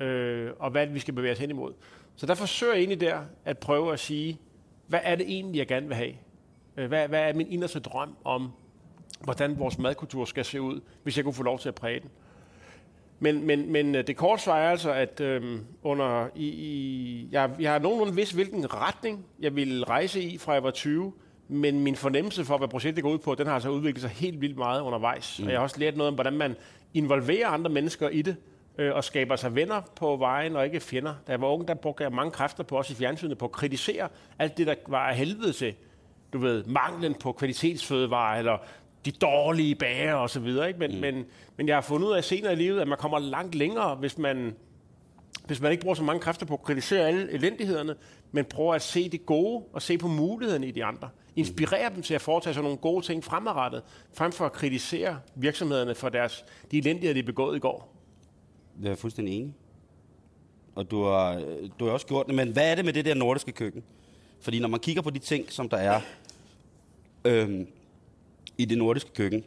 øh, 0.06 0.50
og 0.58 0.70
hvad 0.70 0.86
vi 0.86 0.98
skal 0.98 1.14
bevæge 1.14 1.32
os 1.32 1.38
hen 1.38 1.50
imod. 1.50 1.72
Så 2.16 2.26
der 2.26 2.34
forsøger 2.34 2.72
jeg 2.72 2.80
egentlig 2.80 3.00
der 3.00 3.18
at 3.44 3.58
prøve 3.58 3.92
at 3.92 4.00
sige, 4.00 4.38
hvad 4.86 5.00
er 5.02 5.16
det 5.16 5.26
egentlig, 5.28 5.58
jeg 5.58 5.66
gerne 5.66 5.86
vil 5.86 5.96
have? 5.96 6.12
Øh, 6.76 6.88
hvad, 6.88 7.08
hvad 7.08 7.20
er 7.20 7.34
min 7.34 7.52
inderste 7.52 7.80
drøm 7.80 8.16
om, 8.24 8.52
hvordan 9.20 9.58
vores 9.58 9.78
madkultur 9.78 10.24
skal 10.24 10.44
se 10.44 10.60
ud, 10.60 10.80
hvis 11.02 11.16
jeg 11.16 11.24
kunne 11.24 11.34
få 11.34 11.42
lov 11.42 11.58
til 11.58 11.68
at 11.68 11.74
præge 11.74 12.00
den? 12.00 12.10
Men, 13.18 13.46
men, 13.46 13.72
men 13.72 13.94
øh, 13.94 14.06
det 14.06 14.16
korte 14.16 14.42
svar 14.42 14.58
er 14.58 14.70
altså, 14.70 14.92
at 14.92 15.20
øhm, 15.20 15.60
under, 15.82 16.28
i, 16.34 16.46
i, 16.48 17.28
jeg, 17.32 17.50
jeg 17.60 17.72
har 17.72 17.78
nogenlunde 17.78 18.14
vidst, 18.14 18.34
hvilken 18.34 18.74
retning 18.74 19.26
jeg 19.40 19.56
ville 19.56 19.84
rejse 19.84 20.22
i, 20.22 20.38
fra 20.38 20.52
jeg 20.52 20.62
var 20.62 20.70
20, 20.70 21.12
men 21.48 21.80
min 21.80 21.96
fornemmelse 21.96 22.44
for, 22.44 22.58
hvad 22.58 22.68
projektet 22.68 23.04
går 23.04 23.10
ud 23.10 23.18
på, 23.18 23.34
den 23.34 23.46
har 23.46 23.54
altså 23.54 23.68
udviklet 23.68 24.00
sig 24.00 24.10
helt 24.10 24.40
vildt 24.40 24.56
meget 24.56 24.80
undervejs. 24.80 25.38
Mm. 25.38 25.46
Og 25.46 25.52
jeg 25.52 25.58
har 25.58 25.62
også 25.62 25.80
lært 25.80 25.96
noget 25.96 26.08
om, 26.08 26.14
hvordan 26.14 26.32
man 26.32 26.56
involverer 26.94 27.48
andre 27.48 27.70
mennesker 27.70 28.08
i 28.08 28.22
det, 28.22 28.36
øh, 28.78 28.94
og 28.94 29.04
skaber 29.04 29.36
sig 29.36 29.54
venner 29.54 29.80
på 29.96 30.16
vejen, 30.16 30.56
og 30.56 30.64
ikke 30.64 30.80
fjender. 30.80 31.14
Da 31.26 31.32
jeg 31.32 31.40
var 31.40 31.48
ung, 31.48 31.68
der 31.68 31.74
brugte 31.74 32.04
jeg 32.04 32.12
mange 32.12 32.30
kræfter 32.30 32.62
på, 32.62 32.76
også 32.76 32.92
i 32.92 32.96
fjernsynet, 32.96 33.38
på 33.38 33.44
at 33.44 33.52
kritisere 33.52 34.08
alt 34.38 34.58
det, 34.58 34.66
der 34.66 34.74
var 34.88 35.08
af 35.08 35.16
helvede 35.16 35.52
til. 35.52 35.74
Du 36.32 36.38
ved, 36.38 36.64
manglen 36.64 37.14
på 37.14 37.32
kvalitetsfødevarer, 37.32 38.38
eller 38.38 38.58
de 39.04 39.10
dårlige 39.10 39.74
bager 39.74 40.14
og 40.14 40.30
så 40.30 40.40
videre. 40.40 40.68
Ikke? 40.68 40.80
Men, 40.80 40.94
mm. 40.94 41.00
men, 41.00 41.24
men 41.56 41.68
jeg 41.68 41.76
har 41.76 41.80
fundet 41.82 42.08
ud 42.08 42.12
af 42.12 42.24
senere 42.24 42.52
i 42.52 42.56
livet, 42.56 42.80
at 42.80 42.88
man 42.88 42.98
kommer 42.98 43.18
langt 43.18 43.54
længere, 43.54 43.94
hvis 43.94 44.18
man, 44.18 44.54
hvis 45.46 45.60
man 45.60 45.72
ikke 45.72 45.82
bruger 45.82 45.94
så 45.94 46.02
mange 46.02 46.20
kræfter 46.20 46.46
på 46.46 46.54
at 46.54 46.62
kritisere 46.62 47.08
alle 47.08 47.32
elendighederne, 47.32 47.94
men 48.32 48.44
prøver 48.44 48.74
at 48.74 48.82
se 48.82 49.08
det 49.08 49.26
gode 49.26 49.64
og 49.72 49.82
se 49.82 49.98
på 49.98 50.08
mulighederne 50.08 50.66
i 50.66 50.70
de 50.70 50.84
andre. 50.84 51.08
Inspirere 51.36 51.94
dem 51.94 52.02
til 52.02 52.14
at 52.14 52.20
foretage 52.20 52.54
sig 52.54 52.62
nogle 52.62 52.78
gode 52.78 53.06
ting 53.06 53.24
fremadrettet, 53.24 53.82
frem 54.12 54.32
for 54.32 54.46
at 54.46 54.52
kritisere 54.52 55.18
virksomhederne 55.34 55.94
for 55.94 56.08
deres, 56.08 56.44
de 56.70 56.78
elendigheder, 56.78 57.14
de 57.14 57.22
begået 57.22 57.56
i 57.56 57.58
går. 57.58 57.94
Jeg 58.82 58.90
er 58.90 58.96
fuldstændig 58.96 59.34
enig. 59.34 59.54
Og 60.74 60.90
du 60.90 61.04
har, 61.04 61.42
du 61.78 61.84
har 61.84 61.92
også 61.92 62.06
gjort 62.06 62.26
det, 62.26 62.34
men 62.34 62.52
hvad 62.52 62.70
er 62.70 62.74
det 62.74 62.84
med 62.84 62.92
det 62.92 63.04
der 63.04 63.14
nordiske 63.14 63.52
køkken? 63.52 63.82
Fordi 64.40 64.58
når 64.58 64.68
man 64.68 64.80
kigger 64.80 65.02
på 65.02 65.10
de 65.10 65.18
ting, 65.18 65.52
som 65.52 65.68
der 65.68 65.76
er 65.76 66.00
øhm, 67.24 67.66
i 68.58 68.64
det 68.64 68.78
nordiske 68.78 69.10
køkken, 69.14 69.44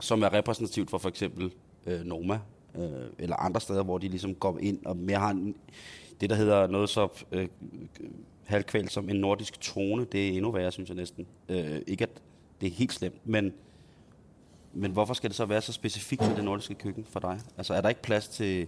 som 0.00 0.22
er 0.22 0.32
repræsentativt 0.32 0.90
for 0.90 0.98
for 0.98 1.08
eksempel 1.08 1.52
øh, 1.86 2.00
Noma, 2.04 2.38
øh, 2.74 2.90
eller 3.18 3.36
andre 3.36 3.60
steder, 3.60 3.82
hvor 3.82 3.98
de 3.98 4.08
ligesom 4.08 4.34
går 4.34 4.58
ind 4.58 4.86
og 4.86 4.96
mere 4.96 5.18
har 5.18 5.30
en, 5.30 5.56
det, 6.20 6.30
der 6.30 6.36
hedder 6.36 6.66
noget 6.66 6.88
så 6.88 7.08
øh, 7.32 7.48
halvkvæl 8.46 8.88
som 8.88 9.08
en 9.08 9.16
nordisk 9.16 9.60
tone, 9.60 10.04
det 10.04 10.28
er 10.28 10.32
endnu 10.32 10.50
værre, 10.50 10.72
synes 10.72 10.88
jeg 10.88 10.96
næsten. 10.96 11.26
Øh, 11.48 11.80
ikke 11.86 12.02
at 12.02 12.10
det 12.60 12.66
er 12.66 12.70
helt 12.70 12.92
slemt, 12.92 13.26
men, 13.26 13.52
men 14.72 14.90
hvorfor 14.90 15.14
skal 15.14 15.30
det 15.30 15.36
så 15.36 15.44
være 15.44 15.60
så 15.60 15.72
specifikt 15.72 16.22
til 16.22 16.36
det 16.36 16.44
nordiske 16.44 16.74
køkken 16.74 17.04
for 17.04 17.20
dig? 17.20 17.40
Altså 17.58 17.74
er 17.74 17.80
der 17.80 17.88
ikke 17.88 18.02
plads 18.02 18.28
til 18.28 18.66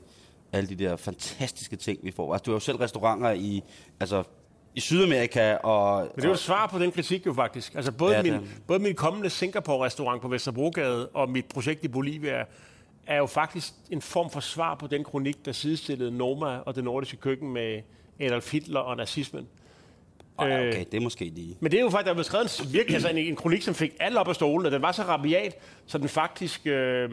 alle 0.52 0.68
de 0.68 0.74
der 0.74 0.96
fantastiske 0.96 1.76
ting, 1.76 1.98
vi 2.02 2.10
får? 2.10 2.32
Altså, 2.32 2.44
du 2.44 2.50
har 2.50 2.56
jo 2.56 2.60
selv 2.60 2.78
restauranter 2.78 3.30
i, 3.30 3.62
altså, 4.00 4.22
i 4.74 4.80
Sydamerika 4.80 5.54
og... 5.54 6.00
Men 6.00 6.10
det 6.16 6.24
er 6.24 6.28
jo 6.28 6.32
et 6.32 6.38
svar 6.38 6.66
på 6.66 6.78
den 6.78 6.92
kritik 6.92 7.26
jo 7.26 7.32
faktisk. 7.32 7.74
Altså 7.74 7.92
både, 7.92 8.16
Ja, 8.16 8.22
min, 8.22 8.48
både 8.66 8.78
min 8.78 8.94
kommende 8.94 9.30
Singapore-restaurant 9.30 10.22
på 10.22 10.28
Vesterbrogade 10.28 11.08
og 11.08 11.30
mit 11.30 11.44
projekt 11.46 11.84
i 11.84 11.88
Bolivia 11.88 12.44
er 13.06 13.16
jo 13.16 13.26
faktisk 13.26 13.72
en 13.90 14.02
form 14.02 14.30
for 14.30 14.40
svar 14.40 14.74
på 14.74 14.86
den 14.86 15.04
kronik, 15.04 15.44
der 15.44 15.52
sidestillede 15.52 16.10
Noma 16.10 16.58
og 16.58 16.74
det 16.74 16.84
nordiske 16.84 17.16
køkken 17.16 17.52
med 17.52 17.82
Adolf 18.20 18.52
Hitler 18.52 18.80
og 18.80 18.96
nazismen. 18.96 19.48
Ej, 20.38 20.50
øh, 20.62 20.68
okay, 20.68 20.84
det 20.92 20.94
er 20.94 21.00
måske 21.00 21.24
lige... 21.24 21.56
Men 21.60 21.72
det 21.72 21.78
er 21.78 21.82
jo 21.82 21.90
faktisk, 21.90 22.06
der 22.08 22.14
blev 22.14 22.24
skrevet 22.24 22.60
en, 22.66 22.72
virkelig, 22.72 22.94
altså 22.94 23.08
en, 23.08 23.16
en 23.18 23.36
kronik, 23.36 23.62
som 23.62 23.74
fik 23.74 23.92
alle 24.00 24.20
op 24.20 24.28
af 24.28 24.34
stolen, 24.34 24.66
og 24.66 24.72
den 24.72 24.82
var 24.82 24.92
så 24.92 25.02
rabiat, 25.02 25.56
så 25.86 25.98
den 25.98 26.08
faktisk, 26.08 26.66
øh, 26.66 27.10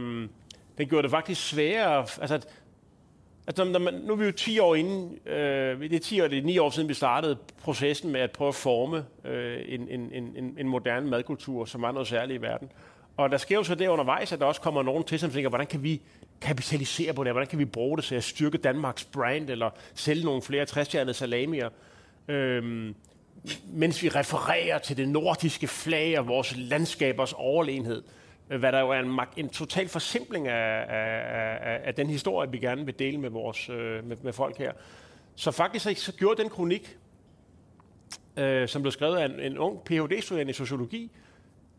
den 0.77 0.87
gjorde 0.89 1.03
det 1.03 1.11
faktisk 1.11 1.49
sværere. 1.49 1.97
Altså, 2.21 2.39
altså 3.47 3.63
når 3.63 3.79
man, 3.79 3.93
nu 3.93 4.13
er 4.13 4.17
vi 4.17 4.25
jo 4.25 4.31
10 4.31 4.59
år 4.59 4.75
inde, 4.75 5.29
øh, 5.29 5.79
det 5.81 5.93
er 5.93 5.99
10 5.99 6.21
år, 6.21 6.27
det 6.27 6.37
er 6.37 6.43
9 6.43 6.57
år 6.57 6.69
siden, 6.69 6.89
vi 6.89 6.93
startede 6.93 7.37
processen 7.61 8.11
med 8.11 8.21
at 8.21 8.31
prøve 8.31 8.47
at 8.47 8.55
forme 8.55 9.05
øh, 9.25 9.57
en, 9.67 9.87
en, 9.89 10.09
en, 10.13 10.33
en- 10.37 10.55
en 10.59 10.67
moderne 10.67 11.09
madkultur, 11.09 11.65
som 11.65 11.83
er 11.83 11.91
noget 11.91 12.07
særligt 12.07 12.39
i 12.39 12.41
verden. 12.41 12.71
Og 13.17 13.31
der 13.31 13.37
sker 13.37 13.55
jo 13.55 13.63
så 13.63 13.75
det 13.75 13.87
undervejs, 13.87 14.31
at 14.31 14.39
der 14.39 14.45
også 14.45 14.61
kommer 14.61 14.83
nogen 14.83 15.03
til, 15.03 15.19
som 15.19 15.29
tænker, 15.31 15.49
hvordan 15.49 15.67
kan 15.67 15.83
vi 15.83 16.01
kapitalisere 16.41 17.13
på 17.13 17.23
det? 17.23 17.31
Hvordan 17.31 17.47
kan 17.47 17.59
vi 17.59 17.65
bruge 17.65 17.97
det 17.97 18.05
til 18.05 18.15
at 18.15 18.23
styrke 18.23 18.57
Danmarks 18.57 19.03
brand, 19.05 19.49
eller 19.49 19.69
sælge 19.93 20.25
nogle 20.25 20.41
flere 20.41 20.65
60 20.65 21.15
salamier? 21.17 21.69
Øhm, 22.27 22.95
mens 23.67 24.03
vi 24.03 24.09
refererer 24.09 24.77
til 24.77 24.97
det 24.97 25.09
nordiske 25.09 25.67
flag 25.67 26.19
og 26.19 26.27
vores 26.27 26.57
landskabers 26.57 27.33
overlegenhed, 27.33 28.03
øh, 28.49 28.59
hvad 28.59 28.71
der 28.71 28.79
jo 28.79 28.89
er 28.89 28.99
en, 28.99 29.19
en 29.37 29.49
total 29.49 29.87
forsimpling 29.87 30.47
af, 30.47 30.85
af, 30.89 31.71
af, 31.71 31.81
af 31.83 31.95
den 31.95 32.07
historie, 32.07 32.51
vi 32.51 32.57
gerne 32.57 32.85
vil 32.85 32.99
dele 32.99 33.17
med, 33.17 33.29
vores, 33.29 33.69
øh, 33.69 34.07
med, 34.07 34.17
med 34.23 34.33
folk 34.33 34.57
her. 34.57 34.71
Så 35.35 35.51
faktisk 35.51 35.85
så, 35.85 35.93
så 35.95 36.11
gjorde 36.11 36.41
den 36.41 36.49
kronik, 36.49 36.97
øh, 38.37 38.67
som 38.67 38.81
blev 38.81 38.91
skrevet 38.91 39.17
af 39.17 39.25
en, 39.25 39.39
en 39.39 39.57
ung 39.57 39.83
Ph.D.-studerende 39.83 40.49
i 40.49 40.53
sociologi, 40.53 41.11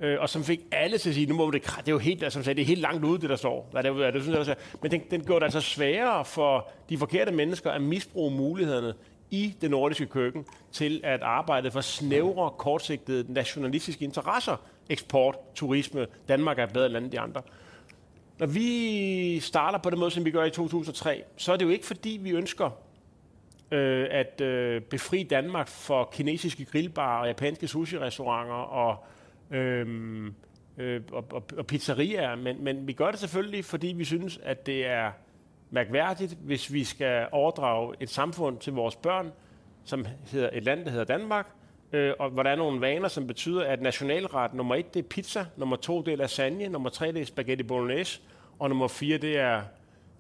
øh, 0.01 0.21
og 0.21 0.29
som 0.29 0.45
fik 0.45 0.61
alle 0.73 0.99
til 0.99 1.09
at 1.09 1.15
sige, 1.15 1.27
nu 1.27 1.35
må 1.35 1.51
det, 1.51 1.63
det 1.63 1.89
er 1.89 1.93
jo 1.93 1.99
helt, 1.99 2.23
altså, 2.23 2.43
sagde, 2.43 2.57
det 2.57 2.63
er 2.63 2.67
helt 2.67 2.81
langt 2.81 3.05
ude, 3.05 3.21
det 3.21 3.31
der 3.31 3.37
står. 3.37 3.69
Hvad 3.73 3.83
det, 3.83 4.15
det, 4.15 4.23
synes 4.23 4.49
jeg, 4.49 4.57
men 4.83 4.91
den, 4.91 5.03
den 5.11 5.25
gjorde 5.25 5.41
det 5.41 5.45
altså 5.45 5.61
sværere 5.61 6.25
for 6.25 6.69
de 6.89 6.99
forkerte 6.99 7.33
mennesker 7.33 7.71
at 7.71 7.83
misbruge 7.83 8.31
mulighederne 8.31 8.95
i 9.31 9.55
det 9.61 9.71
nordiske 9.71 10.07
køkken 10.07 10.45
til 10.73 11.01
at 11.05 11.23
arbejde 11.23 11.71
for 11.71 11.81
snævre, 11.81 12.51
kortsigtede 12.51 13.33
nationalistiske 13.33 14.05
interesser. 14.05 14.57
Eksport, 14.91 15.37
turisme, 15.55 16.07
Danmark 16.29 16.59
er 16.59 16.67
bedre 16.67 16.89
land 16.89 17.05
end 17.05 17.13
de 17.13 17.21
andre. 17.21 17.43
Når 18.39 18.47
vi 18.47 19.41
starter 19.41 19.79
på 19.79 19.91
den 19.91 19.99
måde, 19.99 20.11
som 20.11 20.25
vi 20.25 20.31
gør 20.31 20.45
i 20.45 20.51
2003, 20.51 21.23
så 21.37 21.53
er 21.53 21.57
det 21.57 21.65
jo 21.65 21.71
ikke 21.71 21.87
fordi, 21.87 22.19
vi 22.23 22.31
ønsker 22.31 22.71
øh, 23.71 24.07
at 24.11 24.41
øh, 24.41 24.83
befri 24.83 25.23
Danmark 25.23 25.69
for 25.69 26.09
kinesiske 26.13 26.65
grillbarer 26.65 27.21
og 27.21 27.27
japanske 27.27 27.69
sushi-restauranter 27.69 28.55
og, 28.55 29.05
øh, 29.57 29.87
øh, 30.79 31.01
og, 31.13 31.25
og, 31.31 31.45
og 31.59 31.67
pizzerier, 31.67 32.35
men, 32.35 32.65
men 32.65 32.87
vi 32.87 32.93
gør 32.93 33.11
det 33.11 33.21
selvfølgelig, 33.21 33.65
fordi 33.65 33.87
vi 33.87 34.05
synes, 34.05 34.41
at 34.43 34.67
det 34.67 34.87
er 34.87 35.11
mærkværdigt, 35.77 36.37
hvis 36.41 36.73
vi 36.73 36.85
skal 36.85 37.27
overdrage 37.33 37.95
et 38.01 38.11
samfund 38.11 38.59
til 38.59 38.73
vores 38.73 38.97
børn, 38.97 39.33
som 39.85 40.07
hedder 40.33 40.51
et 40.53 40.65
land, 40.65 40.85
der 40.85 40.91
hedder 40.91 41.05
Danmark, 41.05 41.47
øh, 41.93 42.13
og 42.19 42.31
hvor 42.31 42.43
der 42.43 42.51
er 42.51 42.57
nogle 42.57 42.81
vaner, 42.81 43.09
som 43.09 43.27
betyder, 43.27 43.65
at 43.65 43.83
nationalret 43.83 44.55
nummer 44.55 44.75
et, 44.75 44.95
det 44.95 45.05
er 45.05 45.09
pizza, 45.09 45.47
nummer 45.57 45.77
to, 45.77 46.03
det 46.03 46.13
er 46.13 46.17
lasagne, 46.17 46.69
nummer 46.69 46.89
tre, 46.89 47.13
det 47.13 47.21
er 47.21 47.25
spaghetti 47.25 47.63
bolognese, 47.65 48.21
og 48.59 48.69
nummer 48.69 48.89
fire, 48.89 49.19
det 49.19 49.39
er, 49.39 49.63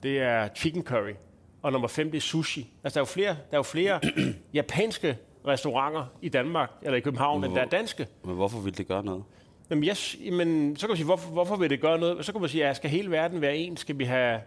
det 0.02 0.18
er 0.18 0.48
chicken 0.56 0.82
curry, 0.82 1.14
og 1.62 1.72
nummer 1.72 1.88
fem, 1.88 2.10
det 2.10 2.16
er 2.16 2.22
sushi. 2.22 2.72
Altså, 2.84 2.94
der 2.94 3.00
er 3.00 3.06
jo 3.08 3.12
flere, 3.12 3.28
der 3.28 3.52
er 3.52 3.58
jo 3.58 3.62
flere 3.62 4.00
japanske 4.54 5.18
restauranter 5.46 6.04
i 6.22 6.28
Danmark, 6.28 6.70
eller 6.82 6.96
i 6.96 7.00
København, 7.00 7.40
Men 7.40 7.50
end 7.50 7.56
der 7.56 7.62
er 7.62 7.68
danske. 7.68 8.06
Men 8.24 8.34
hvorfor 8.34 8.60
vil 8.60 8.78
det 8.78 8.88
gøre 8.88 9.04
noget? 9.04 9.24
Jamen, 9.70 9.84
jeg, 9.84 9.96
men, 10.32 10.76
så 10.76 10.86
kan 10.86 10.90
man 10.90 10.96
sige, 10.96 11.06
hvorfor, 11.06 11.30
hvorfor 11.30 11.56
vil 11.56 11.70
det 11.70 11.80
gøre 11.80 11.98
noget? 11.98 12.24
Så 12.26 12.32
kan 12.32 12.40
man 12.40 12.50
sige, 12.50 12.66
at 12.66 12.76
skal 12.76 12.90
hele 12.90 13.10
verden 13.10 13.40
være 13.40 13.56
en? 13.56 13.76
Skal 13.76 13.98
vi 13.98 14.04
have 14.04 14.40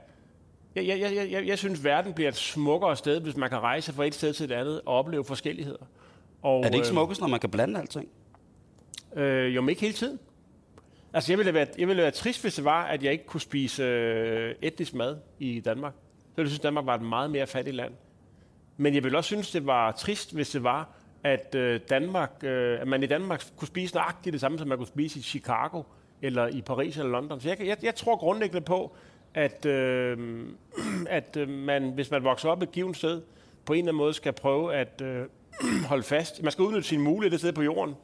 jeg, 0.76 0.88
jeg, 0.88 1.16
jeg, 1.16 1.32
jeg, 1.32 1.48
jeg 1.48 1.58
synes, 1.58 1.84
verden 1.84 2.14
bliver 2.14 2.30
et 2.30 2.36
smukkere 2.36 2.96
sted, 2.96 3.22
hvis 3.22 3.38
man 3.38 3.50
kan 3.50 3.60
rejse 3.60 3.94
fra 3.94 4.06
et 4.06 4.16
sted 4.16 4.34
til 4.34 4.44
et 4.44 4.52
andet 4.52 4.82
og 4.86 4.96
opleve 4.96 5.26
forskelligheder. 5.26 5.86
Og, 6.42 6.60
er 6.60 6.70
det 6.70 6.76
ikke 6.76 6.88
smukkest, 6.88 7.22
når 7.22 7.28
man 7.28 7.40
kan 7.40 7.50
blande 7.50 7.80
alting? 7.80 8.10
Øh, 9.16 9.56
jo, 9.56 9.62
men 9.62 9.70
ikke 9.70 9.82
hele 9.82 9.94
tiden. 9.94 10.20
Altså, 11.14 11.32
jeg 11.32 11.38
ville, 11.38 11.54
være, 11.54 11.68
jeg 11.78 11.88
ville 11.88 12.02
være 12.02 12.12
trist, 12.12 12.42
hvis 12.42 12.56
det 12.56 12.66
var, 12.66 12.84
at 12.84 13.04
jeg 13.04 13.12
ikke 13.12 13.26
kunne 13.26 13.42
spise 13.42 13.84
øh, 13.84 14.56
etnisk 14.62 14.94
mad 14.94 15.18
i 15.40 15.60
Danmark. 15.60 15.94
Så 15.94 16.36
ville 16.36 16.48
jeg 16.48 16.50
synes, 16.50 16.60
Danmark 16.60 16.86
var 16.86 16.96
et 16.96 17.02
meget 17.02 17.32
mere 17.32 17.48
fattigt 17.48 17.76
land. 17.76 17.94
Men 18.78 18.96
jeg 18.96 19.04
ville 19.04 19.18
også 19.18 19.28
synes, 19.28 19.52
det 19.52 19.66
var 19.66 19.92
trist, 19.92 20.34
hvis 20.34 20.50
det 20.50 20.64
var, 20.64 20.90
at, 21.24 21.56
øh, 21.56 21.80
Danmark, 21.90 22.32
øh, 22.44 22.82
at 22.82 22.88
man 22.88 23.04
i 23.04 23.06
Danmark 23.06 23.44
kunne 23.58 23.68
spise 23.68 23.96
nøjagtigt 23.96 24.34
det 24.34 24.42
samme, 24.42 24.58
som 24.58 24.68
man 24.68 24.78
kunne 24.78 24.88
spise 24.88 25.20
i 25.20 25.22
Chicago, 25.22 25.84
eller 26.22 26.48
i 26.48 26.62
Paris 26.62 26.98
eller 26.98 27.12
London. 27.12 27.40
Så 27.40 27.50
jeg, 27.50 27.68
jeg, 27.68 27.78
jeg 27.84 27.96
tror 27.96 28.16
grundlæggende 28.16 28.62
på, 28.62 28.96
at, 29.34 29.66
øh, 29.66 30.18
at 31.10 31.38
øh, 31.38 31.50
man, 31.50 31.92
hvis 31.92 32.12
man 32.12 32.24
vokser 32.24 32.50
op 32.50 32.62
et 32.62 32.72
givet 32.72 32.98
sted, 32.98 33.22
på 33.66 33.74
en 33.74 33.80
eller 33.80 33.92
anden 33.92 33.98
måde 33.98 34.14
skal 34.14 34.34
prøve 34.34 34.76
at 34.76 35.02
øh, 35.02 35.26
holde 35.90 36.04
fast. 36.04 36.44
Man 36.44 36.52
skal 36.52 36.64
udnytte 36.64 36.88
sine 36.88 37.04
muligheder 37.04 37.30
det 37.30 37.40
sted 37.40 37.54
på 37.54 37.62
jorden 37.62 37.96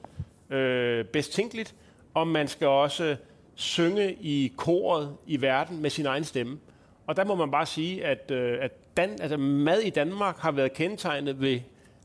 øh, 0.49 1.05
bedst 1.05 1.33
tænkeligt, 1.33 1.75
og 2.13 2.27
man 2.27 2.47
skal 2.47 2.67
også 2.67 3.15
synge 3.55 4.13
i 4.13 4.53
koret 4.57 5.15
i 5.27 5.41
verden 5.41 5.81
med 5.81 5.89
sin 5.89 6.05
egen 6.05 6.23
stemme. 6.23 6.59
Og 7.07 7.15
der 7.15 7.23
må 7.23 7.35
man 7.35 7.51
bare 7.51 7.65
sige, 7.65 8.05
at, 8.05 8.31
øh, 8.31 8.57
at 8.61 8.71
Dan, 8.97 9.21
altså 9.21 9.37
mad 9.37 9.79
i 9.79 9.89
Danmark 9.89 10.37
har 10.37 10.51
været 10.51 10.73
kendetegnet 10.73 11.41
ved, 11.41 11.59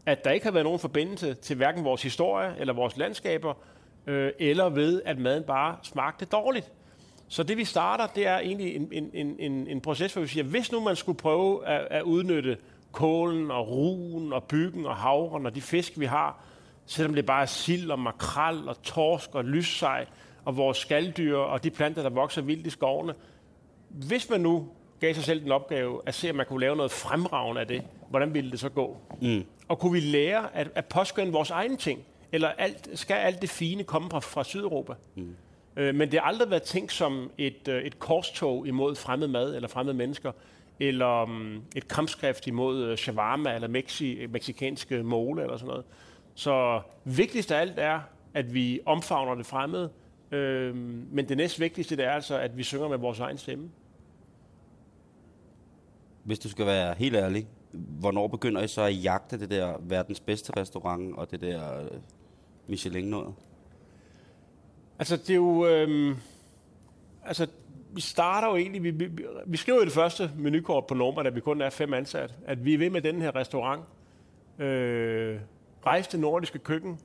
at 0.06 0.24
der 0.24 0.30
ikke 0.30 0.46
har 0.46 0.52
været 0.52 0.64
nogen 0.64 0.78
forbindelse 0.78 1.35
til 1.35 1.56
hverken 1.56 1.85
vores 1.85 2.02
historie 2.02 2.54
eller 2.59 2.74
vores 2.74 2.96
landskaber, 2.96 3.54
øh, 4.06 4.33
eller 4.38 4.68
ved, 4.68 5.02
at 5.04 5.18
maden 5.18 5.42
bare 5.42 5.76
smagte 5.83 6.24
dårligt. 6.24 6.72
Så 7.32 7.42
det 7.42 7.56
vi 7.56 7.64
starter, 7.64 8.06
det 8.06 8.26
er 8.26 8.38
egentlig 8.38 8.76
en, 8.76 8.88
en, 8.92 9.10
en, 9.14 9.36
en, 9.38 9.66
en 9.66 9.80
proces, 9.80 10.12
hvor 10.12 10.22
vi 10.22 10.28
siger, 10.28 10.44
hvis 10.44 10.72
nu 10.72 10.80
man 10.80 10.96
skulle 10.96 11.18
prøve 11.18 11.66
at, 11.66 11.86
at 11.90 12.02
udnytte 12.02 12.56
kålen 12.92 13.50
og 13.50 13.68
ruen 13.68 14.32
og 14.32 14.44
byggen 14.44 14.86
og 14.86 14.96
havren 14.96 15.46
og 15.46 15.54
de 15.54 15.60
fisk, 15.60 16.00
vi 16.00 16.04
har, 16.04 16.44
selvom 16.86 17.14
det 17.14 17.26
bare 17.26 17.42
er 17.42 17.46
sild 17.46 17.90
og 17.90 17.98
makrel 17.98 18.68
og 18.68 18.82
torsk 18.82 19.34
og 19.34 19.44
lyssej 19.44 20.06
og 20.44 20.56
vores 20.56 20.78
skalddyr 20.78 21.36
og 21.36 21.64
de 21.64 21.70
planter, 21.70 22.02
der 22.02 22.10
vokser 22.10 22.42
vildt 22.42 22.66
i 22.66 22.70
skovene. 22.70 23.14
Hvis 23.88 24.30
man 24.30 24.40
nu 24.40 24.68
gav 25.00 25.14
sig 25.14 25.24
selv 25.24 25.42
den 25.42 25.52
opgave 25.52 26.00
at 26.06 26.14
se, 26.14 26.30
om 26.30 26.36
man 26.36 26.46
kunne 26.46 26.60
lave 26.60 26.76
noget 26.76 26.90
fremragende 26.90 27.60
af 27.60 27.66
det, 27.66 27.82
hvordan 28.08 28.34
ville 28.34 28.50
det 28.50 28.60
så 28.60 28.68
gå? 28.68 28.96
Mm. 29.22 29.44
Og 29.68 29.78
kunne 29.78 29.92
vi 29.92 30.00
lære 30.00 30.56
at, 30.56 30.70
at 30.74 30.84
påskynde 30.84 31.32
vores 31.32 31.50
egne 31.50 31.76
ting? 31.76 32.00
Eller 32.32 32.48
alt, 32.48 32.88
skal 32.94 33.14
alt 33.14 33.42
det 33.42 33.50
fine 33.50 33.84
komme 33.84 34.10
fra, 34.10 34.18
fra 34.18 34.44
Sydeuropa? 34.44 34.92
Mm. 35.14 35.36
Øh, 35.76 35.94
men 35.94 36.12
det 36.12 36.20
har 36.20 36.26
aldrig 36.26 36.50
været 36.50 36.62
tænkt 36.62 36.92
som 36.92 37.30
et, 37.38 37.68
øh, 37.68 37.83
et 37.83 37.98
korstog 37.98 38.66
imod 38.66 38.94
fremmed 38.94 39.28
mad 39.28 39.54
eller 39.54 39.68
fremmede 39.68 39.96
mennesker, 39.96 40.33
eller 40.80 41.22
um, 41.22 41.62
et 41.76 41.88
kampskrift 41.88 42.46
imod 42.46 42.85
øh, 42.85 42.96
shawarma 42.96 43.54
eller 43.54 43.68
mexi, 43.68 44.26
meksikanske 44.26 45.02
mole 45.02 45.42
eller 45.42 45.56
sådan 45.56 45.68
noget. 45.68 45.85
Så 46.35 46.80
vigtigst 47.04 47.52
af 47.52 47.61
alt 47.61 47.78
er, 47.78 48.00
at 48.35 48.54
vi 48.54 48.80
omfavner 48.87 49.35
det 49.35 49.46
fremmede, 49.46 49.90
øh, 50.30 50.76
men 51.12 51.28
det 51.28 51.37
næst 51.37 51.61
vigtigste 51.61 51.96
det 51.96 52.04
er 52.04 52.11
altså, 52.11 52.38
at 52.38 52.56
vi 52.56 52.62
synger 52.62 52.88
med 52.88 52.98
vores 52.98 53.20
egen 53.20 53.38
stemme. 53.38 53.70
Hvis 56.24 56.38
du 56.38 56.48
skal 56.48 56.66
være 56.66 56.94
helt 56.98 57.16
ærlig, 57.16 57.46
hvornår 57.72 58.28
begynder 58.28 58.62
I 58.62 58.68
så 58.68 58.83
at 58.83 59.04
jagte 59.04 59.40
det 59.40 59.50
der 59.50 59.74
verdens 59.80 60.20
bedste 60.20 60.52
restaurant 60.56 61.16
og 61.16 61.30
det 61.30 61.40
der 61.40 61.80
øh, 61.80 61.90
Michelin-noget? 62.66 63.35
Altså, 65.00 65.16
det 65.16 65.30
er 65.30 65.34
jo... 65.34 65.66
Øhm, 65.66 66.16
altså, 67.24 67.46
vi 67.92 68.00
starter 68.00 68.48
jo 68.48 68.56
egentlig... 68.56 68.82
Vi, 68.82 68.90
vi, 68.90 69.08
vi 69.46 69.56
skriver 69.56 69.78
jo 69.78 69.84
det 69.84 69.92
første 69.92 70.30
menukort 70.36 70.86
på 70.86 70.94
Norma, 70.94 71.22
da 71.22 71.28
vi 71.28 71.40
kun 71.40 71.60
er 71.60 71.70
fem 71.70 71.94
ansat, 71.94 72.34
at 72.46 72.64
vi 72.64 72.74
er 72.74 72.78
ved 72.78 72.90
med 72.90 73.00
den 73.00 73.22
her 73.22 73.36
restaurant. 73.36 73.82
Øh, 74.58 75.40
rejse 75.86 76.10
til 76.10 76.20
nordiske 76.20 76.58
køkken. 76.58 76.98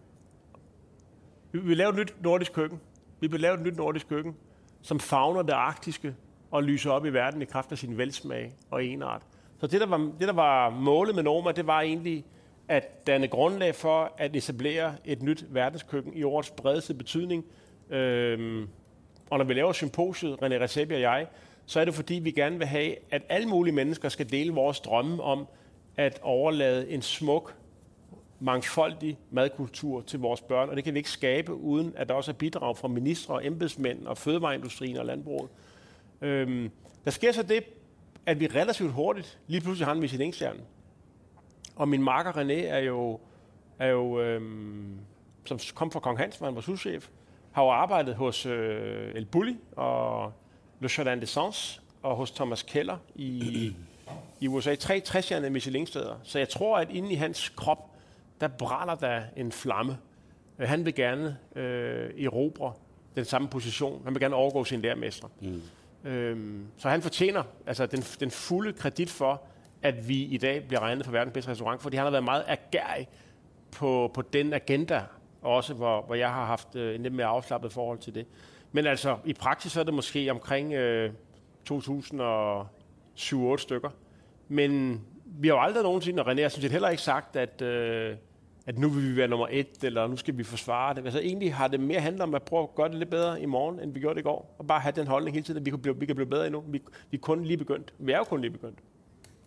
Vi 1.51 1.59
vil 1.59 1.77
lave 1.77 1.89
et 1.89 1.95
nyt 1.95 2.15
nordisk 2.21 2.53
køkken. 2.53 2.79
Vi 3.19 3.27
vil 3.27 3.39
lave 3.39 3.53
et 3.53 3.61
nyt 3.61 3.77
nordisk 3.77 4.09
køkken, 4.09 4.35
som 4.81 4.99
fagner 4.99 5.41
det 5.41 5.53
arktiske 5.53 6.15
og 6.51 6.63
lyser 6.63 6.91
op 6.91 7.05
i 7.05 7.09
verden 7.09 7.41
i 7.41 7.45
kraft 7.45 7.71
af 7.71 7.77
sin 7.77 7.97
velsmag 7.97 8.53
og 8.71 8.85
enart. 8.85 9.21
Så 9.57 9.67
det 9.67 9.81
der, 9.81 9.87
var, 9.87 9.97
det, 9.97 10.27
der 10.27 10.33
var 10.33 10.69
målet 10.69 11.15
med 11.15 11.23
Norma, 11.23 11.51
det 11.51 11.67
var 11.67 11.81
egentlig 11.81 12.25
at 12.67 13.07
danne 13.07 13.27
grundlag 13.27 13.75
for 13.75 14.11
at 14.17 14.35
etablere 14.35 14.95
et 15.05 15.21
nyt 15.21 15.45
verdenskøkken 15.49 16.13
i 16.13 16.23
årets 16.23 16.51
bredeste 16.51 16.93
betydning, 16.93 17.45
Øhm, 17.89 18.67
og 19.29 19.37
når 19.37 19.45
vi 19.45 19.53
laver 19.53 19.71
symposiet, 19.71 20.33
René 20.33 20.61
Recepi 20.61 20.93
og 20.93 21.01
jeg, 21.01 21.27
så 21.65 21.79
er 21.79 21.85
det 21.85 21.93
fordi, 21.93 22.13
vi 22.13 22.31
gerne 22.31 22.57
vil 22.57 22.67
have, 22.67 22.95
at 23.11 23.21
alle 23.29 23.47
mulige 23.47 23.73
mennesker 23.73 24.09
skal 24.09 24.31
dele 24.31 24.53
vores 24.53 24.79
drømme 24.79 25.23
om 25.23 25.47
at 25.97 26.19
overlade 26.21 26.89
en 26.89 27.01
smuk, 27.01 27.55
mangfoldig 28.39 29.17
madkultur 29.31 30.01
til 30.01 30.19
vores 30.19 30.41
børn, 30.41 30.69
og 30.69 30.75
det 30.75 30.83
kan 30.83 30.93
vi 30.93 30.99
ikke 30.99 31.09
skabe, 31.11 31.53
uden 31.53 31.93
at 31.95 32.09
der 32.09 32.15
også 32.15 32.31
er 32.31 32.35
bidrag 32.35 32.77
fra 32.77 32.87
ministre 32.87 33.33
og 33.33 33.45
embedsmænd 33.45 34.07
og 34.07 34.17
fødevareindustrien 34.17 34.97
og 34.97 35.05
landbruget. 35.05 35.49
Øhm, 36.21 36.71
der 37.05 37.11
sker 37.11 37.31
så 37.31 37.43
det, 37.43 37.63
at 38.25 38.39
vi 38.39 38.47
relativt 38.47 38.91
hurtigt 38.91 39.39
lige 39.47 39.61
pludselig 39.61 39.87
har 39.87 39.93
en 39.93 39.99
Michelin-stjerne. 39.99 40.59
Og 41.75 41.87
min 41.87 42.03
marker 42.03 42.31
René 42.31 42.53
er 42.53 42.79
jo, 42.79 43.19
er 43.79 43.87
jo 43.87 44.21
øhm, 44.21 44.99
som 45.45 45.59
kom 45.75 45.91
fra 45.91 45.99
Kong 45.99 46.17
Hans, 46.17 46.37
hvor 46.37 46.47
han 46.47 46.55
var 46.55 46.61
souschef, 46.61 47.09
har 47.55 47.63
jo 47.63 47.69
arbejdet 47.69 48.15
hos 48.15 48.45
øh, 48.45 49.11
El 49.15 49.25
Bulli 49.25 49.57
og 49.75 50.33
Le 50.79 50.89
Jardin 50.97 51.21
de 51.21 51.25
Sens 51.25 51.81
og 52.03 52.15
hos 52.15 52.31
Thomas 52.31 52.63
Keller 52.63 52.97
i, 53.15 53.73
i 54.41 54.47
USA. 54.47 54.75
Tre 54.75 54.99
60 54.99 55.31
Michelin-steder. 55.49 56.15
Så 56.23 56.39
jeg 56.39 56.49
tror, 56.49 56.77
at 56.77 56.89
inde 56.89 57.11
i 57.11 57.15
hans 57.15 57.49
krop, 57.49 57.89
der 58.41 58.47
brænder 58.47 58.95
der 58.95 59.21
en 59.35 59.51
flamme. 59.51 59.97
Øh, 60.59 60.67
han 60.67 60.85
vil 60.85 60.95
gerne 60.95 61.37
øh, 61.55 62.23
erobre 62.23 62.73
den 63.15 63.25
samme 63.25 63.47
position. 63.47 64.01
Han 64.03 64.13
vil 64.13 64.21
gerne 64.21 64.35
overgå 64.35 64.63
sin 64.63 64.81
lærermester. 64.81 65.27
Mm. 65.41 65.61
Øhm, 66.09 66.65
så 66.77 66.89
han 66.89 67.01
fortjener 67.01 67.43
altså 67.65 67.85
den, 67.85 68.01
den 68.19 68.31
fulde 68.31 68.73
kredit 68.73 69.09
for, 69.09 69.41
at 69.81 70.07
vi 70.07 70.23
i 70.23 70.37
dag 70.37 70.67
bliver 70.67 70.79
regnet 70.79 71.05
for 71.05 71.11
verdens 71.11 71.33
bedste 71.33 71.51
restaurant, 71.51 71.81
fordi 71.81 71.97
han 71.97 72.05
har 72.05 72.11
været 72.11 72.23
meget 72.23 72.43
agerig 72.47 73.07
på, 73.71 74.11
på 74.13 74.21
den 74.21 74.53
agenda, 74.53 75.03
også 75.45 75.73
hvor, 75.73 76.01
hvor 76.01 76.15
jeg 76.15 76.29
har 76.29 76.45
haft 76.45 76.75
øh, 76.75 76.95
en 76.95 77.03
lidt 77.03 77.13
mere 77.13 77.25
afslappet 77.27 77.71
forhold 77.71 77.97
til 77.99 78.15
det. 78.15 78.25
Men 78.71 78.87
altså, 78.87 79.17
i 79.25 79.33
praksis 79.33 79.71
så 79.71 79.79
er 79.79 79.83
det 79.83 79.93
måske 79.93 80.31
omkring 80.31 80.73
øh, 80.73 81.13
2007-8 81.71 83.57
stykker. 83.57 83.89
Men 84.47 85.01
vi 85.25 85.47
har 85.47 85.55
jo 85.55 85.61
aldrig 85.61 85.83
nogensinde, 85.83 86.23
og 86.23 86.31
René 86.31 86.41
har 86.41 86.49
sådan 86.49 86.61
set 86.61 86.71
heller 86.71 86.89
ikke 86.89 87.03
sagt, 87.03 87.35
at, 87.35 87.61
øh, 87.61 88.15
at 88.65 88.77
nu 88.77 88.89
vil 88.89 89.11
vi 89.11 89.17
være 89.17 89.27
nummer 89.27 89.47
et, 89.51 89.83
eller 89.83 90.07
nu 90.07 90.15
skal 90.15 90.37
vi 90.37 90.43
forsvare 90.43 90.93
det. 90.93 91.03
Altså 91.05 91.19
egentlig 91.19 91.53
har 91.53 91.67
det 91.67 91.79
mere 91.79 91.99
handlet 91.99 92.21
om 92.21 92.35
at 92.35 92.43
prøve 92.43 92.63
at 92.63 92.75
gøre 92.75 92.89
det 92.89 92.95
lidt 92.95 93.09
bedre 93.09 93.41
i 93.41 93.45
morgen, 93.45 93.79
end 93.79 93.93
vi 93.93 93.99
gjorde 93.99 94.15
det 94.15 94.21
i 94.21 94.23
går. 94.23 94.55
Og 94.57 94.67
bare 94.67 94.79
have 94.79 94.91
den 94.95 95.07
holdning 95.07 95.35
hele 95.35 95.45
tiden, 95.45 95.59
at 95.59 95.65
vi 95.65 95.69
kan 95.69 95.79
blive, 95.79 95.99
vi 95.99 96.05
kan 96.05 96.15
blive 96.15 96.29
bedre 96.29 96.45
endnu. 96.45 96.63
Vi, 96.67 96.81
vi 97.11 97.17
er 97.17 97.21
kun 97.21 97.43
lige 97.43 97.57
begyndt. 97.57 97.93
Vi 97.99 98.11
er 98.11 98.17
jo 98.17 98.23
kun 98.23 98.41
lige 98.41 98.51
begyndt. 98.51 98.79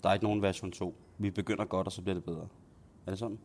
Der 0.03 0.09
er 0.09 0.12
ikke 0.12 0.24
nogen 0.24 0.42
version 0.42 0.72
2. 0.72 0.94
Vi 1.18 1.30
begynder 1.30 1.64
godt, 1.64 1.86
og 1.86 1.92
så 1.92 2.03
bliver 2.03 2.14
det 2.14 2.24
bedre. 2.24 2.49
Er 3.07 3.11
det 3.11 3.18
sådan? 3.18 3.38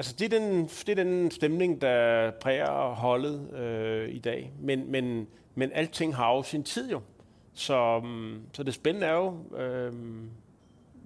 Altså, 0.00 0.14
det 0.18 0.32
er 0.32 0.38
den, 0.38 0.66
det 0.66 0.88
er 0.88 1.04
den 1.04 1.30
stemning, 1.30 1.80
der 1.80 2.30
præger 2.30 2.94
holdet 2.94 3.54
øh, 3.54 4.14
i 4.14 4.18
dag. 4.18 4.52
Men, 4.60 4.90
men, 4.90 5.26
men 5.54 5.70
alting 5.74 6.16
har 6.16 6.34
jo 6.34 6.42
sin 6.42 6.62
tid 6.62 6.90
jo. 6.90 7.00
Så, 7.52 8.00
mm, 8.04 8.40
så 8.52 8.62
det 8.62 8.74
spændende 8.74 9.06
er 9.06 9.12
jo, 9.12 9.58
øh, 9.58 9.92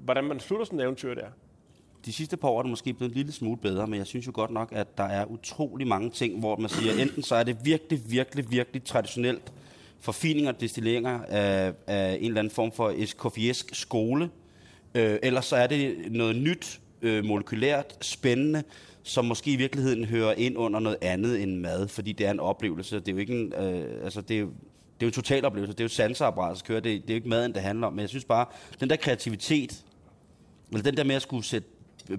hvordan 0.05 0.24
man 0.24 0.40
slutter 0.40 0.66
sådan 0.66 0.78
et 0.78 0.84
eventyr 0.84 1.14
der. 1.14 1.26
De 2.05 2.12
sidste 2.12 2.36
par 2.36 2.49
år 2.49 2.59
er 2.59 2.62
det 2.62 2.70
måske 2.70 2.92
blevet 2.92 3.11
en 3.11 3.16
lille 3.16 3.32
smule 3.32 3.57
bedre, 3.57 3.86
men 3.86 3.99
jeg 3.99 4.07
synes 4.07 4.26
jo 4.26 4.32
godt 4.34 4.51
nok, 4.51 4.68
at 4.72 4.99
der 4.99 5.05
er 5.05 5.24
utrolig 5.24 5.86
mange 5.86 6.11
ting, 6.11 6.38
hvor 6.38 6.57
man 6.57 6.70
siger, 6.70 6.92
enten 7.03 7.22
så 7.22 7.34
er 7.34 7.42
det 7.42 7.57
virkelig, 7.64 8.01
virkelig, 8.11 8.51
virkelig 8.51 8.84
traditionelt 8.84 9.53
forfininger 10.01 10.53
og 10.53 10.61
destilleringer 10.61 11.20
af, 11.28 11.72
af 11.86 12.18
en 12.20 12.26
eller 12.26 12.38
anden 12.38 12.51
form 12.51 12.72
for 12.72 12.92
eskofiesk 12.97 13.74
skole, 13.74 14.30
øh, 14.95 15.18
eller 15.22 15.40
så 15.40 15.57
er 15.57 15.66
det 15.66 16.12
noget 16.12 16.36
nyt, 16.36 16.80
øh, 17.05 17.24
molekylært, 17.24 17.96
spændende, 18.00 18.62
som 19.02 19.24
måske 19.24 19.52
i 19.52 19.57
virkeligheden 19.57 20.05
hører 20.05 20.34
ind 20.36 20.59
under 20.59 20.80
noget 20.80 20.98
andet 21.02 21.42
end 21.42 21.57
mad, 21.57 21.88
fordi 21.88 22.12
det 22.12 22.26
er 22.26 22.30
en 22.30 22.40
oplevelse. 22.40 23.00
Det 23.00 23.09
er 23.09 23.12
jo 23.12 23.18
ikke 23.18 23.40
en, 23.40 23.52
øh, 23.52 24.05
altså 24.05 24.20
det 24.20 24.40
er 24.40 24.46
det 25.00 25.02
er 25.02 25.07
jo 25.07 25.09
en 25.09 25.12
total 25.12 25.44
oplevelse. 25.44 25.72
Det 25.72 25.80
er 25.80 25.84
jo 25.84 25.88
sanseapparat, 25.88 26.57
der 26.57 26.62
kører. 26.66 26.80
Det, 26.80 27.02
det 27.02 27.11
er 27.11 27.14
jo 27.14 27.16
ikke 27.16 27.28
maden, 27.28 27.55
det 27.55 27.62
handler 27.62 27.86
om. 27.86 27.92
Men 27.92 28.00
jeg 28.00 28.09
synes 28.09 28.24
bare, 28.24 28.46
den 28.80 28.90
der 28.90 28.96
kreativitet, 28.96 29.84
eller 30.70 30.82
den 30.82 30.96
der 30.96 31.05
med 31.05 31.14
at 31.14 31.22
skulle 31.22 31.44
sætte, 31.44 31.68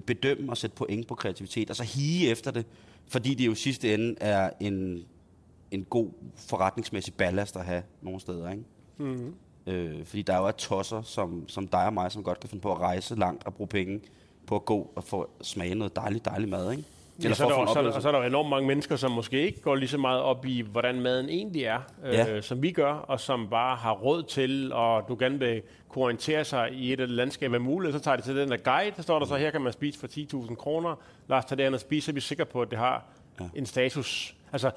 bedømme 0.06 0.52
og 0.52 0.56
sætte 0.56 0.76
point 0.76 1.06
på 1.06 1.14
kreativitet, 1.14 1.70
og 1.70 1.76
så 1.76 1.84
hige 1.84 2.30
efter 2.30 2.50
det, 2.50 2.66
fordi 3.08 3.34
det 3.34 3.46
jo 3.46 3.52
i 3.52 3.54
sidste 3.54 3.94
ende 3.94 4.14
er 4.20 4.50
en, 4.60 5.04
en 5.70 5.84
god 5.84 6.10
forretningsmæssig 6.34 7.14
ballast 7.14 7.56
at 7.56 7.64
have 7.64 7.82
nogle 8.02 8.20
steder, 8.20 8.50
ikke? 8.50 8.64
Mm-hmm. 8.98 9.34
Øh, 9.66 10.04
fordi 10.04 10.22
der 10.22 10.32
er 10.32 10.38
jo 10.38 10.46
et 10.46 10.56
tosser, 10.56 11.02
som, 11.02 11.48
som 11.48 11.68
dig 11.68 11.86
og 11.86 11.92
mig, 11.92 12.12
som 12.12 12.22
godt 12.22 12.40
kan 12.40 12.50
finde 12.50 12.62
på 12.62 12.72
at 12.72 12.78
rejse 12.78 13.14
langt 13.14 13.46
og 13.46 13.54
bruge 13.54 13.68
penge 13.68 14.00
på 14.46 14.54
at 14.54 14.64
gå 14.64 14.90
og 14.96 15.04
få 15.04 15.30
smage 15.42 15.74
noget 15.74 15.96
dejligt, 15.96 16.24
dejligt 16.24 16.50
mad, 16.50 16.70
ikke? 16.70 16.84
Ja, 17.22 17.34
så 17.34 17.44
er, 17.44 17.48
der, 17.48 17.72
så, 17.72 17.80
og 17.96 18.02
så 18.02 18.08
er 18.08 18.12
der 18.12 18.22
enormt 18.22 18.48
mange 18.50 18.66
mennesker, 18.66 18.96
som 18.96 19.10
måske 19.10 19.46
ikke 19.46 19.60
går 19.60 19.74
lige 19.74 19.88
så 19.88 19.98
meget 19.98 20.20
op 20.20 20.46
i, 20.46 20.60
hvordan 20.60 21.00
maden 21.00 21.28
egentlig 21.28 21.64
er, 21.64 21.80
øh, 22.04 22.14
ja. 22.14 22.40
som 22.40 22.62
vi 22.62 22.70
gør, 22.70 22.92
og 22.92 23.20
som 23.20 23.48
bare 23.50 23.76
har 23.76 23.92
råd 23.92 24.22
til, 24.22 24.72
og 24.72 25.08
du 25.08 25.16
gerne 25.18 25.38
vil 25.38 25.62
kunne 25.88 26.04
orientere 26.04 26.44
sig 26.44 26.72
i 26.72 26.92
et 26.92 27.00
af 27.00 27.06
det 27.06 27.16
landskab 27.16 27.54
af 27.54 27.60
muligt, 27.60 27.94
så 27.94 28.00
tager 28.00 28.16
de 28.16 28.22
til 28.22 28.36
den 28.36 28.50
der 28.50 28.56
guide, 28.56 28.92
der 28.96 29.02
står 29.02 29.18
der 29.18 29.26
så, 29.26 29.36
her 29.36 29.50
kan 29.50 29.60
man 29.60 29.72
spise 29.72 29.98
for 29.98 30.06
10.000 30.06 30.54
kroner. 30.54 30.94
Lad 31.28 31.38
os 31.38 31.44
tage 31.44 31.64
det 31.64 31.74
og 31.74 31.80
spise, 31.80 32.04
så 32.04 32.10
er 32.10 32.14
vi 32.14 32.20
sikre 32.20 32.44
på, 32.44 32.62
at 32.62 32.70
det 32.70 32.78
har 32.78 33.04
ja. 33.40 33.44
en 33.54 33.66
status. 33.66 34.34
Altså, 34.52 34.70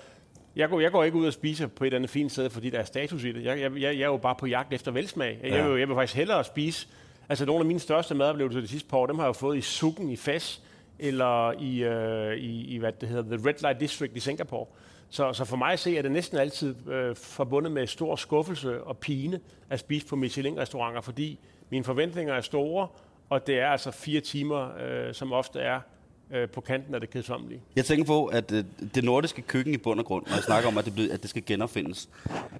jeg 0.55 0.69
går, 0.69 0.79
jeg 0.79 0.91
går 0.91 1.03
ikke 1.03 1.17
ud 1.17 1.25
og 1.25 1.33
spise 1.33 1.67
på 1.67 1.83
et 1.83 1.87
eller 1.87 1.97
andet 1.97 2.09
fint 2.09 2.31
sted, 2.31 2.49
fordi 2.49 2.69
der 2.69 2.79
er 2.79 2.83
status 2.83 3.23
i 3.23 3.31
det. 3.31 3.43
Jeg, 3.43 3.61
jeg, 3.61 3.81
jeg 3.81 3.93
er 3.93 4.05
jo 4.05 4.17
bare 4.17 4.35
på 4.35 4.45
jagt 4.45 4.73
efter 4.73 4.91
velsmag. 4.91 5.39
Jeg, 5.43 5.51
ja. 5.51 5.57
jeg, 5.57 5.71
vil, 5.71 5.79
jeg 5.79 5.87
vil 5.87 5.95
faktisk 5.95 6.15
hellere 6.15 6.43
spise 6.43 6.87
Altså 7.29 7.45
nogle 7.45 7.59
af 7.59 7.65
mine 7.65 7.79
største 7.79 8.15
madoplevelser 8.15 8.61
de 8.61 8.67
sidste 8.67 8.89
par 8.89 8.97
år, 8.97 9.07
dem 9.07 9.15
har 9.15 9.23
jeg 9.23 9.27
jo 9.27 9.33
fået 9.33 9.57
i 9.57 9.61
Sukken 9.61 10.09
i 10.09 10.15
Fas, 10.15 10.61
eller 10.99 11.51
i, 11.51 11.83
øh, 11.83 12.37
i, 12.37 12.75
i, 12.75 12.77
hvad 12.77 12.91
det 13.01 13.09
hedder, 13.09 13.37
The 13.37 13.49
Red 13.49 13.61
Light 13.61 13.79
District 13.79 14.17
i 14.17 14.19
Singapore. 14.19 14.65
Så, 15.09 15.33
så 15.33 15.45
for 15.45 15.57
mig 15.57 15.73
at 15.73 15.79
se, 15.79 15.97
er 15.97 16.01
det 16.01 16.11
næsten 16.11 16.37
altid 16.37 16.87
øh, 16.87 17.15
forbundet 17.15 17.71
med 17.71 17.87
stor 17.87 18.15
skuffelse 18.15 18.83
og 18.83 18.97
pine 18.97 19.39
at 19.69 19.79
spise 19.79 20.07
på 20.07 20.15
Michelin-restauranter, 20.15 21.01
fordi 21.01 21.39
mine 21.69 21.83
forventninger 21.83 22.33
er 22.33 22.41
store, 22.41 22.87
og 23.29 23.47
det 23.47 23.59
er 23.59 23.67
altså 23.67 23.91
fire 23.91 24.21
timer, 24.21 24.69
øh, 24.79 25.13
som 25.13 25.33
ofte 25.33 25.59
er 25.59 25.79
øh, 26.31 26.49
på 26.49 26.61
kanten 26.61 26.95
af 26.95 26.99
det 27.01 27.09
kedsommelige. 27.09 27.61
Jeg 27.75 27.85
tænker 27.85 28.05
på, 28.05 28.25
at 28.25 28.51
øh, 28.51 28.63
det 28.95 29.03
nordiske 29.03 29.41
køkken 29.41 29.73
i 29.73 29.77
bund 29.77 29.99
og 29.99 30.05
grund, 30.05 30.25
når 30.27 30.33
jeg 30.33 30.43
snakker 30.43 30.69
om, 30.69 30.77
at 30.77 30.85
det, 30.85 30.93
blev, 30.93 31.09
at 31.11 31.21
det 31.21 31.29
skal 31.29 31.45
genopfindes, 31.45 32.09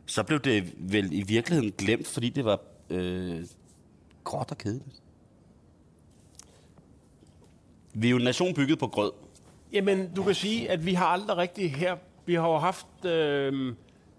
så 0.05 0.23
blev 0.23 0.39
det 0.39 0.73
vel 0.77 1.13
i 1.13 1.21
virkeligheden 1.21 1.71
glemt, 1.77 2.07
fordi 2.07 2.29
det 2.29 2.45
var 2.45 2.59
øh, 2.89 3.41
gråt 4.29 4.51
og 4.51 4.57
kedeligt. 4.57 5.01
Vi 7.93 8.07
er 8.07 8.11
jo 8.11 8.17
en 8.17 8.23
nation 8.23 8.53
bygget 8.53 8.79
på 8.79 8.87
grød. 8.87 9.11
Jamen, 9.73 10.13
du 10.13 10.23
kan 10.23 10.35
sige, 10.35 10.71
at 10.71 10.85
vi 10.85 10.93
har 10.93 11.05
aldrig 11.05 11.37
rigtig 11.37 11.75
her... 11.75 11.97
Vi 12.25 12.33
har 12.33 12.47
jo 12.47 12.57
haft 12.57 13.05
øh, 13.05 13.75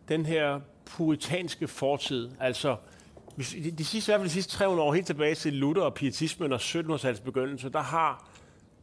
den 0.09 0.27
her 0.27 0.61
puritanske 0.85 1.69
fortid. 1.69 2.31
Altså, 2.41 2.77
de, 3.37 3.71
de 3.71 3.85
sidste, 3.85 4.11
i 4.11 4.13
hvert 4.13 4.21
fald 4.21 4.29
de 4.29 4.33
sidste 4.33 4.53
300 4.53 4.89
år, 4.89 4.95
helt 4.95 5.07
tilbage 5.07 5.35
til 5.35 5.53
Luther 5.53 5.83
og 5.83 5.95
pietismen 5.95 6.53
og 6.53 6.61
1700-tallets 6.61 7.21
begyndelse, 7.21 7.69
der 7.69 7.83
har, 7.83 8.31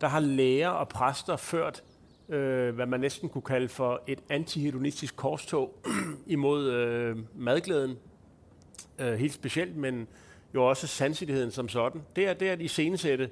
der 0.01 0.07
har 0.07 0.19
læger 0.19 0.69
og 0.69 0.87
præster 0.87 1.35
ført, 1.35 1.83
øh, 2.29 2.75
hvad 2.75 2.85
man 2.85 2.99
næsten 2.99 3.29
kunne 3.29 3.41
kalde 3.41 3.69
for 3.69 4.01
et 4.07 4.19
antihedonistisk 4.29 5.15
korstog 5.15 5.81
imod 6.27 6.71
øh, 6.71 7.17
madglæden. 7.35 7.97
Øh, 8.99 9.13
helt 9.13 9.33
specielt, 9.33 9.75
men 9.75 10.07
jo 10.55 10.69
også 10.69 10.87
sandsigheden 10.87 11.51
som 11.51 11.69
sådan. 11.69 12.01
Det 12.15 12.27
er, 12.27 12.33
det 12.33 12.47
er 12.47 12.53
at 12.53 12.61
iscenesætte 12.61 13.29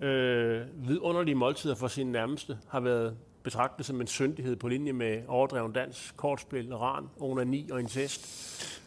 øh, 0.00 0.60
vidunderlige 0.88 1.34
måltider 1.34 1.74
for 1.74 1.88
sine 1.88 2.12
nærmeste 2.12 2.58
har 2.68 2.80
været 2.80 3.16
betragtet 3.42 3.86
som 3.86 4.00
en 4.00 4.06
syndighed 4.06 4.56
på 4.56 4.68
linje 4.68 4.92
med 4.92 5.22
overdreven 5.28 5.72
dans, 5.72 6.14
kortspil, 6.16 6.76
ran, 6.76 7.04
onani 7.20 7.68
og 7.72 7.80
incest. 7.80 8.26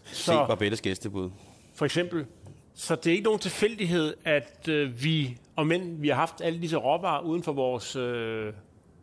Så, 0.06 0.24
Se 0.24 0.32
Barbettes 0.32 0.82
gæstebud. 0.82 1.30
For 1.76 1.86
eksempel. 1.86 2.26
Så 2.74 2.96
det 2.96 3.08
er 3.08 3.12
ikke 3.12 3.24
nogen 3.24 3.40
tilfældighed, 3.40 4.14
at 4.26 4.68
øh, 4.68 5.04
vi, 5.04 5.38
og 5.56 5.68
men 5.68 6.02
vi 6.02 6.08
har 6.08 6.16
haft 6.16 6.42
alle 6.42 6.62
disse 6.62 6.78
råvarer 6.78 7.22
uden 7.22 7.44
for 7.44 7.54
vores 7.54 7.96
øh, 7.96 8.54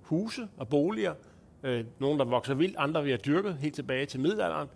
huse 0.02 0.48
og 0.56 0.68
boliger. 0.68 1.14
Øh, 1.62 1.84
nogle, 1.98 2.18
der 2.18 2.24
vokser 2.24 2.54
vildt, 2.54 2.76
andre 2.78 3.04
vi 3.04 3.10
har 3.10 3.18
dyrket 3.18 3.56
helt 3.60 3.74
tilbage 3.74 4.06
til 4.06 4.20
middelalderen. 4.20 4.68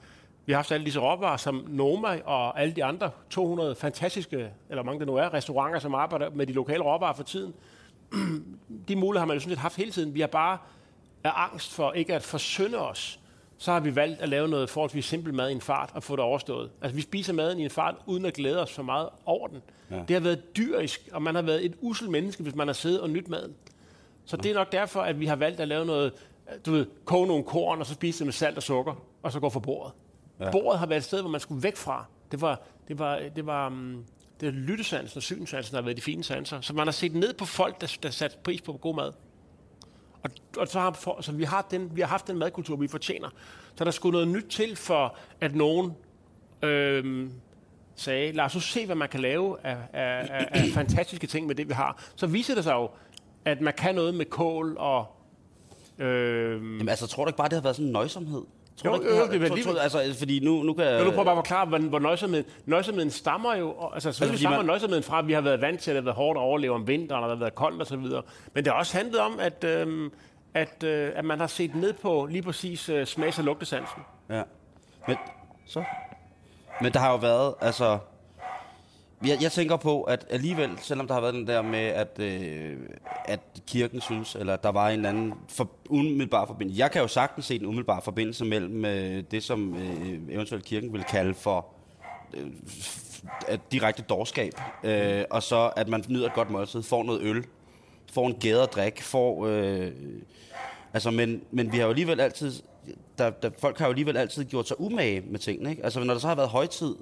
Vi 0.47 0.53
har 0.53 0.59
haft 0.59 0.73
alle 0.73 0.85
disse 0.85 1.01
råvarer, 1.01 1.37
som 1.37 1.67
Noma 1.69 2.21
og 2.25 2.61
alle 2.61 2.75
de 2.75 2.85
andre 2.85 3.11
200 3.31 3.75
fantastiske, 3.75 4.51
eller 4.71 4.83
mange 4.83 4.99
det 4.99 5.07
nu 5.07 5.17
er, 5.17 5.35
restauranter, 5.35 5.79
som 5.79 5.95
arbejder 5.95 6.31
med 6.31 6.47
de 6.47 6.53
lokale 6.53 6.83
råvarer 6.83 7.15
for 7.15 7.23
tiden. 7.23 7.55
De 8.89 8.97
muligheder 8.97 9.21
har 9.21 9.27
man 9.27 9.37
jo 9.37 9.41
sådan 9.41 9.49
lidt 9.49 9.61
haft 9.61 9.77
hele 9.77 9.91
tiden. 9.91 10.15
Vi 10.15 10.21
har 10.21 10.27
bare 10.27 10.59
af 11.25 11.33
angst 11.35 11.75
for 11.75 11.93
ikke 11.93 12.15
at 12.15 12.23
forsynde 12.23 12.79
os, 12.79 13.21
så 13.59 13.73
har 13.73 13.81
vi 13.81 13.97
valgt 13.97 14.21
at 14.21 14.29
lave 14.29 14.49
noget 14.49 14.71
forholdsvis 14.71 15.05
simpelt 15.05 15.35
mad 15.35 15.49
i 15.49 15.53
en 15.53 15.61
fart 15.61 15.91
og 15.95 16.03
få 16.03 16.17
det 16.17 16.25
overstået. 16.25 16.71
Altså, 16.83 16.97
vi 16.97 17.03
spiser 17.03 17.33
maden 17.33 17.59
i 17.59 17.65
en 17.65 17.71
fart, 17.71 17.95
uden 18.07 18.25
at 18.25 18.35
glæde 18.35 18.63
os 18.63 18.73
for 18.73 18.83
meget 18.83 19.09
over 19.25 19.49
den. 19.49 19.63
Ja. 19.91 19.97
Det 20.09 20.11
har 20.11 20.21
været 20.21 20.57
dyrisk, 20.57 21.09
og 21.13 21.23
man 21.23 21.35
har 21.35 21.43
været 21.43 21.65
et 21.65 21.75
usel 21.81 22.11
menneske, 22.11 22.43
hvis 22.43 22.55
man 22.55 22.69
har 22.69 22.73
siddet 22.73 23.01
og 23.01 23.11
nyt 23.11 23.29
maden. 23.29 23.55
Så 24.25 24.37
det 24.37 24.51
er 24.51 24.55
nok 24.55 24.73
derfor, 24.73 25.01
at 25.01 25.21
vi 25.21 25.27
har 25.27 25.37
valgt 25.37 25.61
at 25.61 25.69
lave 25.69 25.87
noget, 25.87 26.13
du 26.67 26.73
ved, 26.73 26.87
koge 27.05 27.27
nogle 27.27 27.45
korn, 27.45 27.81
og 27.81 27.87
så 27.87 27.95
spise 27.95 28.19
det 28.19 28.27
med 28.27 28.33
salt 28.33 28.57
og 28.57 28.63
sukker, 28.63 28.95
og 29.23 29.33
så 29.33 29.41
gå 29.41 29.49
for 29.49 29.61
bordet. 29.61 29.93
Ja. 30.43 30.51
Bordet 30.51 30.79
har 30.79 30.87
været 30.87 30.99
et 30.99 31.05
sted, 31.05 31.21
hvor 31.21 31.31
man 31.31 31.41
skulle 31.41 31.63
væk 31.63 31.77
fra. 31.77 32.05
Det 32.31 32.41
var, 32.41 32.61
det 32.89 32.99
var, 32.99 33.21
det 33.37 33.47
var, 33.47 33.67
um, 33.67 34.05
det 34.41 34.47
var 34.47 34.53
lyttesansen 34.53 35.19
og 35.19 35.23
synsansen, 35.23 35.73
der 35.73 35.81
har 35.81 35.85
været 35.85 35.97
de 35.97 36.03
fine 36.03 36.25
sanser. 36.25 36.61
Så 36.61 36.75
man 36.75 36.87
har 36.87 36.93
set 36.93 37.15
ned 37.15 37.35
på 37.35 37.45
folk, 37.45 37.81
der, 37.81 37.97
der 38.03 38.11
satte 38.11 38.37
pris 38.45 38.61
på 38.61 38.73
god 38.73 38.95
mad. 38.95 39.13
Og, 40.23 40.31
og 40.57 40.69
så, 40.69 40.81
har, 40.81 40.93
for, 40.93 41.21
så 41.21 41.33
vi, 41.33 41.45
har 41.45 41.67
den, 41.71 41.97
vi 41.97 42.01
har 42.01 42.09
haft 42.09 42.27
den 42.27 42.39
madkultur, 42.39 42.77
vi 42.77 42.89
fortjener. 42.89 43.29
Så 43.75 43.85
der 43.85 43.91
skulle 43.91 44.13
noget 44.13 44.29
nyt 44.29 44.45
til 44.51 44.77
for, 44.77 45.17
at 45.41 45.55
nogen 45.55 45.93
øhm, 46.63 47.33
sagde, 47.97 48.33
lad 48.33 48.45
os 48.45 48.53
se, 48.53 48.87
hvad 48.87 48.97
man 48.97 49.09
kan 49.09 49.21
lave 49.21 49.57
af, 49.67 49.77
af, 49.93 50.29
af, 50.31 50.49
af 50.51 50.65
fantastiske 50.75 51.27
ting 51.27 51.47
med 51.47 51.55
det, 51.55 51.69
vi 51.69 51.73
har. 51.73 52.03
Så 52.17 52.27
viser 52.27 52.55
det 52.55 52.65
sig 52.65 52.73
jo, 52.73 52.91
at 53.45 53.61
man 53.61 53.75
kan 53.75 53.95
noget 53.95 54.15
med 54.15 54.25
kål 54.25 54.77
og... 54.79 55.07
Øhm, 55.99 56.77
Jamen 56.77 56.89
altså, 56.89 57.07
tror 57.07 57.25
du 57.25 57.29
ikke 57.29 57.37
bare, 57.37 57.49
det 57.49 57.57
har 57.57 57.63
været 57.63 57.77
sådan 57.77 57.87
en 57.87 57.93
nøjsomhed? 57.93 58.43
Tror 58.77 58.91
jo, 58.91 58.95
ikke, 58.95 59.17
jo, 59.17 59.27
det 59.27 59.43
er 59.43 59.45
alligevel... 59.45 59.79
Altså, 59.79 60.15
fordi 60.19 60.41
nu, 60.41 60.63
nu 60.63 60.75
kan 60.75 60.85
jeg... 60.85 61.05
Nu 61.05 61.11
prøver 61.11 61.25
bare 61.25 61.33
at 61.33 61.37
forklare, 61.37 61.67
hvor, 61.67 61.79
hvor 61.79 61.99
nøjsomheden, 61.99 62.47
nøjsomheden 62.67 63.11
stammer 63.11 63.55
jo... 63.55 63.75
Altså, 63.95 64.13
så 64.13 64.25
altså, 64.25 64.39
stammer 64.39 64.59
man... 64.59 64.67
nøjsomheden 64.67 65.03
fra, 65.03 65.19
at 65.19 65.27
vi 65.27 65.33
har 65.33 65.41
været 65.41 65.61
vant 65.61 65.81
til, 65.81 65.91
at 65.91 65.95
det 65.95 66.03
har 66.03 66.05
været 66.05 66.17
hårdt 66.17 66.39
at 66.39 66.43
overleve 66.43 66.75
om 66.75 66.87
vinteren, 66.87 67.25
og 67.25 67.29
der 67.29 67.37
har 67.37 67.41
været 67.41 67.55
koldt 67.55 67.81
og 67.81 67.87
så 67.87 67.97
videre. 67.97 68.23
Men 68.55 68.65
det 68.65 68.73
har 68.73 68.79
også 68.79 68.97
handlet 68.97 69.21
om, 69.21 69.41
at, 69.41 69.65
øhm, 69.65 70.13
at, 70.55 70.85
øh, 70.85 71.13
at 71.15 71.25
man 71.25 71.41
har 71.41 71.47
set 71.47 71.75
ned 71.75 71.93
på 71.93 72.27
lige 72.31 72.43
præcis 72.43 72.89
øh, 72.89 73.07
smags- 73.07 73.39
og 73.39 73.45
lugtesansen. 73.45 74.03
Ja. 74.31 74.43
Men, 75.09 75.17
så? 75.67 75.85
Men 76.81 76.93
der 76.93 76.99
har 76.99 77.11
jo 77.11 77.17
været, 77.17 77.55
altså 77.61 77.99
jeg, 79.27 79.43
jeg 79.43 79.53
tænker 79.53 79.77
på, 79.77 80.03
at 80.03 80.27
alligevel, 80.31 80.71
selvom 80.79 81.07
der 81.07 81.15
har 81.15 81.21
været 81.21 81.35
den 81.35 81.47
der 81.47 81.63
med, 81.63 81.79
at, 81.79 82.19
øh, 82.19 82.77
at 83.25 83.41
kirken 83.67 84.01
synes, 84.01 84.35
eller 84.35 84.57
der 84.57 84.69
var 84.69 84.89
en 84.89 84.95
eller 84.95 85.09
anden 85.09 85.35
for, 85.49 85.71
umiddelbar 85.91 86.47
forbindelse. 86.47 86.79
Jeg 86.81 86.91
kan 86.91 87.03
jo 87.03 87.09
sagtens 87.09 87.47
se 87.47 87.55
en 87.55 87.67
umiddelbar 87.67 88.01
forbindelse 88.01 88.45
mellem 88.45 88.85
øh, 88.85 89.25
det, 89.31 89.43
som 89.43 89.75
øh, 89.75 90.19
eventuelt 90.29 90.65
kirken 90.65 90.93
vil 90.93 91.05
kalde 91.05 91.35
for 91.35 91.67
øh, 92.35 93.59
direkte 93.73 94.03
dårskab, 94.03 94.53
øh, 94.85 95.25
og 95.31 95.43
så 95.43 95.71
at 95.77 95.89
man 95.89 96.05
nyder 96.09 96.27
et 96.27 96.35
godt 96.35 96.51
måltid, 96.51 96.83
får 96.83 97.03
noget 97.03 97.23
øl, 97.23 97.45
får 98.13 98.27
en 98.27 98.35
gæderdrik, 98.35 99.03
får... 99.03 99.47
Øh, 99.47 99.93
altså, 100.93 101.11
men, 101.11 101.43
men 101.51 101.73
vi 101.73 101.77
har 101.77 101.85
jo 101.85 101.91
alligevel 101.91 102.21
altid... 102.21 102.53
Der, 103.19 103.31
der, 103.31 103.51
folk 103.59 103.79
har 103.79 103.87
jo 103.87 103.91
alligevel 103.91 104.17
altid 104.17 104.45
gjort 104.45 104.69
sig 104.69 104.81
umage 104.81 105.21
med 105.21 105.39
tingene, 105.39 105.71
ikke? 105.71 105.85
Altså, 105.85 106.05
når 106.05 106.15
der 106.15 106.21
så 106.21 106.29
har 106.29 106.35
været 106.35 106.49
højtid, 106.49 106.95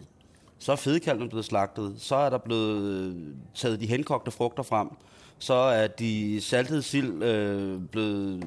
så 0.60 0.72
er 0.72 0.76
fedekalven 0.76 1.28
blevet 1.28 1.44
slagtet. 1.44 1.94
Så 1.98 2.16
er 2.16 2.30
der 2.30 2.38
blevet 2.38 2.82
øh, 2.82 3.16
taget 3.54 3.80
de 3.80 3.86
henkogte 3.86 4.30
frugter 4.30 4.62
frem. 4.62 4.88
Så 5.38 5.54
er 5.54 5.86
de 5.86 6.40
saltede 6.40 6.82
sild 6.82 7.22
øh, 7.22 7.82
blevet... 7.82 8.46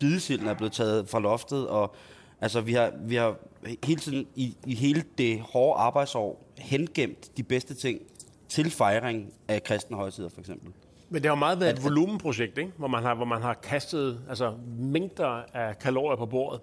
Bidesilden 0.00 0.48
er 0.48 0.54
blevet 0.54 0.72
taget 0.72 1.08
fra 1.08 1.20
loftet. 1.20 1.68
Og 1.68 1.94
altså, 2.40 2.60
vi 2.60 2.72
har, 2.72 2.92
vi 3.00 3.14
har 3.14 3.36
hele 3.84 4.00
tiden 4.00 4.26
i, 4.34 4.56
i 4.66 4.74
hele 4.74 5.04
det 5.18 5.40
hårde 5.40 5.80
arbejdsår 5.80 6.44
hengemt 6.58 7.36
de 7.36 7.42
bedste 7.42 7.74
ting 7.74 8.00
til 8.48 8.70
fejring 8.70 9.32
af 9.48 9.62
kristne 9.62 9.96
højtider, 9.96 10.28
for 10.28 10.40
eksempel. 10.40 10.72
Men 11.08 11.22
det 11.22 11.28
har 11.28 11.36
jo 11.36 11.38
meget 11.38 11.60
været 11.60 11.78
et 11.78 11.84
volumenprojekt, 11.84 12.58
ikke? 12.58 12.72
Hvor, 12.76 12.88
man 12.88 13.02
har, 13.02 13.14
hvor 13.14 13.24
man 13.24 13.42
har 13.42 13.54
kastet 13.54 14.20
altså, 14.28 14.54
mængder 14.78 15.42
af 15.52 15.78
kalorier 15.78 16.16
på 16.16 16.26
bordet. 16.26 16.60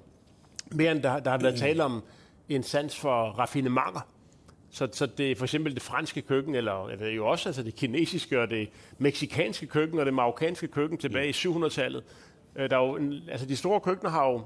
Mere 0.71 0.91
end 0.91 1.03
der, 1.03 1.19
der 1.19 1.31
har 1.31 1.37
været 1.37 1.59
tale 1.59 1.83
om 1.83 2.03
en 2.49 2.63
sans 2.63 2.99
for 2.99 3.23
raffinementer. 3.23 4.07
Så, 4.71 4.87
så 4.91 5.05
det 5.05 5.31
er 5.31 5.35
for 5.35 5.45
eksempel 5.45 5.73
det 5.73 5.81
franske 5.81 6.21
køkken, 6.21 6.55
eller, 6.55 6.87
eller 6.87 7.05
det 7.05 7.11
er 7.11 7.15
jo 7.15 7.27
også 7.27 7.49
altså 7.49 7.63
det 7.63 7.75
kinesiske 7.75 8.41
og 8.41 8.49
det 8.49 8.69
meksikanske 8.97 9.67
køkken 9.67 9.99
og 9.99 10.05
det 10.05 10.13
marokkanske 10.13 10.67
køkken 10.67 10.97
tilbage 10.97 11.27
i 11.27 11.31
700-tallet. 11.31 12.03
Øh, 12.55 12.69
Der 12.69 12.77
er 12.77 12.85
jo 12.85 12.95
en, 12.95 13.13
altså 13.31 13.45
de 13.45 13.55
store 13.55 13.79
køkkener 13.79 14.11
har 14.11 14.29
jo 14.29 14.41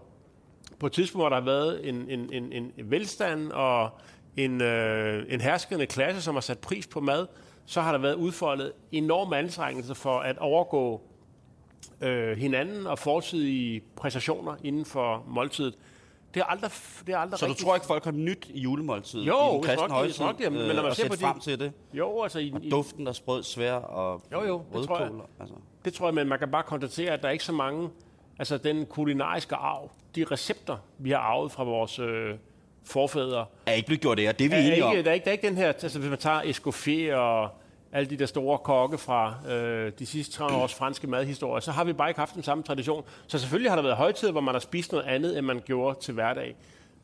på 0.80 0.86
et 0.86 0.92
tidspunkt, 0.92 1.22
hvor 1.22 1.30
der 1.30 1.36
har 1.36 1.46
været 1.46 1.90
en, 1.90 2.10
en, 2.10 2.34
en, 2.34 2.54
en 2.54 2.92
velstand 2.92 3.52
og 3.52 3.90
en, 4.38 4.62
øh, 4.62 5.26
en 5.30 5.42
herskende 5.42 5.86
klasse, 5.86 6.22
som 6.22 6.36
har 6.36 6.42
sat 6.42 6.60
pris 6.60 6.88
på 6.88 7.00
mad, 7.00 7.28
så 7.66 7.82
har 7.82 7.92
der 7.92 8.00
været 8.00 8.16
udfoldet 8.16 8.72
enorme 8.92 9.38
anstrengelser 9.38 9.94
for 9.94 10.20
at 10.20 10.38
overgå 10.38 11.02
øh, 12.02 12.38
hinanden 12.38 12.88
og 12.88 13.00
fortidige 13.00 13.82
præstationer 13.96 14.56
inden 14.64 14.86
for 14.86 15.24
måltidet. 15.28 15.78
Det 16.36 16.42
er 16.42 16.46
aldrig, 16.46 16.72
det 17.08 17.14
er 17.14 17.18
aldrig 17.18 17.40
Så 17.40 17.46
du 17.46 17.52
rigtig... 17.52 17.66
tror 17.66 17.76
ikke, 17.76 17.88
folk 17.88 18.04
har 18.04 18.12
nyt 18.12 18.46
i 18.50 18.60
julemåltidet? 18.60 19.28
Jo, 19.28 19.50
i 19.52 19.54
den 19.54 19.62
kristne 19.64 19.82
nok, 19.82 19.92
højtid, 19.92 20.24
nok 20.26 20.38
det, 20.38 20.52
men 20.52 20.76
når 20.76 20.84
man 20.84 20.96
ser 20.96 21.08
på 21.10 21.16
de- 21.16 21.20
frem 21.20 21.40
til 21.40 21.60
det? 21.60 21.72
Jo, 21.94 22.24
altså 22.24 22.40
i, 22.40 22.52
Og 22.56 22.62
duften 22.72 23.08
af 23.08 23.16
sprød, 23.16 23.44
svær 23.44 23.74
og 23.74 24.22
Jo, 24.32 24.44
jo, 24.44 24.62
det 24.74 24.88
tror 24.88 24.98
jeg. 25.00 25.08
rødkål. 25.12 25.26
Altså. 25.40 25.56
Det 25.86 25.94
tror 25.94 26.08
jeg, 26.08 26.14
men 26.14 26.28
man 26.28 26.40
kan 26.40 26.52
bare 26.52 26.64
konstatere, 26.64 27.12
at 27.12 27.22
der 27.22 27.28
er 27.28 27.32
ikke 27.32 27.44
så 27.44 27.52
mange... 27.52 27.90
Altså, 28.40 28.58
den 28.58 28.86
kulinariske 28.86 29.56
arv, 29.56 29.92
de 30.16 30.24
recepter, 30.32 30.78
vi 30.98 31.12
har 31.12 31.18
arvet 31.18 31.52
fra 31.52 31.64
vores 31.64 32.00
øh, 32.00 32.36
forfædre, 32.86 33.46
Er 33.66 33.72
ikke 33.74 33.86
blevet 33.86 34.02
gjort 34.02 34.18
det, 34.18 34.30
og 34.30 34.40
det 34.40 34.46
er 34.46 34.50
vi 34.50 34.56
er 34.56 34.60
enige 34.60 34.74
ikke, 34.76 34.86
om. 34.86 34.92
der, 35.04 35.10
er 35.10 35.14
ikke, 35.14 35.24
der 35.26 35.30
er 35.30 35.34
ikke 35.34 35.48
den 35.48 35.58
her... 35.58 35.68
Altså, 35.68 36.00
hvis 36.00 36.10
man 36.10 36.20
tager 36.20 36.42
Escoffier 36.42 37.16
og 37.16 37.50
alle 37.96 38.10
de 38.10 38.18
der 38.18 38.26
store 38.26 38.58
kokke 38.58 38.98
fra 38.98 39.52
øh, 39.52 39.92
de 40.00 40.06
sidste 40.06 40.34
30 40.34 40.58
års 40.58 40.74
franske 40.74 41.08
madhistorie, 41.08 41.62
så 41.62 41.72
har 41.72 41.84
vi 41.84 41.94
bare 41.94 42.10
ikke 42.10 42.20
haft 42.20 42.36
den 42.36 42.44
samme 42.44 42.64
tradition. 42.64 43.04
Så 43.28 43.40
selvfølgelig 43.40 43.72
har 43.72 43.76
der 43.76 43.84
været 43.84 43.98
højtider, 43.98 44.32
hvor 44.32 44.42
man 44.42 44.56
har 44.56 44.60
spist 44.60 44.92
noget 44.92 45.06
andet, 45.06 45.38
end 45.38 45.46
man 45.46 45.62
gjorde 45.66 46.00
til 46.00 46.14
hverdag. 46.14 46.56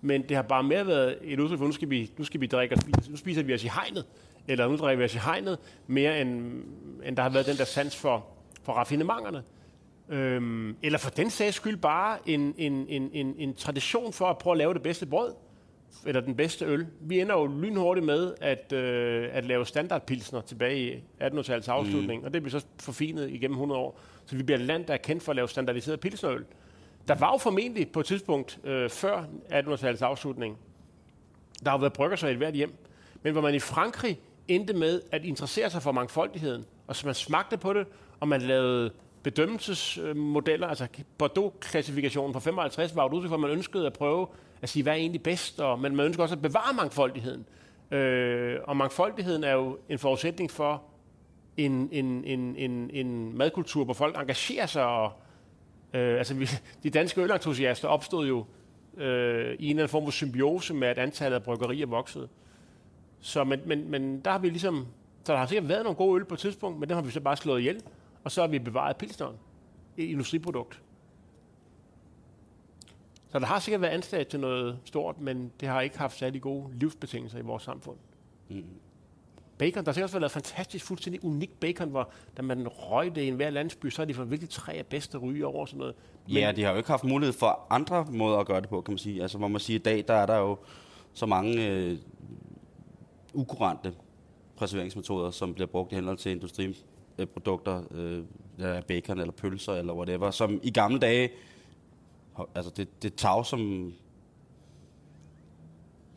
Men 0.02 0.22
det 0.22 0.36
har 0.36 0.44
bare 0.44 0.64
mere 0.64 0.88
været 0.88 1.18
et 1.22 1.39
udtryk 1.39 1.58
for, 1.58 1.66
nu 1.66 1.72
skal 1.72 1.89
vi, 1.89 2.12
nu 2.18 2.24
skal 2.24 2.42
vi 2.42 2.48
drikke 2.48 2.76
og 2.76 2.82
spise. 2.82 3.12
Nu 3.12 3.18
spiser 3.18 3.44
vi 3.44 3.54
os 3.54 3.64
i 3.64 3.68
hegnet, 3.68 4.06
eller 4.48 4.68
nu 4.68 4.78
drikker 4.78 4.98
vi 4.98 5.04
os 5.06 5.16
i 5.16 5.18
hegnet, 5.18 5.58
mere 5.88 6.22
end, 6.22 6.64
end 7.06 7.18
der 7.18 7.24
har 7.24 7.30
været 7.30 7.46
den 7.46 7.58
der 7.58 7.66
sans 7.66 7.96
for, 7.96 8.26
for 8.64 8.74
raffinementerne. 8.74 9.44
Øhm, 10.10 10.76
eller 10.84 11.00
for 11.00 11.10
den 11.10 11.30
sags 11.30 11.56
skyld 11.56 11.78
bare 11.78 12.18
en, 12.26 12.56
en, 12.58 12.86
en, 12.89 13.10
en, 13.14 13.36
en 13.38 13.54
tradition 13.56 14.14
for 14.14 14.26
at 14.26 14.38
prøve 14.38 14.54
at 14.54 14.58
lave 14.58 14.74
det 14.74 14.82
bedste 14.82 15.06
brød, 15.06 15.34
eller 16.06 16.22
den 16.22 16.36
bedste 16.36 16.66
øl. 16.66 16.88
Vi 17.00 17.20
ender 17.20 17.36
jo 17.36 17.46
lynhurtigt 17.46 18.06
med 18.06 18.34
at, 18.42 18.74
øh, 18.74 19.30
at 19.32 19.46
lave 19.46 19.66
standardpilsner 19.66 20.42
tilbage 20.42 20.80
i 20.80 21.04
1800-tallets 21.22 21.68
afslutning, 21.68 22.22
mm. 22.22 22.26
og 22.26 22.34
det 22.34 22.44
bliver 22.44 22.60
så 22.60 22.66
forfinet 22.80 23.30
igennem 23.30 23.56
100 23.56 23.82
år. 23.82 24.00
Så 24.26 24.36
vi 24.36 24.44
bliver 24.44 24.60
et 24.60 24.66
land, 24.66 24.86
der 24.86 24.94
er 24.94 24.98
kendt 24.98 25.24
for 25.24 25.32
at 25.32 25.36
lave 25.36 25.50
standardiseret 25.50 26.00
pilsnerøl. 26.00 26.46
Der 27.08 27.16
var 27.16 27.32
jo 27.32 27.38
formentlig 27.38 27.92
på 27.92 28.00
et 28.00 28.06
tidspunkt 28.06 28.60
øh, 28.64 28.89
før 28.89 29.24
1800-tallets 29.50 30.02
afslutning, 30.02 30.58
der 31.66 31.72
har 31.72 31.78
været 31.78 31.94
brygger 31.94 32.28
i 32.28 32.32
et 32.32 32.38
hvert 32.38 32.54
hjem, 32.54 32.74
men 33.24 33.34
hvor 33.34 33.42
man 33.42 33.56
i 33.56 33.60
Frankrig 33.60 34.20
endte 34.48 34.74
med 34.74 35.02
at 35.12 35.26
interessere 35.26 35.70
sig 35.70 35.82
for 35.82 35.92
mangfoldigheden, 35.92 36.66
og 36.88 36.96
så 36.96 37.08
man 37.08 37.16
smagte 37.16 37.58
på 37.58 37.74
det, 37.74 37.88
og 38.20 38.28
man 38.28 38.42
lavede 38.42 38.92
bedømmelsesmodeller, 39.24 40.68
altså 40.68 40.88
Bordeaux-klassifikationen 41.18 42.34
fra 42.34 42.39
55 42.39 42.96
var 42.96 43.04
jo 43.04 43.08
et 43.08 43.14
udtryk 43.14 43.30
for, 43.30 43.36
at 43.36 43.42
man 43.42 43.52
ønskede 43.52 43.86
at 43.86 43.94
prøve 43.94 44.28
at 44.62 44.70
sige, 44.70 44.84
hvad 44.84 44.93
er 44.93 44.97
egentlig 44.97 45.24
bedst, 45.24 45.59
og, 45.59 45.80
men 45.80 45.95
man 45.95 46.05
ønsker 46.05 46.24
også 46.24 46.36
at 46.36 46.41
bevare 46.41 46.74
mangfoldigheden. 46.74 47.45
Øh, 47.91 48.59
og 48.64 48.78
mangfoldigheden 48.78 49.43
er 49.43 49.53
jo 49.53 49.78
en 49.89 49.99
forudsætning 49.99 50.51
for 50.51 50.84
en, 51.57 51.89
en, 51.91 52.24
en, 52.24 52.55
en, 52.55 52.89
en 52.93 53.38
madkultur, 53.38 53.84
hvor 53.86 53.93
folk 53.93 54.18
engagerer 54.18 54.66
sig. 54.66 54.86
Og, 54.86 55.12
øh, 55.93 56.18
altså, 56.18 56.34
vi, 56.34 56.47
de 56.84 56.89
danske 56.89 57.22
ølentusiaster 57.22 57.88
opstod 57.88 58.28
jo 58.28 58.45
øh, 58.97 59.55
i 59.59 59.66
en 59.66 59.70
eller 59.70 59.70
anden 59.70 59.88
form 59.88 60.03
for 60.03 60.12
symbiose 60.12 60.74
med, 60.74 60.88
at 60.88 60.97
antallet 60.97 61.36
af 61.36 61.43
bryggerier 61.43 61.86
voksede. 61.86 62.28
Så, 63.20 63.43
men, 63.43 63.62
men, 63.66 63.91
men 63.91 64.20
der 64.20 64.32
har 64.32 64.39
vi 64.39 64.49
ligesom... 64.49 64.88
Så 65.24 65.34
der 65.34 65.39
har 65.39 65.45
sikkert 65.45 65.70
været 65.70 65.84
nogle 65.84 65.95
gode 65.95 66.20
øl 66.20 66.26
på 66.26 66.34
et 66.34 66.39
tidspunkt, 66.39 66.80
men 66.80 66.89
dem 66.89 66.95
har 66.95 67.01
vi 67.01 67.12
så 67.12 67.20
bare 67.20 67.38
slået 67.38 67.59
ihjel, 67.59 67.82
og 68.24 68.32
så 68.32 68.41
har 68.41 68.47
vi 68.47 68.59
bevaret 68.59 68.97
pilsneren. 68.97 69.36
Et 69.97 70.09
industriprodukt. 70.09 70.82
Så 73.32 73.40
der 73.40 73.46
har 73.46 73.60
sikkert 73.60 73.82
været 73.82 73.92
ansat 73.92 74.28
til 74.28 74.40
noget 74.40 74.78
stort, 74.86 75.22
men 75.22 75.52
det 75.60 75.68
har 75.68 75.82
ikke 75.82 75.98
haft 75.98 76.18
særlig 76.18 76.42
gode 76.42 76.68
livsbetingelser 76.74 77.40
i 77.40 77.42
vores 77.42 77.64
samfund. 77.64 77.98
Mm. 78.50 78.64
Bacon, 79.58 79.86
der 79.86 79.92
har 79.92 79.94
sikkert 79.94 80.06
også 80.06 80.20
været 80.20 80.32
fantastisk, 80.32 80.86
fuldstændig 80.86 81.26
unik 81.26 81.60
bacon, 81.60 81.90
hvor 81.90 82.10
da 82.38 82.42
man 82.42 82.68
røg 82.68 83.16
det 83.16 83.22
i 83.22 83.28
enhver 83.28 83.50
landsby, 83.50 83.90
så 83.90 84.02
er 84.02 84.06
de 84.06 84.14
for 84.14 84.24
virkelig 84.24 84.50
tre 84.50 84.74
af 84.74 84.86
bedste 84.86 85.18
ryge 85.18 85.46
over 85.46 85.66
sådan 85.66 85.80
noget. 85.80 85.96
Men, 86.28 86.38
Ja, 86.38 86.52
de 86.52 86.64
har 86.64 86.72
jo 86.72 86.78
ikke 86.78 86.90
haft 86.90 87.04
mulighed 87.04 87.34
for 87.34 87.60
andre 87.70 88.06
måder 88.10 88.38
at 88.38 88.48
gøre 88.48 88.62
det 88.62 88.70
på, 88.70 88.82
kan 88.82 88.92
man 88.92 88.98
sige. 88.98 89.22
Altså, 89.22 89.38
hvor 89.38 89.48
man 89.48 89.60
siger, 89.60 89.80
i 89.80 89.84
dag, 89.84 90.04
der 90.08 90.14
er 90.14 90.26
der 90.26 90.38
jo 90.38 90.58
så 91.14 91.26
mange 91.26 91.68
øh, 91.68 91.98
ukurante 93.34 93.94
preserveringsmetoder, 94.56 95.32
som 95.32 95.54
bliver 95.54 95.68
brugt 95.68 95.92
i 95.92 95.96
henhold 95.96 96.18
til 96.18 96.32
industriprodukter, 96.32 97.84
øh, 97.92 98.24
der 98.60 98.68
er 98.68 98.82
bacon 98.82 99.20
eller 99.20 99.32
pølser 99.32 99.74
eller 99.74 99.94
whatever, 99.94 100.32
som 100.32 100.60
i 100.64 100.72
gamle 100.72 101.00
dage, 101.00 101.30
altså 102.56 102.72
det, 102.78 103.04
det 103.04 103.16
tag, 103.16 103.46
som, 103.46 103.94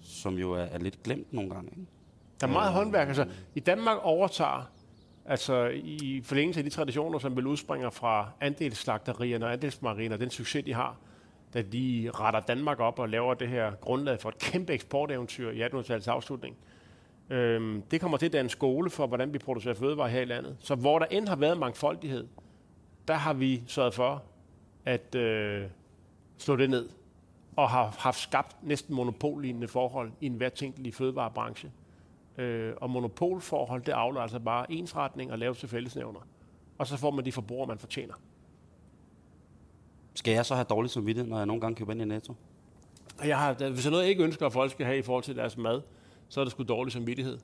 som 0.00 0.34
jo 0.34 0.52
er, 0.52 0.62
er 0.62 0.78
lidt 0.78 1.02
glemt 1.02 1.32
nogle 1.32 1.50
gange. 1.50 1.70
Ikke? 1.70 1.86
Der 2.40 2.46
er 2.46 2.52
meget 2.52 2.72
håndværk. 2.72 3.08
Altså, 3.08 3.26
I 3.54 3.60
Danmark 3.60 3.98
overtager, 4.02 4.70
altså 5.24 5.66
i 5.84 6.22
forlængelse 6.24 6.60
af 6.60 6.64
de 6.64 6.70
traditioner, 6.70 7.18
som 7.18 7.36
vel 7.36 7.46
udspringer 7.46 7.90
fra 7.90 8.30
andelsslagterierne 8.40 9.46
og 9.46 9.52
andelsmariner, 9.52 10.16
den 10.16 10.30
succes, 10.30 10.64
de 10.64 10.74
har, 10.74 10.96
da 11.54 11.62
de 11.62 12.10
retter 12.14 12.40
Danmark 12.40 12.80
op 12.80 12.98
og 12.98 13.08
laver 13.08 13.34
det 13.34 13.48
her 13.48 13.72
grundlag 13.74 14.20
for 14.20 14.28
et 14.28 14.38
kæmpe 14.38 14.72
eksporteventyr 14.72 15.50
i 15.50 15.62
1800-tallets 15.62 16.08
afslutning. 16.08 16.56
Øhm, 17.30 17.82
det 17.82 18.00
kommer 18.00 18.16
til 18.16 18.26
at 18.26 18.32
danne 18.32 18.50
skole 18.50 18.90
for, 18.90 19.06
hvordan 19.06 19.32
vi 19.32 19.38
producerer 19.38 19.74
fødevarer 19.74 20.08
her 20.08 20.20
i 20.20 20.24
landet. 20.24 20.56
Så 20.60 20.74
hvor 20.74 20.98
der 20.98 21.06
end 21.06 21.28
har 21.28 21.36
været 21.36 21.58
mangfoldighed, 21.58 22.26
der 23.08 23.14
har 23.14 23.32
vi 23.32 23.62
sørget 23.66 23.94
for 23.94 24.22
at 24.84 25.14
øh, 25.14 25.62
slå 26.38 26.56
det 26.56 26.70
ned 26.70 26.88
og 27.56 27.70
har 27.70 27.94
haft 27.98 28.20
skabt 28.20 28.56
næsten 28.62 28.94
monopollignende 28.94 29.68
forhold 29.68 30.12
i 30.20 30.26
enhver 30.26 30.48
tænkelig 30.48 30.94
fødevarebranche. 30.94 31.72
Øh, 32.38 32.72
og 32.80 32.90
monopolforhold, 32.90 33.82
det 33.82 33.92
afler 33.92 34.20
altså 34.20 34.38
bare 34.38 34.72
ensretning 34.72 35.32
og 35.32 35.38
lave 35.38 35.54
til 35.54 35.68
fællesnævner. 35.68 36.20
Og 36.78 36.86
så 36.86 36.96
får 36.96 37.10
man 37.10 37.24
de 37.24 37.32
forbrugere, 37.32 37.66
man 37.66 37.78
fortjener. 37.78 38.14
Skal 40.14 40.32
jeg 40.34 40.46
så 40.46 40.54
have 40.54 40.64
dårligt 40.64 40.92
samvittighed, 40.92 41.30
når 41.30 41.36
jeg 41.36 41.46
nogle 41.46 41.60
gange 41.60 41.76
køber 41.76 41.92
ind 41.92 42.02
i 42.02 42.04
Netto? 42.04 42.34
Jeg 43.24 43.38
har, 43.38 43.52
der- 43.54 43.70
hvis 43.70 43.82
der 43.82 43.88
er 43.88 43.90
noget, 43.90 44.02
jeg 44.04 44.10
ikke 44.10 44.24
ønsker, 44.24 44.46
at 44.46 44.52
folk 44.52 44.70
skal 44.70 44.86
have 44.86 44.98
i 44.98 45.02
forhold 45.02 45.24
til 45.24 45.36
deres 45.36 45.56
mad, 45.56 45.80
så 46.28 46.40
er 46.40 46.44
det 46.44 46.50
sgu 46.50 46.62
dårlig 46.62 46.92
samvittighed. 46.92 47.38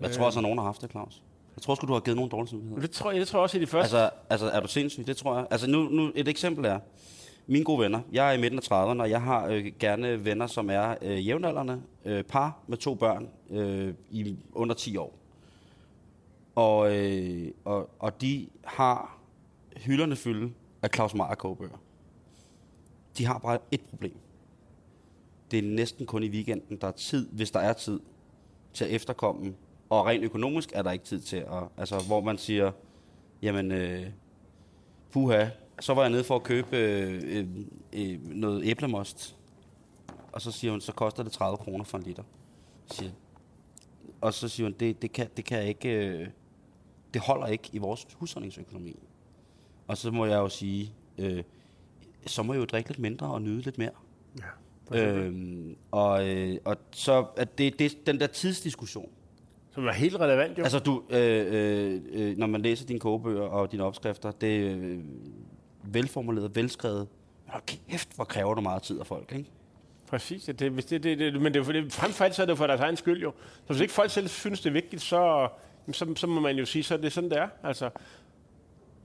Jeg 0.00 0.10
tror 0.10 0.24
også, 0.26 0.38
at 0.38 0.42
nogen 0.42 0.58
har 0.58 0.64
haft 0.64 0.82
det, 0.82 0.90
Claus. 0.90 1.22
Jeg 1.56 1.62
tror 1.62 1.74
sgu, 1.74 1.86
du 1.86 1.92
har 1.92 2.00
givet 2.00 2.16
nogen 2.16 2.30
dårlig 2.30 2.48
samvittighed. 2.48 2.82
Det 2.82 2.90
tror 2.90 3.10
jeg, 3.10 3.20
det 3.20 3.28
tror 3.28 3.38
jeg 3.38 3.42
også 3.42 3.58
i 3.58 3.60
de 3.60 3.66
første. 3.66 3.98
Altså, 3.98 4.10
altså, 4.30 4.46
er 4.46 4.60
du 4.60 4.68
sindssyg? 4.68 5.06
Det 5.06 5.16
tror 5.16 5.36
jeg. 5.36 5.46
Altså, 5.50 5.70
nu, 5.70 5.82
nu 5.82 6.12
et 6.14 6.28
eksempel 6.28 6.64
er, 6.64 6.78
mine 7.46 7.64
gode 7.64 7.80
venner, 7.80 8.00
jeg 8.12 8.28
er 8.28 8.32
i 8.32 8.40
midten 8.40 8.58
af 8.58 8.62
30'erne, 8.62 9.00
og 9.00 9.10
jeg 9.10 9.22
har 9.22 9.46
øh, 9.46 9.72
gerne 9.78 10.24
venner, 10.24 10.46
som 10.46 10.70
er 10.70 10.94
øh, 11.02 11.26
jævnaldrende, 11.26 11.82
øh, 12.04 12.24
par 12.24 12.58
med 12.66 12.76
to 12.76 12.94
børn 12.94 13.28
øh, 13.50 13.94
i 14.10 14.36
under 14.52 14.74
10 14.74 14.96
år. 14.96 15.18
Og, 16.54 16.96
øh, 16.96 17.50
og, 17.64 17.90
og 17.98 18.20
de 18.20 18.48
har 18.64 19.18
hylderne 19.76 20.16
fylde 20.16 20.52
af 20.82 20.90
Claus 20.94 21.14
Meyer 21.14 21.34
kogebøger. 21.34 21.82
De 23.18 23.26
har 23.26 23.38
bare 23.38 23.58
et 23.70 23.80
problem. 23.80 24.16
Det 25.50 25.58
er 25.58 25.62
næsten 25.62 26.06
kun 26.06 26.22
i 26.22 26.28
weekenden, 26.28 26.76
der 26.76 26.86
er 26.86 26.92
tid, 26.92 27.28
hvis 27.28 27.50
der 27.50 27.60
er 27.60 27.72
tid, 27.72 28.00
til 28.72 28.84
at 28.84 28.90
efterkomme. 28.90 29.54
Og 29.90 30.06
rent 30.06 30.24
økonomisk 30.24 30.72
er 30.74 30.82
der 30.82 30.90
ikke 30.90 31.04
tid 31.04 31.20
til 31.20 31.36
at... 31.36 31.62
Altså, 31.76 31.98
hvor 32.06 32.20
man 32.20 32.38
siger, 32.38 32.72
jamen, 33.42 33.72
øh, 33.72 34.06
puha, 35.10 35.46
så 35.80 35.94
var 35.94 36.02
jeg 36.02 36.10
nede 36.10 36.24
for 36.24 36.36
at 36.36 36.42
købe 36.42 36.76
øh, 36.76 37.22
øh, 37.24 37.46
øh, 37.92 38.30
noget 38.30 38.64
æblemost. 38.64 39.36
Og 40.32 40.42
så 40.42 40.50
siger 40.50 40.70
hun, 40.70 40.80
så 40.80 40.92
koster 40.92 41.22
det 41.22 41.32
30 41.32 41.56
kroner 41.56 41.84
for 41.84 41.98
en 41.98 42.04
liter. 42.04 42.22
Siger, 42.86 43.10
og 44.20 44.34
så 44.34 44.48
siger 44.48 44.66
hun, 44.66 44.72
det, 44.80 45.02
det, 45.02 45.12
kan, 45.12 45.28
det 45.36 45.44
kan 45.44 45.58
jeg 45.58 45.68
ikke... 45.68 46.06
Øh, 46.06 46.28
det 47.14 47.22
holder 47.22 47.46
ikke 47.46 47.70
i 47.72 47.78
vores 47.78 48.06
husholdningsøkonomi. 48.14 48.96
Og 49.86 49.98
så 49.98 50.10
må 50.10 50.26
jeg 50.26 50.36
jo 50.36 50.48
sige, 50.48 50.92
øh, 51.18 51.42
så 52.26 52.42
må 52.42 52.52
jeg 52.52 52.60
jo 52.60 52.64
drikke 52.64 52.88
lidt 52.90 52.98
mindre 52.98 53.26
og 53.26 53.42
nyde 53.42 53.60
lidt 53.60 53.78
mere. 53.78 53.90
Ja. 54.38 54.98
Øhm, 54.98 55.76
og, 55.90 56.28
øh, 56.28 56.58
og 56.64 56.76
så 56.90 57.26
at 57.36 57.58
det, 57.58 57.78
det 57.78 58.06
den 58.06 58.20
der 58.20 58.26
tidsdiskussion. 58.26 59.10
Som 59.70 59.86
er 59.86 59.92
helt 59.92 60.16
relevant, 60.16 60.58
jo. 60.58 60.62
Altså 60.62 60.78
du, 60.78 61.02
øh, 61.10 61.46
øh, 61.50 62.00
øh, 62.12 62.38
når 62.38 62.46
man 62.46 62.60
læser 62.60 62.86
dine 62.86 63.00
kogebøger 63.00 63.42
og 63.42 63.72
dine 63.72 63.84
opskrifter, 63.84 64.30
det 64.30 64.60
øh, 64.60 64.98
velformuleret, 65.82 66.56
velskrevet. 66.56 67.08
Men 67.44 67.52
Hold 67.52 67.62
kæft, 67.90 68.14
hvor 68.14 68.24
kræver 68.24 68.54
det 68.54 68.62
meget 68.62 68.82
tid 68.82 69.00
af 69.00 69.06
folk, 69.06 69.32
ikke? 69.32 69.50
Præcis, 70.06 70.50
det, 70.58 70.70
hvis 70.70 70.84
det, 70.84 71.02
det, 71.02 71.18
det, 71.18 71.42
men 71.42 71.54
det 71.54 71.64
for 71.64 71.72
det, 71.72 71.92
frem 71.92 72.10
for 72.10 72.24
alt 72.24 72.34
så 72.34 72.42
er 72.42 72.46
det 72.46 72.50
jo 72.50 72.56
for 72.56 72.66
deres 72.66 72.80
egen 72.80 72.96
skyld 72.96 73.22
jo. 73.22 73.32
Så 73.66 73.72
hvis 73.72 73.80
ikke 73.80 73.92
folk 73.92 74.10
selv 74.10 74.28
synes, 74.28 74.60
det 74.60 74.68
er 74.68 74.72
vigtigt, 74.72 75.02
så, 75.02 75.48
så, 75.92 76.14
så 76.16 76.26
må 76.26 76.40
man 76.40 76.56
jo 76.56 76.64
sige, 76.64 76.82
så 76.82 76.94
er 76.94 76.98
det 76.98 77.12
sådan, 77.12 77.30
det 77.30 77.38
er. 77.38 77.48
Altså, 77.62 77.90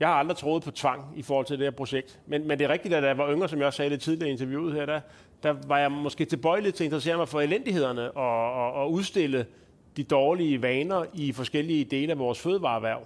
jeg 0.00 0.08
har 0.08 0.14
aldrig 0.14 0.36
troet 0.36 0.62
på 0.62 0.70
tvang 0.70 1.12
i 1.16 1.22
forhold 1.22 1.46
til 1.46 1.58
det 1.58 1.66
her 1.66 1.70
projekt. 1.70 2.20
Men, 2.26 2.48
men 2.48 2.58
det 2.58 2.64
er 2.64 2.68
rigtigt, 2.68 2.94
at 2.94 3.02
da 3.02 3.08
jeg 3.08 3.18
var 3.18 3.32
yngre, 3.32 3.48
som 3.48 3.58
jeg 3.58 3.66
også 3.66 3.76
sagde 3.76 3.90
det 3.90 4.00
tidligere 4.00 4.28
i 4.28 4.32
interviewet 4.32 4.74
her, 4.74 4.86
der, 4.86 5.00
der 5.42 5.54
var 5.66 5.78
jeg 5.78 5.92
måske 5.92 6.24
tilbøjelig 6.24 6.74
til 6.74 6.84
at 6.84 6.86
interessere 6.86 7.16
mig 7.16 7.28
for 7.28 7.40
elendighederne 7.40 8.10
og, 8.10 8.52
og, 8.52 8.72
og 8.72 8.92
udstille 8.92 9.46
de 9.96 10.04
dårlige 10.04 10.62
vaner 10.62 11.04
i 11.14 11.32
forskellige 11.32 11.84
dele 11.84 12.12
af 12.12 12.18
vores 12.18 12.40
fødevareerhverv. 12.40 13.00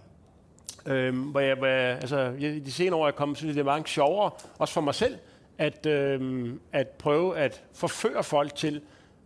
Øhm, 0.87 1.23
hvor 1.23 1.41
jeg, 1.41 1.57
hvor 1.57 1.67
jeg, 1.67 1.99
altså, 2.01 2.19
jeg, 2.19 2.67
de 2.67 2.73
senere 2.73 2.95
år 2.95 3.03
er 3.03 3.07
jeg 3.07 3.15
kommet, 3.15 3.39
synes 3.39 3.49
jeg, 3.49 3.55
det 3.55 3.61
er 3.61 3.65
meget 3.65 3.89
sjovere, 3.89 4.31
også 4.59 4.75
for 4.75 4.81
mig 4.81 4.95
selv, 4.95 5.19
at, 5.59 5.87
øhm, 5.87 6.61
at 6.73 6.89
prøve 6.89 7.39
at 7.39 7.63
forføre 7.75 8.25
folk 8.25 8.55
til 8.55 8.81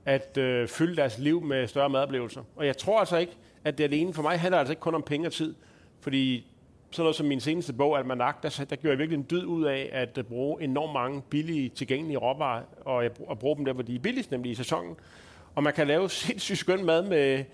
at 0.04 0.38
øh, 0.38 0.68
fylde 0.68 0.96
deres 0.96 1.18
liv 1.18 1.42
med 1.42 1.66
større 1.66 1.88
madoplevelser. 1.88 2.42
Og 2.56 2.66
jeg 2.66 2.76
tror 2.76 2.98
altså 2.98 3.16
ikke, 3.16 3.32
at 3.64 3.78
det 3.78 3.84
alene. 3.84 4.14
For 4.14 4.22
mig 4.22 4.40
handler 4.40 4.58
altså 4.58 4.72
ikke 4.72 4.80
kun 4.80 4.94
om 4.94 5.02
penge 5.02 5.28
og 5.28 5.32
tid. 5.32 5.54
Fordi 6.00 6.46
sådan 6.90 7.02
noget 7.02 7.16
som 7.16 7.26
min 7.26 7.40
seneste 7.40 7.72
bog, 7.72 7.98
Almanak, 7.98 8.42
der, 8.42 8.64
der 8.70 8.76
gjorde 8.76 8.90
jeg 8.90 8.98
virkelig 8.98 9.18
en 9.18 9.26
dyd 9.30 9.44
ud 9.44 9.64
af 9.64 9.88
at 9.92 10.18
øh, 10.18 10.24
bruge 10.24 10.62
enormt 10.62 10.92
mange 10.92 11.22
billige, 11.30 11.68
tilgængelige 11.68 12.18
råvarer, 12.18 12.62
og 12.80 13.02
jeg, 13.02 13.10
at 13.30 13.38
bruge 13.38 13.56
dem 13.56 13.64
der, 13.64 13.72
hvor 13.72 13.82
de 13.82 13.94
er 13.94 13.98
billigst, 13.98 14.30
nemlig 14.30 14.52
i 14.52 14.54
sæsonen. 14.54 14.96
Og 15.54 15.62
man 15.62 15.72
kan 15.72 15.86
lave 15.86 16.10
sindssygt 16.24 16.58
skøn 16.58 16.84
mad 16.84 17.02
med 17.02 17.44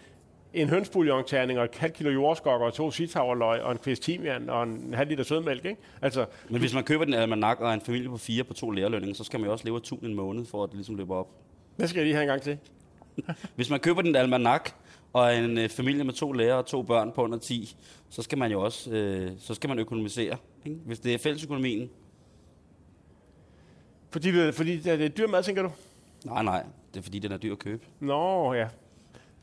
en 0.54 0.68
hønsbouillon-terning 0.68 1.58
og 1.58 1.64
et 1.64 1.76
halvt 1.76 1.94
kilo 1.94 2.10
jordskokker 2.10 2.66
og 2.66 2.74
to 2.74 2.90
sitaverløg 2.90 3.62
og 3.62 3.72
en 3.72 3.78
kvist 3.78 4.02
timian 4.02 4.50
og 4.50 4.62
en 4.62 4.94
halv 4.94 5.08
liter 5.08 5.24
sødmælk. 5.24 5.64
Ikke? 5.64 5.80
Altså, 6.02 6.26
Men 6.48 6.60
hvis 6.60 6.74
man 6.74 6.84
køber 6.84 7.04
den 7.04 7.14
almanak 7.14 7.60
og 7.60 7.68
er 7.68 7.74
en 7.74 7.80
familie 7.80 8.08
på 8.08 8.16
fire 8.16 8.44
på 8.44 8.54
to 8.54 8.70
lærerlønninger, 8.70 9.14
så 9.14 9.24
skal 9.24 9.40
man 9.40 9.46
jo 9.46 9.52
også 9.52 9.64
leve 9.64 9.76
af 9.76 9.82
tun 9.82 9.98
en 10.02 10.14
måned, 10.14 10.44
for 10.46 10.64
at 10.64 10.70
det 10.70 10.76
ligesom 10.76 10.94
løber 10.94 11.16
op. 11.16 11.28
det 11.80 11.88
skal 11.88 11.98
jeg 11.98 12.06
lige 12.06 12.14
have 12.14 12.22
en 12.22 12.28
gang 12.28 12.42
til. 12.42 12.58
Hvis 13.56 13.70
man 13.70 13.80
køber 13.80 14.02
den 14.02 14.16
almanak 14.16 14.70
og 15.12 15.36
en 15.36 15.58
øh, 15.58 15.68
familie 15.68 16.04
med 16.04 16.12
to 16.12 16.32
lærere 16.32 16.58
og 16.58 16.66
to 16.66 16.82
børn 16.82 17.12
på 17.12 17.24
under 17.24 17.38
10, 17.38 17.76
så 18.10 18.22
skal 18.22 18.38
man 18.38 18.50
jo 18.50 18.60
også 18.60 18.90
øh, 18.90 19.30
så 19.38 19.54
skal 19.54 19.68
man 19.68 19.78
økonomisere. 19.78 20.36
Ikke? 20.64 20.78
Hvis 20.86 21.00
det 21.00 21.14
er 21.14 21.18
fællesøkonomien. 21.18 21.90
Fordi, 24.10 24.32
det, 24.32 24.54
fordi 24.54 24.76
det 24.76 25.02
er 25.04 25.08
dyr 25.08 25.26
mad, 25.26 25.42
tænker 25.42 25.62
du? 25.62 25.70
Nej, 26.24 26.42
nej. 26.42 26.64
Det 26.94 26.98
er 26.98 27.02
fordi, 27.02 27.18
den 27.18 27.32
er 27.32 27.36
dyr 27.36 27.52
at 27.52 27.58
købe. 27.58 27.84
Nå, 28.00 28.52
ja. 28.54 28.68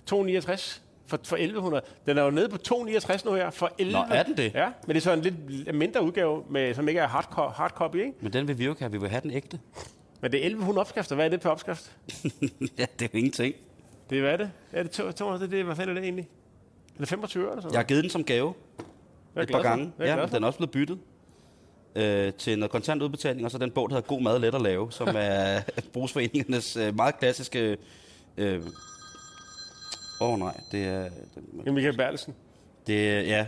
269 0.05 0.83
for, 1.09 1.19
for 1.23 1.35
1100. 1.35 1.83
Den 2.05 2.17
er 2.17 2.23
jo 2.23 2.29
nede 2.29 2.49
på 2.49 2.57
269 2.57 3.25
nu 3.25 3.33
her, 3.33 3.49
for 3.49 3.71
11. 3.77 3.93
Nå, 3.93 4.05
er 4.11 4.23
den 4.23 4.37
det? 4.37 4.53
Ja, 4.53 4.65
men 4.87 4.95
det 4.95 4.97
er 4.97 5.01
så 5.01 5.13
en 5.13 5.21
lidt 5.21 5.75
mindre 5.75 6.03
udgave, 6.03 6.43
med, 6.49 6.73
som 6.73 6.87
ikke 6.87 6.99
er 6.99 7.07
hard, 7.07 7.53
hard 7.55 7.71
copy, 7.71 7.95
ikke? 7.95 8.13
Men 8.21 8.33
den 8.33 8.47
vil 8.47 8.57
vi 8.57 8.65
jo 8.65 8.71
ikke 8.71 8.81
have. 8.81 8.91
Vi 8.91 8.97
vil 8.97 9.09
have 9.09 9.21
den 9.21 9.31
ægte. 9.31 9.59
Men 10.21 10.31
det 10.31 10.37
er 10.37 10.45
1100 10.45 10.81
opskrifter. 10.81 11.15
Hvad 11.15 11.25
er 11.25 11.29
det 11.29 11.41
per 11.41 11.49
opskrift? 11.49 11.91
ja, 12.79 12.85
det 12.99 13.05
er 13.05 13.09
jo 13.13 13.17
ingenting. 13.17 13.55
Det 14.09 14.17
er 14.17 14.21
hvad 14.21 14.33
er 14.33 14.37
det? 14.37 14.51
Er 14.71 14.83
det 14.83 14.91
200? 14.91 15.39
Det, 15.39 15.53
er 15.53 15.57
det, 15.57 15.65
hvad 15.65 15.75
fanden 15.75 15.97
er 15.97 16.01
det 16.01 16.05
egentlig? 16.05 16.29
Er 16.95 16.99
det 16.99 17.09
25 17.09 17.43
øre 17.43 17.51
eller 17.51 17.61
sådan 17.61 17.73
Jeg 17.73 17.79
har 17.79 17.83
givet 17.83 18.03
den 18.03 18.09
som 18.09 18.23
gave 18.23 18.53
Jeg 19.35 19.43
et 19.43 19.51
par 19.51 19.61
gange. 19.61 19.91
Jeg 19.99 20.07
Ja, 20.07 20.25
den 20.25 20.43
er 20.43 20.47
også 20.47 20.57
blevet 20.57 20.71
byttet 20.71 20.99
øh, 21.95 22.33
til 22.33 22.59
noget 22.59 22.71
kontant 22.71 23.01
udbetaling, 23.01 23.45
og 23.45 23.51
så 23.51 23.57
den 23.57 23.71
bog, 23.71 23.89
der 23.89 23.95
hedder 23.95 24.07
God 24.07 24.21
Mad 24.21 24.39
Let 24.39 24.55
at 24.55 24.61
Lave, 24.61 24.91
som 24.91 25.07
er 25.15 25.61
brugsforeningernes 25.93 26.77
øh, 26.77 26.95
meget 26.95 27.19
klassiske... 27.19 27.77
Øh, 28.37 28.61
Åh 30.21 30.33
oh, 30.33 30.39
nej, 30.39 30.59
det 30.71 30.85
er... 30.85 31.03
Det 31.59 31.67
er 31.67 31.71
Michael 31.71 31.97
Bertelsen. 31.97 32.35
Det 32.87 33.09
er, 33.09 33.21
ja, 33.21 33.47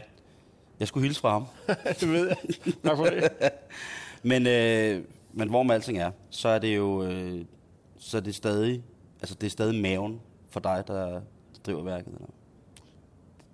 jeg 0.80 0.88
skulle 0.88 1.04
hilse 1.04 1.22
fra 1.22 1.30
ham. 1.30 1.46
det 2.00 2.10
ved 2.12 2.28
jeg. 2.28 2.38
Tak 2.84 2.98
for 2.98 3.06
det. 3.06 3.32
Men, 4.24 4.48
øh, 4.48 5.04
men 5.34 5.50
hvor 5.50 5.64
med 5.64 5.76
alting 5.76 5.98
er, 5.98 6.12
så 6.30 6.48
er 6.50 6.60
det 6.60 6.76
jo 6.76 7.04
øh, 7.04 7.46
så 8.02 8.18
er 8.18 8.22
det 8.22 8.36
stadig, 8.36 8.84
altså 9.22 9.36
det 9.36 9.48
er 9.48 9.52
stadig 9.52 9.82
maven 9.82 10.22
for 10.50 10.60
dig, 10.60 10.84
der 10.88 11.22
driver 11.66 11.84
værket. 11.84 12.14
Eller? 12.14 12.28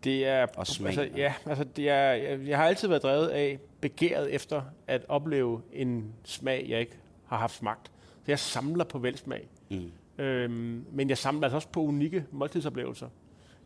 Det 0.04 0.28
er, 0.28 0.48
Og 0.58 0.68
smagen. 0.68 1.00
altså, 1.00 1.18
ja, 1.18 1.34
altså 1.46 1.64
det 1.64 1.90
er, 1.90 2.12
jeg, 2.12 2.48
jeg 2.48 2.58
har 2.58 2.66
altid 2.66 2.88
været 2.88 3.04
drevet 3.04 3.28
af 3.28 3.60
begæret 3.82 4.34
efter 4.34 4.62
at 4.88 5.06
opleve 5.08 5.62
en 5.74 6.14
smag, 6.24 6.66
jeg 6.70 6.80
ikke 6.80 6.98
har 7.26 7.38
haft 7.38 7.56
smagt. 7.56 7.92
Så 8.14 8.32
jeg 8.32 8.40
samler 8.40 8.84
på 8.84 9.00
velsmag. 9.00 9.48
Mm. 9.70 9.92
Øhm, 10.18 10.86
men 10.92 11.10
jeg 11.10 11.18
samler 11.18 11.44
altså 11.44 11.56
også 11.56 11.68
på 11.68 11.80
unikke 11.80 12.26
måltidsoplevelser. 12.32 13.08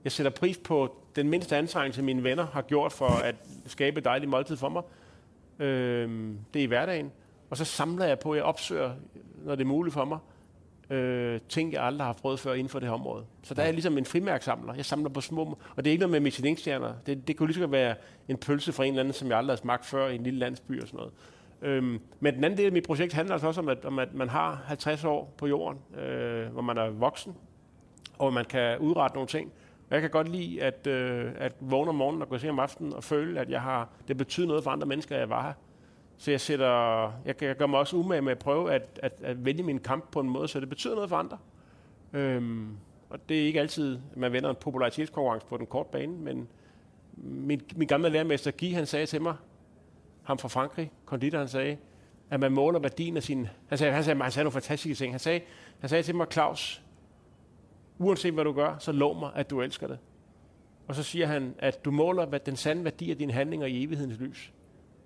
Jeg 0.03 0.11
sætter 0.11 0.31
pris 0.31 0.57
på 0.57 0.95
den 1.15 1.29
mindste 1.29 1.57
anstrengelse, 1.57 2.01
mine 2.01 2.23
venner 2.23 2.45
har 2.45 2.61
gjort 2.61 2.91
for 2.91 3.07
at 3.07 3.35
skabe 3.65 3.97
et 3.97 4.05
dejligt 4.05 4.29
måltid 4.29 4.57
for 4.57 4.69
mig. 4.69 4.83
Øhm, 5.59 6.37
det 6.53 6.59
er 6.59 6.63
i 6.63 6.67
hverdagen. 6.67 7.11
Og 7.49 7.57
så 7.57 7.65
samler 7.65 8.05
jeg 8.05 8.19
på, 8.19 8.35
jeg 8.35 8.43
opsøger, 8.43 8.91
når 9.45 9.55
det 9.55 9.63
er 9.63 9.67
muligt 9.67 9.93
for 9.93 10.05
mig, 10.05 10.17
øh, 10.91 11.39
ting, 11.49 11.73
jeg 11.73 11.83
aldrig 11.83 12.05
har 12.05 12.13
prøvet 12.13 12.39
før 12.39 12.53
inden 12.53 12.69
for 12.69 12.79
det 12.79 12.87
her 12.87 12.93
område. 12.93 13.25
Så 13.43 13.53
der 13.53 13.61
er 13.61 13.65
jeg 13.65 13.73
ligesom 13.73 13.97
en 13.97 14.05
frimærksamler. 14.05 14.73
Jeg 14.73 14.85
samler 14.85 15.09
på 15.09 15.21
små, 15.21 15.57
og 15.75 15.83
det 15.85 15.87
er 15.87 15.91
ikke 15.91 15.99
noget 15.99 16.11
med 16.11 16.19
Michelin-stjerner. 16.19 16.93
Det, 17.05 17.27
det 17.27 17.37
kunne 17.37 17.47
lige 17.47 17.55
så 17.55 17.61
godt 17.61 17.71
være 17.71 17.95
en 18.27 18.37
pølse 18.37 18.71
fra 18.71 18.83
en 18.83 18.89
eller 18.89 18.99
anden, 18.99 19.13
som 19.13 19.27
jeg 19.27 19.37
aldrig 19.37 19.51
har 19.51 19.57
smagt 19.57 19.85
før 19.85 20.07
i 20.07 20.15
en 20.15 20.23
lille 20.23 20.39
landsby 20.39 20.81
og 20.81 20.87
sådan 20.87 20.97
noget. 20.97 21.13
Øhm, 21.61 21.99
men 22.19 22.35
den 22.35 22.43
anden 22.43 22.57
del 22.57 22.65
af 22.65 22.71
mit 22.71 22.83
projekt 22.83 23.13
handler 23.13 23.33
altså 23.33 23.47
også 23.47 23.61
om, 23.61 23.69
at, 23.69 23.85
om, 23.85 23.99
at 23.99 24.13
man 24.13 24.29
har 24.29 24.63
50 24.65 25.03
år 25.03 25.33
på 25.37 25.47
jorden, 25.47 25.99
øh, 25.99 26.47
hvor 26.51 26.61
man 26.61 26.77
er 26.77 26.89
voksen, 26.89 27.35
og 28.19 28.33
man 28.33 28.45
kan 28.45 28.79
udrette 28.79 29.15
nogle 29.15 29.27
ting. 29.27 29.51
Og 29.89 29.93
jeg 29.93 30.01
kan 30.01 30.09
godt 30.09 30.27
lide 30.27 30.63
at, 30.63 30.87
øh, 30.87 31.31
at 31.35 31.53
vågne 31.59 31.89
om 31.89 31.95
morgenen 31.95 32.21
og 32.21 32.29
gå 32.29 32.37
se 32.37 32.49
om 32.49 32.59
aftenen 32.59 32.93
og 32.93 33.03
føle, 33.03 33.39
at 33.39 33.49
jeg 33.49 33.61
har, 33.61 33.89
det 34.07 34.17
betyder 34.17 34.47
noget 34.47 34.63
for 34.63 34.71
andre 34.71 34.87
mennesker, 34.87 35.15
at 35.15 35.19
jeg 35.19 35.29
var 35.29 35.43
her. 35.43 35.53
Så 36.17 36.31
jeg, 36.31 36.41
sætter, 36.41 37.03
jeg, 37.25 37.43
jeg 37.43 37.55
gør 37.55 37.67
mig 37.67 37.79
også 37.79 37.97
umage 37.97 38.21
med 38.21 38.31
at 38.31 38.39
prøve 38.39 38.73
at, 38.73 38.99
at, 39.03 39.13
at 39.23 39.45
vælge 39.45 39.63
min 39.63 39.79
kamp 39.79 40.11
på 40.11 40.19
en 40.19 40.29
måde, 40.29 40.47
så 40.47 40.59
det 40.59 40.69
betyder 40.69 40.95
noget 40.95 41.09
for 41.09 41.15
andre. 41.15 41.37
Øhm, 42.13 42.77
og 43.09 43.29
det 43.29 43.41
er 43.41 43.45
ikke 43.45 43.59
altid, 43.59 43.99
at 44.11 44.17
man 44.17 44.33
vinder 44.33 44.49
en 44.49 44.55
popularitetskonkurrence 44.55 45.47
på 45.47 45.57
den 45.57 45.65
korte 45.65 45.89
bane, 45.91 46.13
men 46.13 46.47
min, 47.13 47.61
min 47.75 47.87
gamle 47.87 48.09
lærermester 48.09 48.51
Guy, 48.51 48.73
han 48.73 48.85
sagde 48.85 49.05
til 49.05 49.21
mig, 49.21 49.35
ham 50.31 50.37
fra 50.37 50.47
Frankrig, 50.47 50.91
konditoren, 51.05 51.47
sagde, 51.47 51.77
at 52.29 52.39
man 52.39 52.51
måler 52.51 52.79
værdien 52.79 53.17
af 53.17 53.23
sin... 53.23 53.47
Han 53.67 53.77
sagde, 53.77 53.93
han 53.93 54.03
sagde, 54.03 54.21
han 54.21 54.31
sagde 54.31 54.43
nogle 54.43 54.53
fantastiske 54.53 55.03
ting. 55.03 55.13
Han 55.13 55.19
sagde, 55.19 55.41
han 55.79 55.89
sagde 55.89 56.03
til 56.03 56.15
mig, 56.15 56.27
Claus, 56.31 56.83
uanset 57.97 58.33
hvad 58.33 58.43
du 58.43 58.51
gør, 58.51 58.75
så 58.79 58.91
lov 58.91 59.19
mig, 59.19 59.31
at 59.35 59.49
du 59.49 59.61
elsker 59.61 59.87
det. 59.87 59.99
Og 60.87 60.95
så 60.95 61.03
siger 61.03 61.27
han, 61.27 61.55
at 61.59 61.85
du 61.85 61.91
måler 61.91 62.25
hvad 62.25 62.39
den 62.39 62.55
sande 62.55 62.83
værdi 62.83 63.11
af 63.11 63.17
dine 63.17 63.33
handlinger 63.33 63.67
i 63.67 63.83
evighedens 63.83 64.19
lys. 64.19 64.53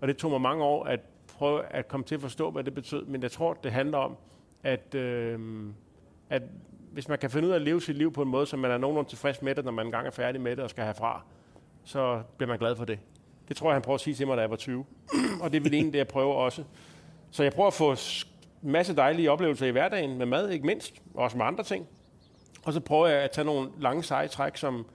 Og 0.02 0.08
det 0.08 0.18
tog 0.18 0.32
mig 0.32 0.42
mange 0.42 0.64
år 0.64 0.84
at 0.84 1.00
prøve 1.28 1.66
at 1.66 1.88
komme 1.88 2.04
til 2.04 2.16
at 2.16 2.22
forstå, 2.22 2.52
hvad 2.52 2.64
det 2.64 2.74
betød. 2.74 3.06
Men 3.06 3.22
jeg 3.22 3.32
tror, 3.32 3.54
det 3.54 3.72
handler 3.72 3.98
om, 3.98 4.18
at, 4.64 4.96
øh, 4.96 5.40
at 6.30 6.44
hvis 6.92 7.08
man 7.08 7.18
kan 7.18 7.30
finde 7.30 7.48
ud 7.48 7.52
af 7.52 7.56
at 7.56 7.62
leve 7.62 7.82
sit 7.82 7.96
liv 7.98 8.14
på 8.14 8.22
en 8.22 8.30
måde, 8.30 8.46
så 8.46 8.58
man 8.58 8.72
er 8.72 8.78
nogenlunde 8.78 9.10
tilfreds 9.10 9.42
med 9.42 9.56
det, 9.56 9.66
når 9.66 9.72
man 9.72 9.86
engang 9.86 10.08
er 10.08 10.12
færdig 10.12 10.42
med 10.42 10.56
det 10.56 10.64
og 10.64 10.70
skal 10.70 10.84
herfra, 10.84 11.22
så 11.84 12.22
bliver 12.38 12.48
man 12.48 12.60
glad 12.60 12.76
for 12.76 12.86
det. 12.86 13.00
Det 13.48 13.58
tror 13.58 13.70
jeg, 13.70 13.76
han 13.76 13.82
prøver 13.82 13.96
at 13.96 14.02
sige 14.02 14.14
til 14.16 14.28
mig, 14.28 14.38
da 14.38 14.41
jeg 14.41 14.50
var 14.50 14.56
20. 14.56 14.86
og 15.41 15.52
det 15.54 15.64
vel 15.64 15.74
egentlig 15.74 15.93
det, 15.93 16.00
jeg 16.00 16.08
prøver 16.08 16.34
også. 16.34 16.64
Så 17.32 17.43
jeg 17.43 17.54
prøver 17.54 17.68
at 17.68 17.74
få 17.74 17.91
en 17.91 17.98
masse 18.72 18.96
dejlige 18.96 19.32
oplevelser 19.32 19.66
i 19.68 19.72
hverdagen 19.72 20.18
med 20.18 20.26
mad, 20.26 20.50
ikke 20.50 20.66
mindst, 20.66 21.02
og 21.14 21.24
også 21.24 21.38
med 21.38 21.46
andre 21.46 21.64
ting. 21.64 21.88
Og 22.64 22.74
så 22.74 22.80
prøver 22.80 23.08
jeg 23.08 23.22
at 23.22 23.32
tage 23.32 23.46
nogle 23.46 23.70
lange 23.80 24.04
seje 24.04 24.28
træk, 24.28 24.58
som, 24.58 24.86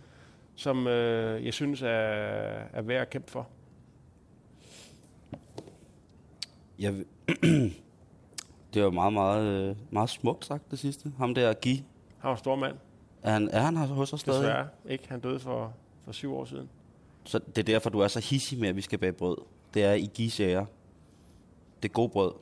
som 0.54 0.86
øh, 0.86 1.44
jeg 1.44 1.54
synes 1.54 1.82
er, 1.82 1.88
er 1.88 2.82
værd 2.82 3.00
at 3.02 3.10
kæmpe 3.10 3.30
for. 3.30 3.48
Jeg, 6.78 6.94
vil- 6.96 7.06
det 8.74 8.82
var 8.84 8.90
meget, 8.90 9.12
meget, 9.12 9.44
øh, 9.70 9.76
meget 9.90 10.10
smukt 10.10 10.44
sagt 10.44 10.70
det 10.70 10.78
sidste. 10.78 11.12
Ham 11.18 11.34
der, 11.34 11.52
Guy, 11.52 11.70
Han 12.18 12.30
var 12.30 12.36
stor 12.36 12.56
mand, 12.56 12.76
er 13.22 13.30
han, 13.32 13.48
er 13.52 13.60
han 13.60 13.76
hos 13.76 14.12
os 14.12 14.20
stadig? 14.20 14.40
desværre. 14.40 14.68
Ikke? 14.88 15.04
Han 15.08 15.20
døde 15.20 15.40
for, 15.40 15.72
for 16.04 16.12
syv 16.12 16.34
år 16.34 16.44
siden. 16.44 16.68
Så 17.24 17.38
det 17.38 17.58
er 17.58 17.62
derfor, 17.62 17.90
du 17.90 18.00
er 18.00 18.08
så 18.08 18.20
hissig 18.20 18.58
med, 18.58 18.68
at 18.68 18.76
vi 18.76 18.80
skal 18.80 18.98
bage 18.98 19.12
brød. 19.12 19.36
Det 19.74 19.84
er 19.84 19.92
i 19.92 20.30
ære. 20.40 20.66
Det 21.82 21.88
er 21.88 21.92
god 21.92 22.08
brød. 22.08 22.32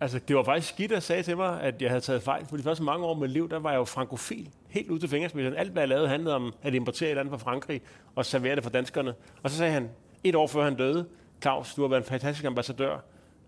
Altså, 0.00 0.18
det 0.28 0.36
var 0.36 0.42
faktisk 0.42 0.74
skidt, 0.74 0.90
der 0.90 1.00
sagde 1.00 1.22
til 1.22 1.36
mig, 1.36 1.60
at 1.60 1.82
jeg 1.82 1.90
havde 1.90 2.00
taget 2.00 2.22
fejl. 2.22 2.46
For 2.46 2.56
de 2.56 2.62
første 2.62 2.84
mange 2.84 3.06
år 3.06 3.10
af 3.10 3.16
mit 3.16 3.30
liv, 3.30 3.50
der 3.50 3.58
var 3.58 3.70
jeg 3.70 3.78
jo 3.78 3.84
frankofil. 3.84 4.50
Helt 4.68 4.90
ud 4.90 4.98
til 4.98 5.08
fingerspidserne. 5.08 5.58
Alt, 5.58 5.72
hvad 5.72 5.82
jeg 5.82 5.88
lavede, 5.88 6.08
handlede 6.08 6.34
om 6.34 6.52
at 6.62 6.74
importere 6.74 7.06
et 7.06 7.10
eller 7.10 7.20
andet 7.20 7.40
fra 7.40 7.50
Frankrig 7.50 7.80
og 8.14 8.26
servere 8.26 8.56
det 8.56 8.62
for 8.62 8.70
danskerne. 8.70 9.14
Og 9.42 9.50
så 9.50 9.56
sagde 9.56 9.72
han, 9.72 9.90
et 10.24 10.34
år 10.34 10.46
før 10.46 10.64
han 10.64 10.76
døde, 10.76 11.06
Claus, 11.42 11.74
du 11.74 11.82
har 11.82 11.88
været 11.88 12.00
en 12.00 12.06
fantastisk 12.06 12.44
ambassadør 12.44 12.98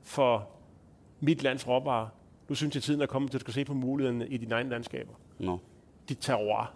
for 0.03 0.49
mit 1.21 1.43
lands 1.43 1.69
råvarer. 1.69 2.09
Nu 2.49 2.55
synes 2.55 2.75
jeg, 2.75 2.83
tiden 2.83 3.01
er 3.01 3.07
kommet 3.07 3.31
til, 3.31 3.39
at 3.39 3.41
du 3.41 3.45
skal 3.45 3.55
se 3.55 3.65
på 3.65 3.75
mulighederne 3.75 4.29
i 4.29 4.37
dine 4.37 4.55
egne 4.55 4.71
landskaber. 4.71 5.13
Nå. 5.39 5.59
Dit 6.09 6.19
terroir. 6.21 6.73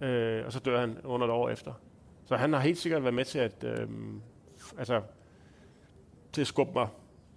Øh, 0.00 0.46
og 0.46 0.52
så 0.52 0.58
dør 0.58 0.80
han 0.80 0.96
under 1.04 1.26
et 1.26 1.32
år 1.32 1.48
efter. 1.48 1.72
Så 2.28 2.36
han 2.36 2.52
har 2.52 2.60
helt 2.60 2.78
sikkert 2.78 3.02
været 3.02 3.14
med 3.14 3.24
til 3.24 3.38
at, 3.38 3.64
øh, 3.64 3.88
altså, 4.78 5.02
til 6.32 6.40
at 6.40 6.46
skubbe 6.46 6.72
mig 6.74 6.88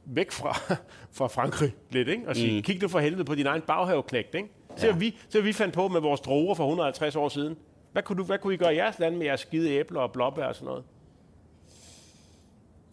væk 0.05 0.31
fra, 0.31 0.75
fra 1.17 1.27
Frankrig 1.27 1.75
lidt, 1.89 2.07
ikke? 2.07 2.27
og 2.27 2.35
sige, 2.35 2.57
mm. 2.57 2.63
kig 2.63 2.81
nu 2.81 2.87
for 2.87 2.99
helvede 2.99 3.25
på 3.25 3.35
din 3.35 3.45
egen 3.45 3.61
baghaveknægt. 3.61 4.35
Ikke? 4.35 4.49
Så, 4.77 4.87
ja. 4.87 4.95
vi, 4.95 5.17
så 5.29 5.41
vi 5.41 5.53
fandt 5.53 5.73
på 5.73 5.87
med 5.87 6.01
vores 6.01 6.21
droger 6.21 6.55
for 6.55 6.63
150 6.63 7.15
år 7.15 7.29
siden. 7.29 7.57
Hvad 7.91 8.03
kunne, 8.03 8.17
du, 8.17 8.23
hvad 8.23 8.37
kunne 8.37 8.53
I 8.53 8.57
gøre 8.57 8.73
i 8.73 8.77
jeres 8.77 8.99
land 8.99 9.15
med 9.15 9.25
jeres 9.25 9.39
skide 9.39 9.71
æbler 9.71 10.01
og 10.01 10.11
blåbær 10.11 10.45
og 10.45 10.55
sådan 10.55 10.65
noget? 10.65 10.83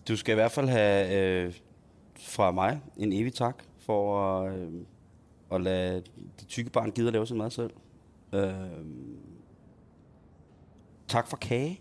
Du 0.09 0.17
skal 0.17 0.33
i 0.33 0.35
hvert 0.35 0.53
fald 0.53 0.69
have 0.69 1.19
øh, 1.19 1.55
fra 2.19 2.51
mig 2.51 2.81
en 2.97 3.13
evig 3.13 3.35
tak 3.35 3.65
for 3.79 4.31
at, 4.31 4.59
øh, 4.59 4.73
at 5.53 5.61
lade 5.61 6.03
det 6.41 6.49
tykke 6.49 6.71
barn 6.71 6.91
gide 6.91 7.07
at 7.07 7.13
lave 7.13 7.27
sin 7.27 7.39
mad 7.39 7.51
selv. 7.51 7.71
Øh, 8.33 8.53
tak 11.09 11.29
for 11.29 11.37
kage. 11.37 11.81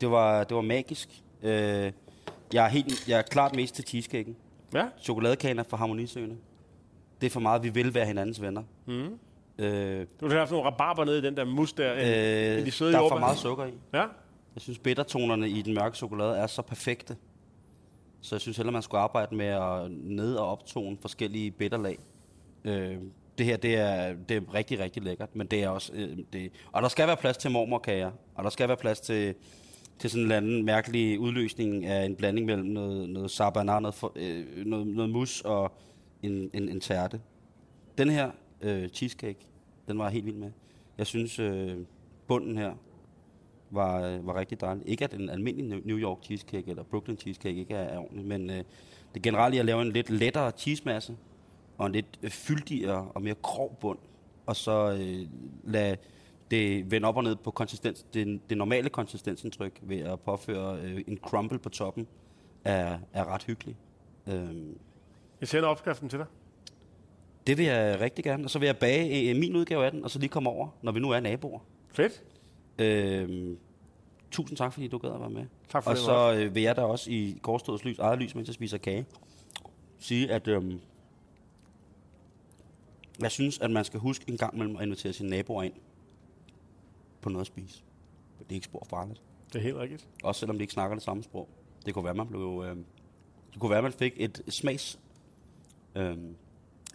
Det 0.00 0.10
var, 0.10 0.44
det 0.44 0.54
var 0.54 0.60
magisk. 0.62 1.08
Øh, 1.42 1.92
jeg, 2.52 2.64
er 2.64 2.68
helt, 2.68 3.08
jeg 3.08 3.18
er 3.18 3.22
klart 3.22 3.56
mest 3.56 3.74
til 3.74 3.84
cheesecaken. 3.84 4.36
Ja. 4.74 4.86
Chokoladekagen 5.02 5.58
er 5.58 5.62
for 5.62 5.76
harmonisøgende. 5.76 6.36
Det 7.20 7.26
er 7.26 7.30
for 7.30 7.40
meget, 7.40 7.62
vi 7.62 7.68
vil 7.68 7.94
være 7.94 8.06
hinandens 8.06 8.42
venner. 8.42 8.62
Mm. 8.86 9.18
Øh, 9.58 10.06
Du 10.20 10.28
har 10.28 10.38
haft 10.38 10.50
nogle 10.50 10.66
rabarber 10.70 11.04
nede 11.04 11.18
i 11.18 11.22
den 11.22 11.36
der 11.36 11.44
mus 11.44 11.72
der. 11.72 11.92
Øh, 11.94 12.58
øh, 12.58 12.66
de 12.66 12.70
søde 12.70 12.92
der 12.92 13.00
er 13.00 13.08
for 13.08 13.18
meget 13.18 13.38
sukker 13.38 13.64
i. 13.64 13.72
Ja. 13.94 14.00
Jeg 14.54 14.62
synes, 14.62 14.78
bittertonerne 14.78 15.48
i 15.48 15.62
den 15.62 15.74
mørke 15.74 15.96
chokolade 15.96 16.36
er 16.38 16.46
så 16.46 16.62
perfekte. 16.62 17.16
Så 18.20 18.34
jeg 18.34 18.40
synes 18.40 18.56
heller, 18.56 18.72
man 18.72 18.82
skulle 18.82 19.00
arbejde 19.00 19.34
med 19.36 19.46
at 19.46 19.90
ned- 19.90 20.34
og 20.34 20.48
optone 20.48 20.96
forskellige 21.00 21.50
bitterlag. 21.50 21.98
Øh, 22.64 22.96
det 23.38 23.46
her, 23.46 23.56
det 23.56 23.76
er, 23.76 24.14
det 24.28 24.36
er 24.36 24.54
rigtig, 24.54 24.78
rigtig 24.78 25.02
lækkert, 25.02 25.36
men 25.36 25.46
det 25.46 25.62
er 25.64 25.68
også... 25.68 25.92
Øh, 25.94 26.16
det, 26.32 26.52
og 26.72 26.82
der 26.82 26.88
skal 26.88 27.06
være 27.06 27.16
plads 27.16 27.36
til 27.36 27.50
mormorkager, 27.50 28.10
og 28.34 28.44
der 28.44 28.50
skal 28.50 28.68
være 28.68 28.76
plads 28.76 29.00
til, 29.00 29.34
til 29.98 30.10
sådan 30.10 30.20
en 30.20 30.24
eller 30.24 30.36
anden 30.36 30.64
mærkelig 30.64 31.20
udløsning 31.20 31.86
af 31.86 32.04
en 32.04 32.16
blanding 32.16 32.46
mellem 32.46 32.66
noget, 32.66 33.10
noget 33.10 33.30
sabana, 33.30 33.80
noget, 33.80 33.94
for, 33.94 34.12
øh, 34.16 34.66
noget, 34.66 34.86
noget 34.86 35.10
mus 35.10 35.40
og 35.40 35.72
en, 36.22 36.50
en, 36.54 36.68
en 36.68 36.80
tærte. 36.80 37.20
Den 37.98 38.10
her 38.10 38.30
øh, 38.60 38.88
cheesecake, 38.88 39.46
den 39.88 39.98
var 39.98 40.04
jeg 40.04 40.12
helt 40.12 40.26
vild 40.26 40.36
med. 40.36 40.50
Jeg 40.98 41.06
synes, 41.06 41.38
øh, 41.38 41.76
bunden 42.26 42.58
her 42.58 42.74
var, 43.70 44.02
øh, 44.02 44.26
var 44.26 44.34
rigtig 44.34 44.60
dejlig. 44.60 44.88
Ikke 44.88 45.04
at 45.04 45.14
en 45.14 45.30
almindelig 45.30 45.82
New 45.84 45.98
York 45.98 46.18
cheesecake 46.22 46.70
eller 46.70 46.82
Brooklyn 46.82 47.16
cheesecake 47.16 47.58
ikke 47.58 47.74
er, 47.74 47.82
er 47.82 47.98
ordentlig, 47.98 48.26
men 48.26 48.50
øh, 48.50 48.64
det 49.14 49.22
generelt 49.22 49.54
er 49.54 49.60
at 49.60 49.66
lave 49.66 49.82
en 49.82 49.92
lidt 49.92 50.10
lettere 50.10 50.52
cheesemasse 50.56 51.16
og 51.78 51.86
en 51.86 51.92
lidt 51.92 52.18
øh, 52.22 52.30
fyldigere 52.30 53.08
og 53.14 53.22
mere 53.22 53.34
grov 53.42 53.78
bund, 53.80 53.98
og 54.46 54.56
så 54.56 54.98
øh, 55.00 55.28
lade 55.64 55.96
det 56.50 56.90
vende 56.90 57.08
op 57.08 57.16
og 57.16 57.22
ned 57.24 57.36
på 57.36 57.50
konsistens, 57.50 58.06
det, 58.14 58.40
det 58.50 58.58
normale 58.58 58.88
konsistensindtryk 58.88 59.78
ved 59.82 59.98
at 60.00 60.20
påføre 60.20 60.80
øh, 60.80 61.04
en 61.06 61.18
crumble 61.18 61.58
på 61.58 61.68
toppen, 61.68 62.06
er, 62.64 62.98
er 63.12 63.24
ret 63.24 63.42
hyggelig. 63.44 63.76
Øhm, 64.26 64.78
Jeg 65.40 65.48
sender 65.48 65.68
opskriften 65.68 66.08
til 66.08 66.18
dig. 66.18 66.26
det 67.46 67.58
vil 67.58 67.64
jeg 67.66 68.00
rigtig 68.00 68.24
gerne, 68.24 68.44
og 68.44 68.50
så 68.50 68.58
vil 68.58 68.66
jeg 68.66 68.76
bage 68.76 69.30
øh, 69.30 69.36
min 69.36 69.56
udgave 69.56 69.84
af 69.84 69.90
den, 69.90 70.04
og 70.04 70.10
så 70.10 70.18
lige 70.18 70.28
komme 70.28 70.50
over, 70.50 70.68
når 70.82 70.92
vi 70.92 71.00
nu 71.00 71.10
er 71.10 71.20
naboer. 71.20 71.58
Fedt. 71.88 72.22
Øhm, 72.78 73.58
tusind 74.30 74.56
tak, 74.58 74.72
fordi 74.72 74.88
du 74.88 74.98
gad 74.98 75.10
at 75.10 75.20
være 75.20 75.30
med. 75.30 75.44
Tak 75.68 75.82
for 75.82 75.90
og 75.90 75.96
det, 75.96 76.04
så 76.04 76.34
øh, 76.38 76.54
vil 76.54 76.62
jeg 76.62 76.76
da 76.76 76.82
også 76.82 77.10
i 77.10 77.38
Korstedets 77.42 77.84
lys, 77.84 77.98
eget 77.98 78.18
lys, 78.18 78.34
mens 78.34 78.48
jeg 78.48 78.54
spiser 78.54 78.78
kage, 78.78 79.06
sige, 79.98 80.30
at 80.32 80.48
øhm, 80.48 80.80
jeg 83.20 83.30
synes, 83.30 83.58
at 83.58 83.70
man 83.70 83.84
skal 83.84 84.00
huske 84.00 84.24
en 84.28 84.36
gang 84.36 84.58
mellem 84.58 84.76
at 84.76 84.82
invitere 84.82 85.12
sine 85.12 85.30
naboer 85.30 85.62
ind 85.62 85.72
på 87.26 87.30
noget 87.30 87.40
at 87.42 87.46
spise. 87.46 87.82
Det 88.38 88.50
er 88.50 88.54
ikke 88.54 88.64
spor 88.64 88.86
farligt. 88.90 89.22
Det 89.52 89.58
er 89.58 89.62
helt 89.62 89.76
rigtigt. 89.76 90.08
Også 90.22 90.38
selvom 90.38 90.58
de 90.58 90.62
ikke 90.62 90.72
snakker 90.72 90.94
det 90.96 91.04
samme 91.04 91.22
sprog. 91.22 91.48
Det 91.86 91.94
kunne 91.94 92.04
være, 92.04 92.14
man 92.14 92.26
blev, 92.26 92.64
øh, 92.66 92.76
det 93.52 93.60
kunne 93.60 93.70
være, 93.70 93.82
man 93.82 93.92
fik 93.92 94.12
et 94.16 94.42
smags, 94.48 94.98
øh, 95.94 96.16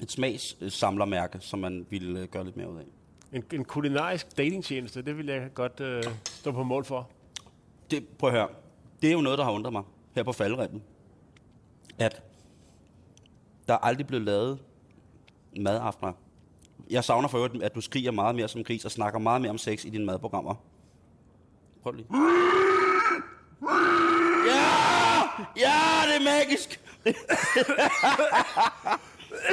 et 0.02 0.12
smagssamlermærke, 0.12 1.40
som 1.40 1.60
man 1.60 1.86
ville 1.90 2.20
øh, 2.20 2.28
gøre 2.28 2.44
lidt 2.44 2.58
mere 2.58 2.72
ud 2.72 2.78
af. 2.78 2.86
En, 3.34 3.44
en 3.54 3.66
kulinarisk 3.66 4.38
datingtjeneste, 4.38 5.02
det 5.02 5.18
vil 5.18 5.26
jeg 5.26 5.54
godt 5.54 5.80
øh, 5.80 6.04
stå 6.26 6.52
på 6.52 6.64
mål 6.64 6.86
for. 6.86 7.10
det, 7.92 8.08
prøv 8.08 8.30
at 8.30 8.36
høre. 8.36 8.50
Det 9.02 9.10
er 9.10 9.14
jo 9.14 9.22
noget, 9.22 9.38
der 9.38 9.44
har 9.44 9.52
undret 9.52 9.74
mig 9.74 9.84
her 10.16 10.24
på 10.24 10.32
faldrebben. 10.32 10.84
At 12.00 12.24
der 13.68 13.74
er 13.74 13.78
aldrig 13.78 14.08
blevet 14.08 14.26
lavet 14.26 14.60
madaftener. 15.58 16.14
Jeg 16.92 17.04
savner 17.04 17.28
for 17.28 17.38
øvrigt, 17.38 17.64
at 17.64 17.76
du 17.76 17.82
skriger 17.82 18.12
meget 18.12 18.36
mere 18.36 18.48
som 18.48 18.64
gris 18.64 18.86
og 18.86 18.92
snakker 18.92 19.20
meget 19.20 19.42
mere 19.42 19.50
om 19.50 19.58
sex 19.58 19.86
i 19.86 19.90
dine 19.90 20.06
madprogrammer. 20.06 20.56
Prøv 21.84 21.92
lige. 21.92 22.08
Ja! 24.48 24.92
Ja, 25.58 25.80
det 26.08 26.16
er 26.16 26.24
magisk! 26.24 26.82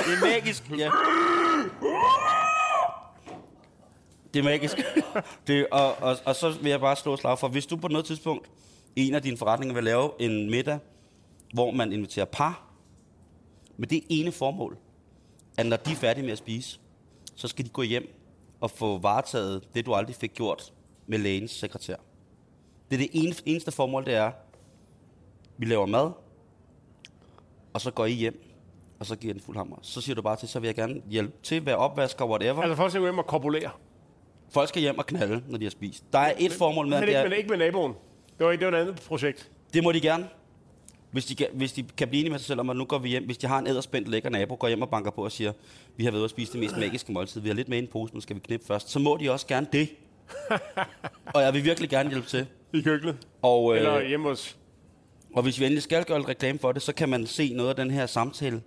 det 0.07 0.12
er 0.14 0.20
magisk, 0.20 0.70
ja. 0.70 0.91
Det 4.34 4.41
er 4.41 4.45
magisk. 4.45 4.76
Det, 5.47 5.66
og, 5.70 5.97
og, 6.03 6.16
og 6.24 6.36
så 6.36 6.51
vil 6.62 6.70
jeg 6.70 6.80
bare 6.80 6.97
slå 6.97 7.16
slag 7.16 7.39
for, 7.39 7.49
hvis 7.49 7.66
du 7.66 7.76
på 7.76 7.89
noget 7.89 8.07
tidspunkt 8.07 8.51
i 8.97 9.09
en 9.09 9.14
af 9.14 9.22
dine 9.22 9.36
forretninger 9.36 9.74
vil 9.74 9.84
lave 9.84 10.11
en 10.18 10.51
middag, 10.51 10.78
hvor 11.55 11.70
man 11.70 11.93
inviterer 11.93 12.26
par, 12.26 12.62
med 13.76 13.89
det 13.89 14.03
ene 14.09 14.32
formål, 14.32 14.76
at 15.57 15.66
når 15.66 15.76
de 15.76 15.93
er 15.93 15.97
færdige 15.97 16.24
med 16.24 16.32
at 16.32 16.39
spise, 16.39 16.78
så 17.39 17.49
skal 17.49 17.64
de 17.64 17.70
gå 17.70 17.82
hjem 17.82 18.14
og 18.61 18.70
få 18.70 18.99
varetaget 18.99 19.68
det, 19.74 19.86
du 19.86 19.95
aldrig 19.95 20.16
fik 20.16 20.34
gjort 20.34 20.72
med 21.07 21.18
lægens 21.18 21.51
sekretær. 21.51 21.97
Det 22.91 22.97
er 22.97 22.99
det 22.99 23.09
ene, 23.12 23.34
eneste 23.47 23.72
formål, 23.72 24.05
det 24.05 24.14
er, 24.14 24.30
vi 25.59 25.66
laver 25.66 25.86
mad, 25.86 26.11
og 27.72 27.80
så 27.80 27.91
går 27.91 28.07
I 28.07 28.12
hjem, 28.12 28.45
og 29.01 29.07
så 29.07 29.16
giver 29.16 29.34
den 29.34 29.43
fuld 29.43 29.57
hammer. 29.57 29.76
Så 29.82 30.01
siger 30.01 30.14
du 30.14 30.22
bare 30.22 30.36
til, 30.36 30.49
så 30.49 30.61
vil 30.61 30.68
jeg 30.68 30.74
gerne 30.74 31.03
hjælpe 31.11 31.32
til, 31.43 31.66
være 31.66 31.76
opvasker, 31.76 32.24
whatever. 32.24 32.62
Altså 32.62 32.76
folk 32.76 32.91
skal 32.91 33.03
hjem 33.03 33.18
og 33.18 33.26
korpulere. 33.26 33.70
Folk 34.51 34.68
skal 34.68 34.82
hjem 34.82 34.99
og 34.99 35.07
knalde, 35.07 35.43
når 35.49 35.59
de 35.59 35.64
har 35.64 35.70
spist. 35.70 36.05
Der 36.12 36.18
er 36.18 36.32
et 36.39 36.53
formål 36.53 36.89
med, 36.89 37.01
Men 37.01 37.09
det, 37.09 37.16
er, 37.16 37.22
men 37.22 37.32
ikke 37.32 37.49
med 37.49 37.59
naboen. 37.59 37.95
Det 38.39 38.47
var, 38.47 38.53
det 38.53 38.66
var 38.66 38.72
et 38.72 38.80
andet 38.80 38.97
projekt. 39.09 39.51
det 39.74 39.82
må 39.82 39.93
de 39.93 40.01
gerne. 40.01 40.28
Hvis 41.11 41.25
de, 41.25 41.35
kan, 41.35 41.47
hvis 41.53 41.73
de 41.73 41.85
kan 41.97 42.09
blive 42.09 42.21
enige 42.21 42.31
med 42.31 42.39
sig 42.39 42.47
selv 42.47 42.61
om, 42.61 42.71
at 42.71 42.77
nu 42.77 42.85
går 42.85 42.99
vi 42.99 43.09
hjem. 43.09 43.25
Hvis 43.25 43.39
de 43.39 43.47
har 43.47 43.59
en 43.59 43.67
æderspændt 43.67 44.09
lækker 44.09 44.31
nabo, 44.31 44.57
går 44.61 44.69
hjem 44.69 44.83
og 44.83 44.91
banker 44.91 45.11
på 45.11 45.25
og 45.25 45.33
siger, 45.33 45.53
vi 45.97 46.05
har 46.05 46.11
været 46.11 46.25
at 46.25 46.31
spise 46.31 46.53
det 46.53 46.61
mest 46.61 46.77
magiske 46.77 47.13
måltid. 47.13 47.41
Vi 47.41 47.49
har 47.49 47.55
lidt 47.55 47.69
med 47.69 47.79
i 47.79 47.81
en 47.81 47.87
pose, 47.87 48.15
nu 48.15 48.21
skal 48.21 48.37
vi 48.37 48.41
knippe 48.41 48.67
først. 48.67 48.91
Så 48.91 48.99
må 48.99 49.17
de 49.17 49.31
også 49.33 49.47
gerne 49.47 49.67
det. 49.73 49.89
og 51.35 51.43
jeg 51.43 51.55
vil 51.55 51.65
virkelig 51.65 51.91
gerne 51.91 52.11
hjælpe 52.11 52.29
til. 52.29 52.47
I 52.75 52.81
køkkenet. 52.81 53.17
Og, 53.43 53.77
Eller 53.77 53.95
øh, 53.95 54.07
hjemme 54.07 54.29
hos... 54.29 54.57
og 55.35 55.43
hvis 55.43 55.61
vi 55.61 55.65
endelig 55.65 55.83
skal 55.83 56.05
gøre 56.05 56.19
lidt 56.19 56.29
reklame 56.29 56.59
for 56.59 56.73
det, 56.73 56.83
så 56.83 56.93
kan 56.93 57.09
man 57.09 57.27
se 57.27 57.53
noget 57.55 57.71
af 57.71 57.77
den 57.77 57.91
her 57.91 58.07
samtale 58.07 58.63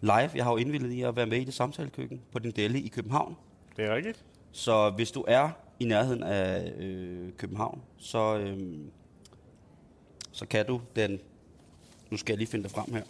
live. 0.00 0.30
Jeg 0.34 0.44
har 0.44 0.50
jo 0.50 0.56
indvildet 0.56 0.92
i 0.92 1.02
at 1.02 1.16
være 1.16 1.26
med 1.26 1.38
i 1.38 1.44
det 1.44 1.54
samtalekøkken 1.54 2.20
på 2.32 2.38
din 2.38 2.50
deli 2.50 2.80
i 2.80 2.88
København. 2.88 3.36
Det 3.76 3.84
er 3.84 3.94
rigtigt. 3.94 4.24
Så 4.52 4.90
hvis 4.90 5.10
du 5.10 5.24
er 5.28 5.50
i 5.80 5.84
nærheden 5.84 6.22
af 6.22 6.72
øh, 6.78 7.32
København, 7.36 7.82
så, 7.98 8.38
øh, 8.38 8.58
så 10.32 10.46
kan 10.46 10.66
du 10.66 10.80
den... 10.96 11.20
Nu 12.10 12.16
skal 12.16 12.32
jeg 12.32 12.38
lige 12.38 12.48
finde 12.48 12.64
det 12.64 12.72
frem 12.72 12.92
her. 12.94 13.02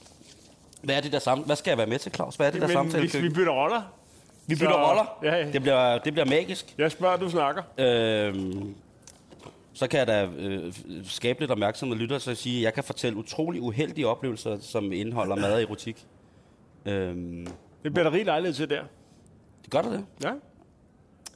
Hvad 0.82 0.96
er 0.96 1.00
det 1.00 1.12
der 1.12 1.18
sam... 1.18 1.38
Hvad 1.40 1.56
skal 1.56 1.70
jeg 1.70 1.78
være 1.78 1.86
med 1.86 1.98
til, 1.98 2.12
Claus? 2.14 2.36
Hvad 2.36 2.46
er 2.46 2.50
det 2.50 2.60
der 2.60 2.66
Men 2.66 2.74
samtale? 2.74 3.08
vi, 3.12 3.20
vi 3.28 3.34
bytter 3.34 3.52
roller. 3.52 3.82
vi 4.46 4.54
bytter 4.54 4.70
så- 4.72 4.86
roller. 4.88 5.18
Ja, 5.22 5.36
ja. 5.36 5.52
Det, 5.52 5.62
bliver, 5.62 5.98
det 5.98 6.12
bliver 6.12 6.26
magisk. 6.26 6.74
Jeg 6.78 6.92
spørger, 6.92 7.16
du 7.16 7.30
snakker. 7.30 7.62
Øhm, 7.78 8.74
så 9.72 9.88
kan 9.88 9.98
jeg 9.98 10.06
da 10.06 10.24
øh, 10.36 10.72
skabe 11.04 11.40
lidt 11.40 11.50
opmærksomhed 11.50 11.96
lytter, 11.98 12.18
så 12.18 12.34
sige, 12.34 12.56
at 12.58 12.62
jeg 12.62 12.74
kan 12.74 12.84
fortælle 12.84 13.18
utrolig 13.18 13.60
uheldige 13.62 14.06
oplevelser, 14.06 14.58
som 14.60 14.92
indeholder 14.92 15.36
mad 15.36 15.52
og 15.54 15.62
erotik. 15.62 16.06
Øhm, 16.86 17.46
Det 17.82 17.92
bliver 17.94 18.04
der 18.10 18.12
rig 18.16 18.24
lejlighed 18.24 18.54
til 18.54 18.70
der. 18.70 18.82
gør 19.70 19.82
du 19.82 19.92
det? 19.92 20.04
Ja. 20.24 20.30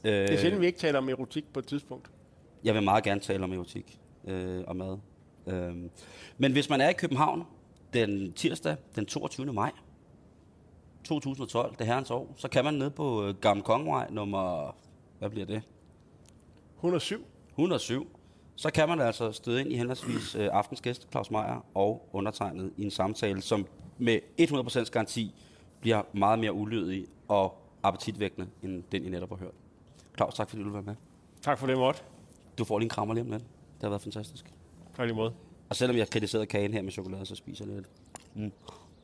Øh, 0.03 0.27
Det 0.27 0.33
er 0.33 0.37
sjældent, 0.37 0.61
vi 0.61 0.65
ikke 0.67 0.79
taler 0.79 0.97
om 0.99 1.09
erotik 1.09 1.53
på 1.53 1.59
et 1.59 1.67
tidspunkt. 1.67 2.07
Jeg 2.63 2.73
vil 2.73 2.83
meget 2.83 3.03
gerne 3.03 3.19
tale 3.21 3.43
om 3.43 3.53
erotik 3.53 3.99
øh, 4.27 4.63
og 4.67 4.75
mad. 4.75 4.97
Øh, 5.47 5.73
men 6.37 6.51
hvis 6.51 6.69
man 6.69 6.81
er 6.81 6.89
i 6.89 6.93
København 6.93 7.43
den 7.93 8.33
tirsdag, 8.33 8.75
den 8.95 9.05
22. 9.05 9.53
maj 9.53 9.71
2012, 11.03 11.71
det 11.71 11.81
er 11.81 11.85
herrens 11.85 12.11
år, 12.11 12.33
så 12.37 12.47
kan 12.47 12.63
man 12.63 12.73
ned 12.73 12.89
på 12.89 13.23
øh, 13.23 13.35
Gamle 13.35 13.63
Kongevej 13.63 14.07
nummer, 14.09 14.75
hvad 15.19 15.29
bliver 15.29 15.45
det? 15.45 15.61
107. 16.75 17.25
107. 17.49 18.07
Så 18.55 18.71
kan 18.71 18.89
man 18.89 19.01
altså 19.01 19.31
støde 19.31 19.61
ind 19.61 19.71
i 19.71 19.75
henholdsvis 19.75 20.35
øh, 20.35 20.49
aftens 20.51 20.81
gæst, 20.81 21.07
Claus 21.11 21.31
Meier, 21.31 21.65
og 21.73 22.09
undertegnet 22.13 22.73
i 22.77 22.83
en 22.83 22.91
samtale, 22.91 23.41
som 23.41 23.67
med 23.97 24.19
100% 24.41 24.89
garanti 24.91 25.35
bliver 25.81 26.01
meget 26.13 26.39
mere 26.39 26.53
ulydig 26.53 27.05
og 27.27 27.57
appetitvækkende, 27.83 28.47
end 28.63 28.83
den, 28.91 29.05
I 29.05 29.09
netop 29.09 29.29
har 29.29 29.37
hørt. 29.37 29.53
Claus, 30.17 30.33
tak 30.33 30.49
fordi 30.49 30.61
du 30.61 30.67
vil 30.69 30.73
være 30.73 30.83
med. 30.83 30.95
Tak 31.41 31.57
for 31.57 31.67
det, 31.67 31.77
Mort. 31.77 32.05
Du 32.57 32.63
får 32.63 32.79
lige 32.79 32.85
en 32.85 32.89
krammer 32.89 33.13
lige 33.13 33.23
om 33.23 33.31
lidt. 33.31 33.43
Det 33.43 33.81
har 33.81 33.89
været 33.89 34.01
fantastisk. 34.01 34.45
Tak 34.95 35.05
lige 35.05 35.15
måde. 35.15 35.33
Og 35.73 35.77
selvom 35.77 35.97
jeg 35.97 36.09
kritiserede 36.09 36.45
kagen 36.45 36.73
her 36.73 36.81
med 36.81 36.91
chokolade, 36.91 37.25
så 37.25 37.35
spiser 37.35 37.65
jeg 37.65 37.75
lidt. 37.75 37.87
Mm. 38.35 38.51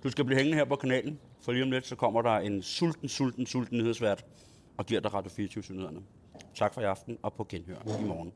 Du 0.04 0.10
skal 0.10 0.26
blive 0.26 0.38
hængende 0.38 0.58
her 0.58 0.66
på 0.66 0.76
kanalen, 0.76 1.20
for 1.42 1.52
lige 1.52 1.64
om 1.64 1.72
lidt, 1.72 1.88
så 1.88 1.96
kommer 1.96 2.22
der 2.22 2.32
en 2.32 2.62
sulten, 2.62 3.10
sulten, 3.10 3.46
sulten 3.46 3.78
nyhedsvært 3.78 4.26
og 4.78 4.86
giver 4.86 5.02
dig 5.02 5.14
Radio 5.14 5.32
24 5.32 5.64
nyhederne. 5.70 6.00
Tak 6.56 6.74
for 6.74 6.82
i 6.82 6.84
aften, 6.84 7.18
og 7.22 7.34
på 7.34 7.46
genhør 7.50 7.76
i 8.02 8.04
morgen. 8.04 8.34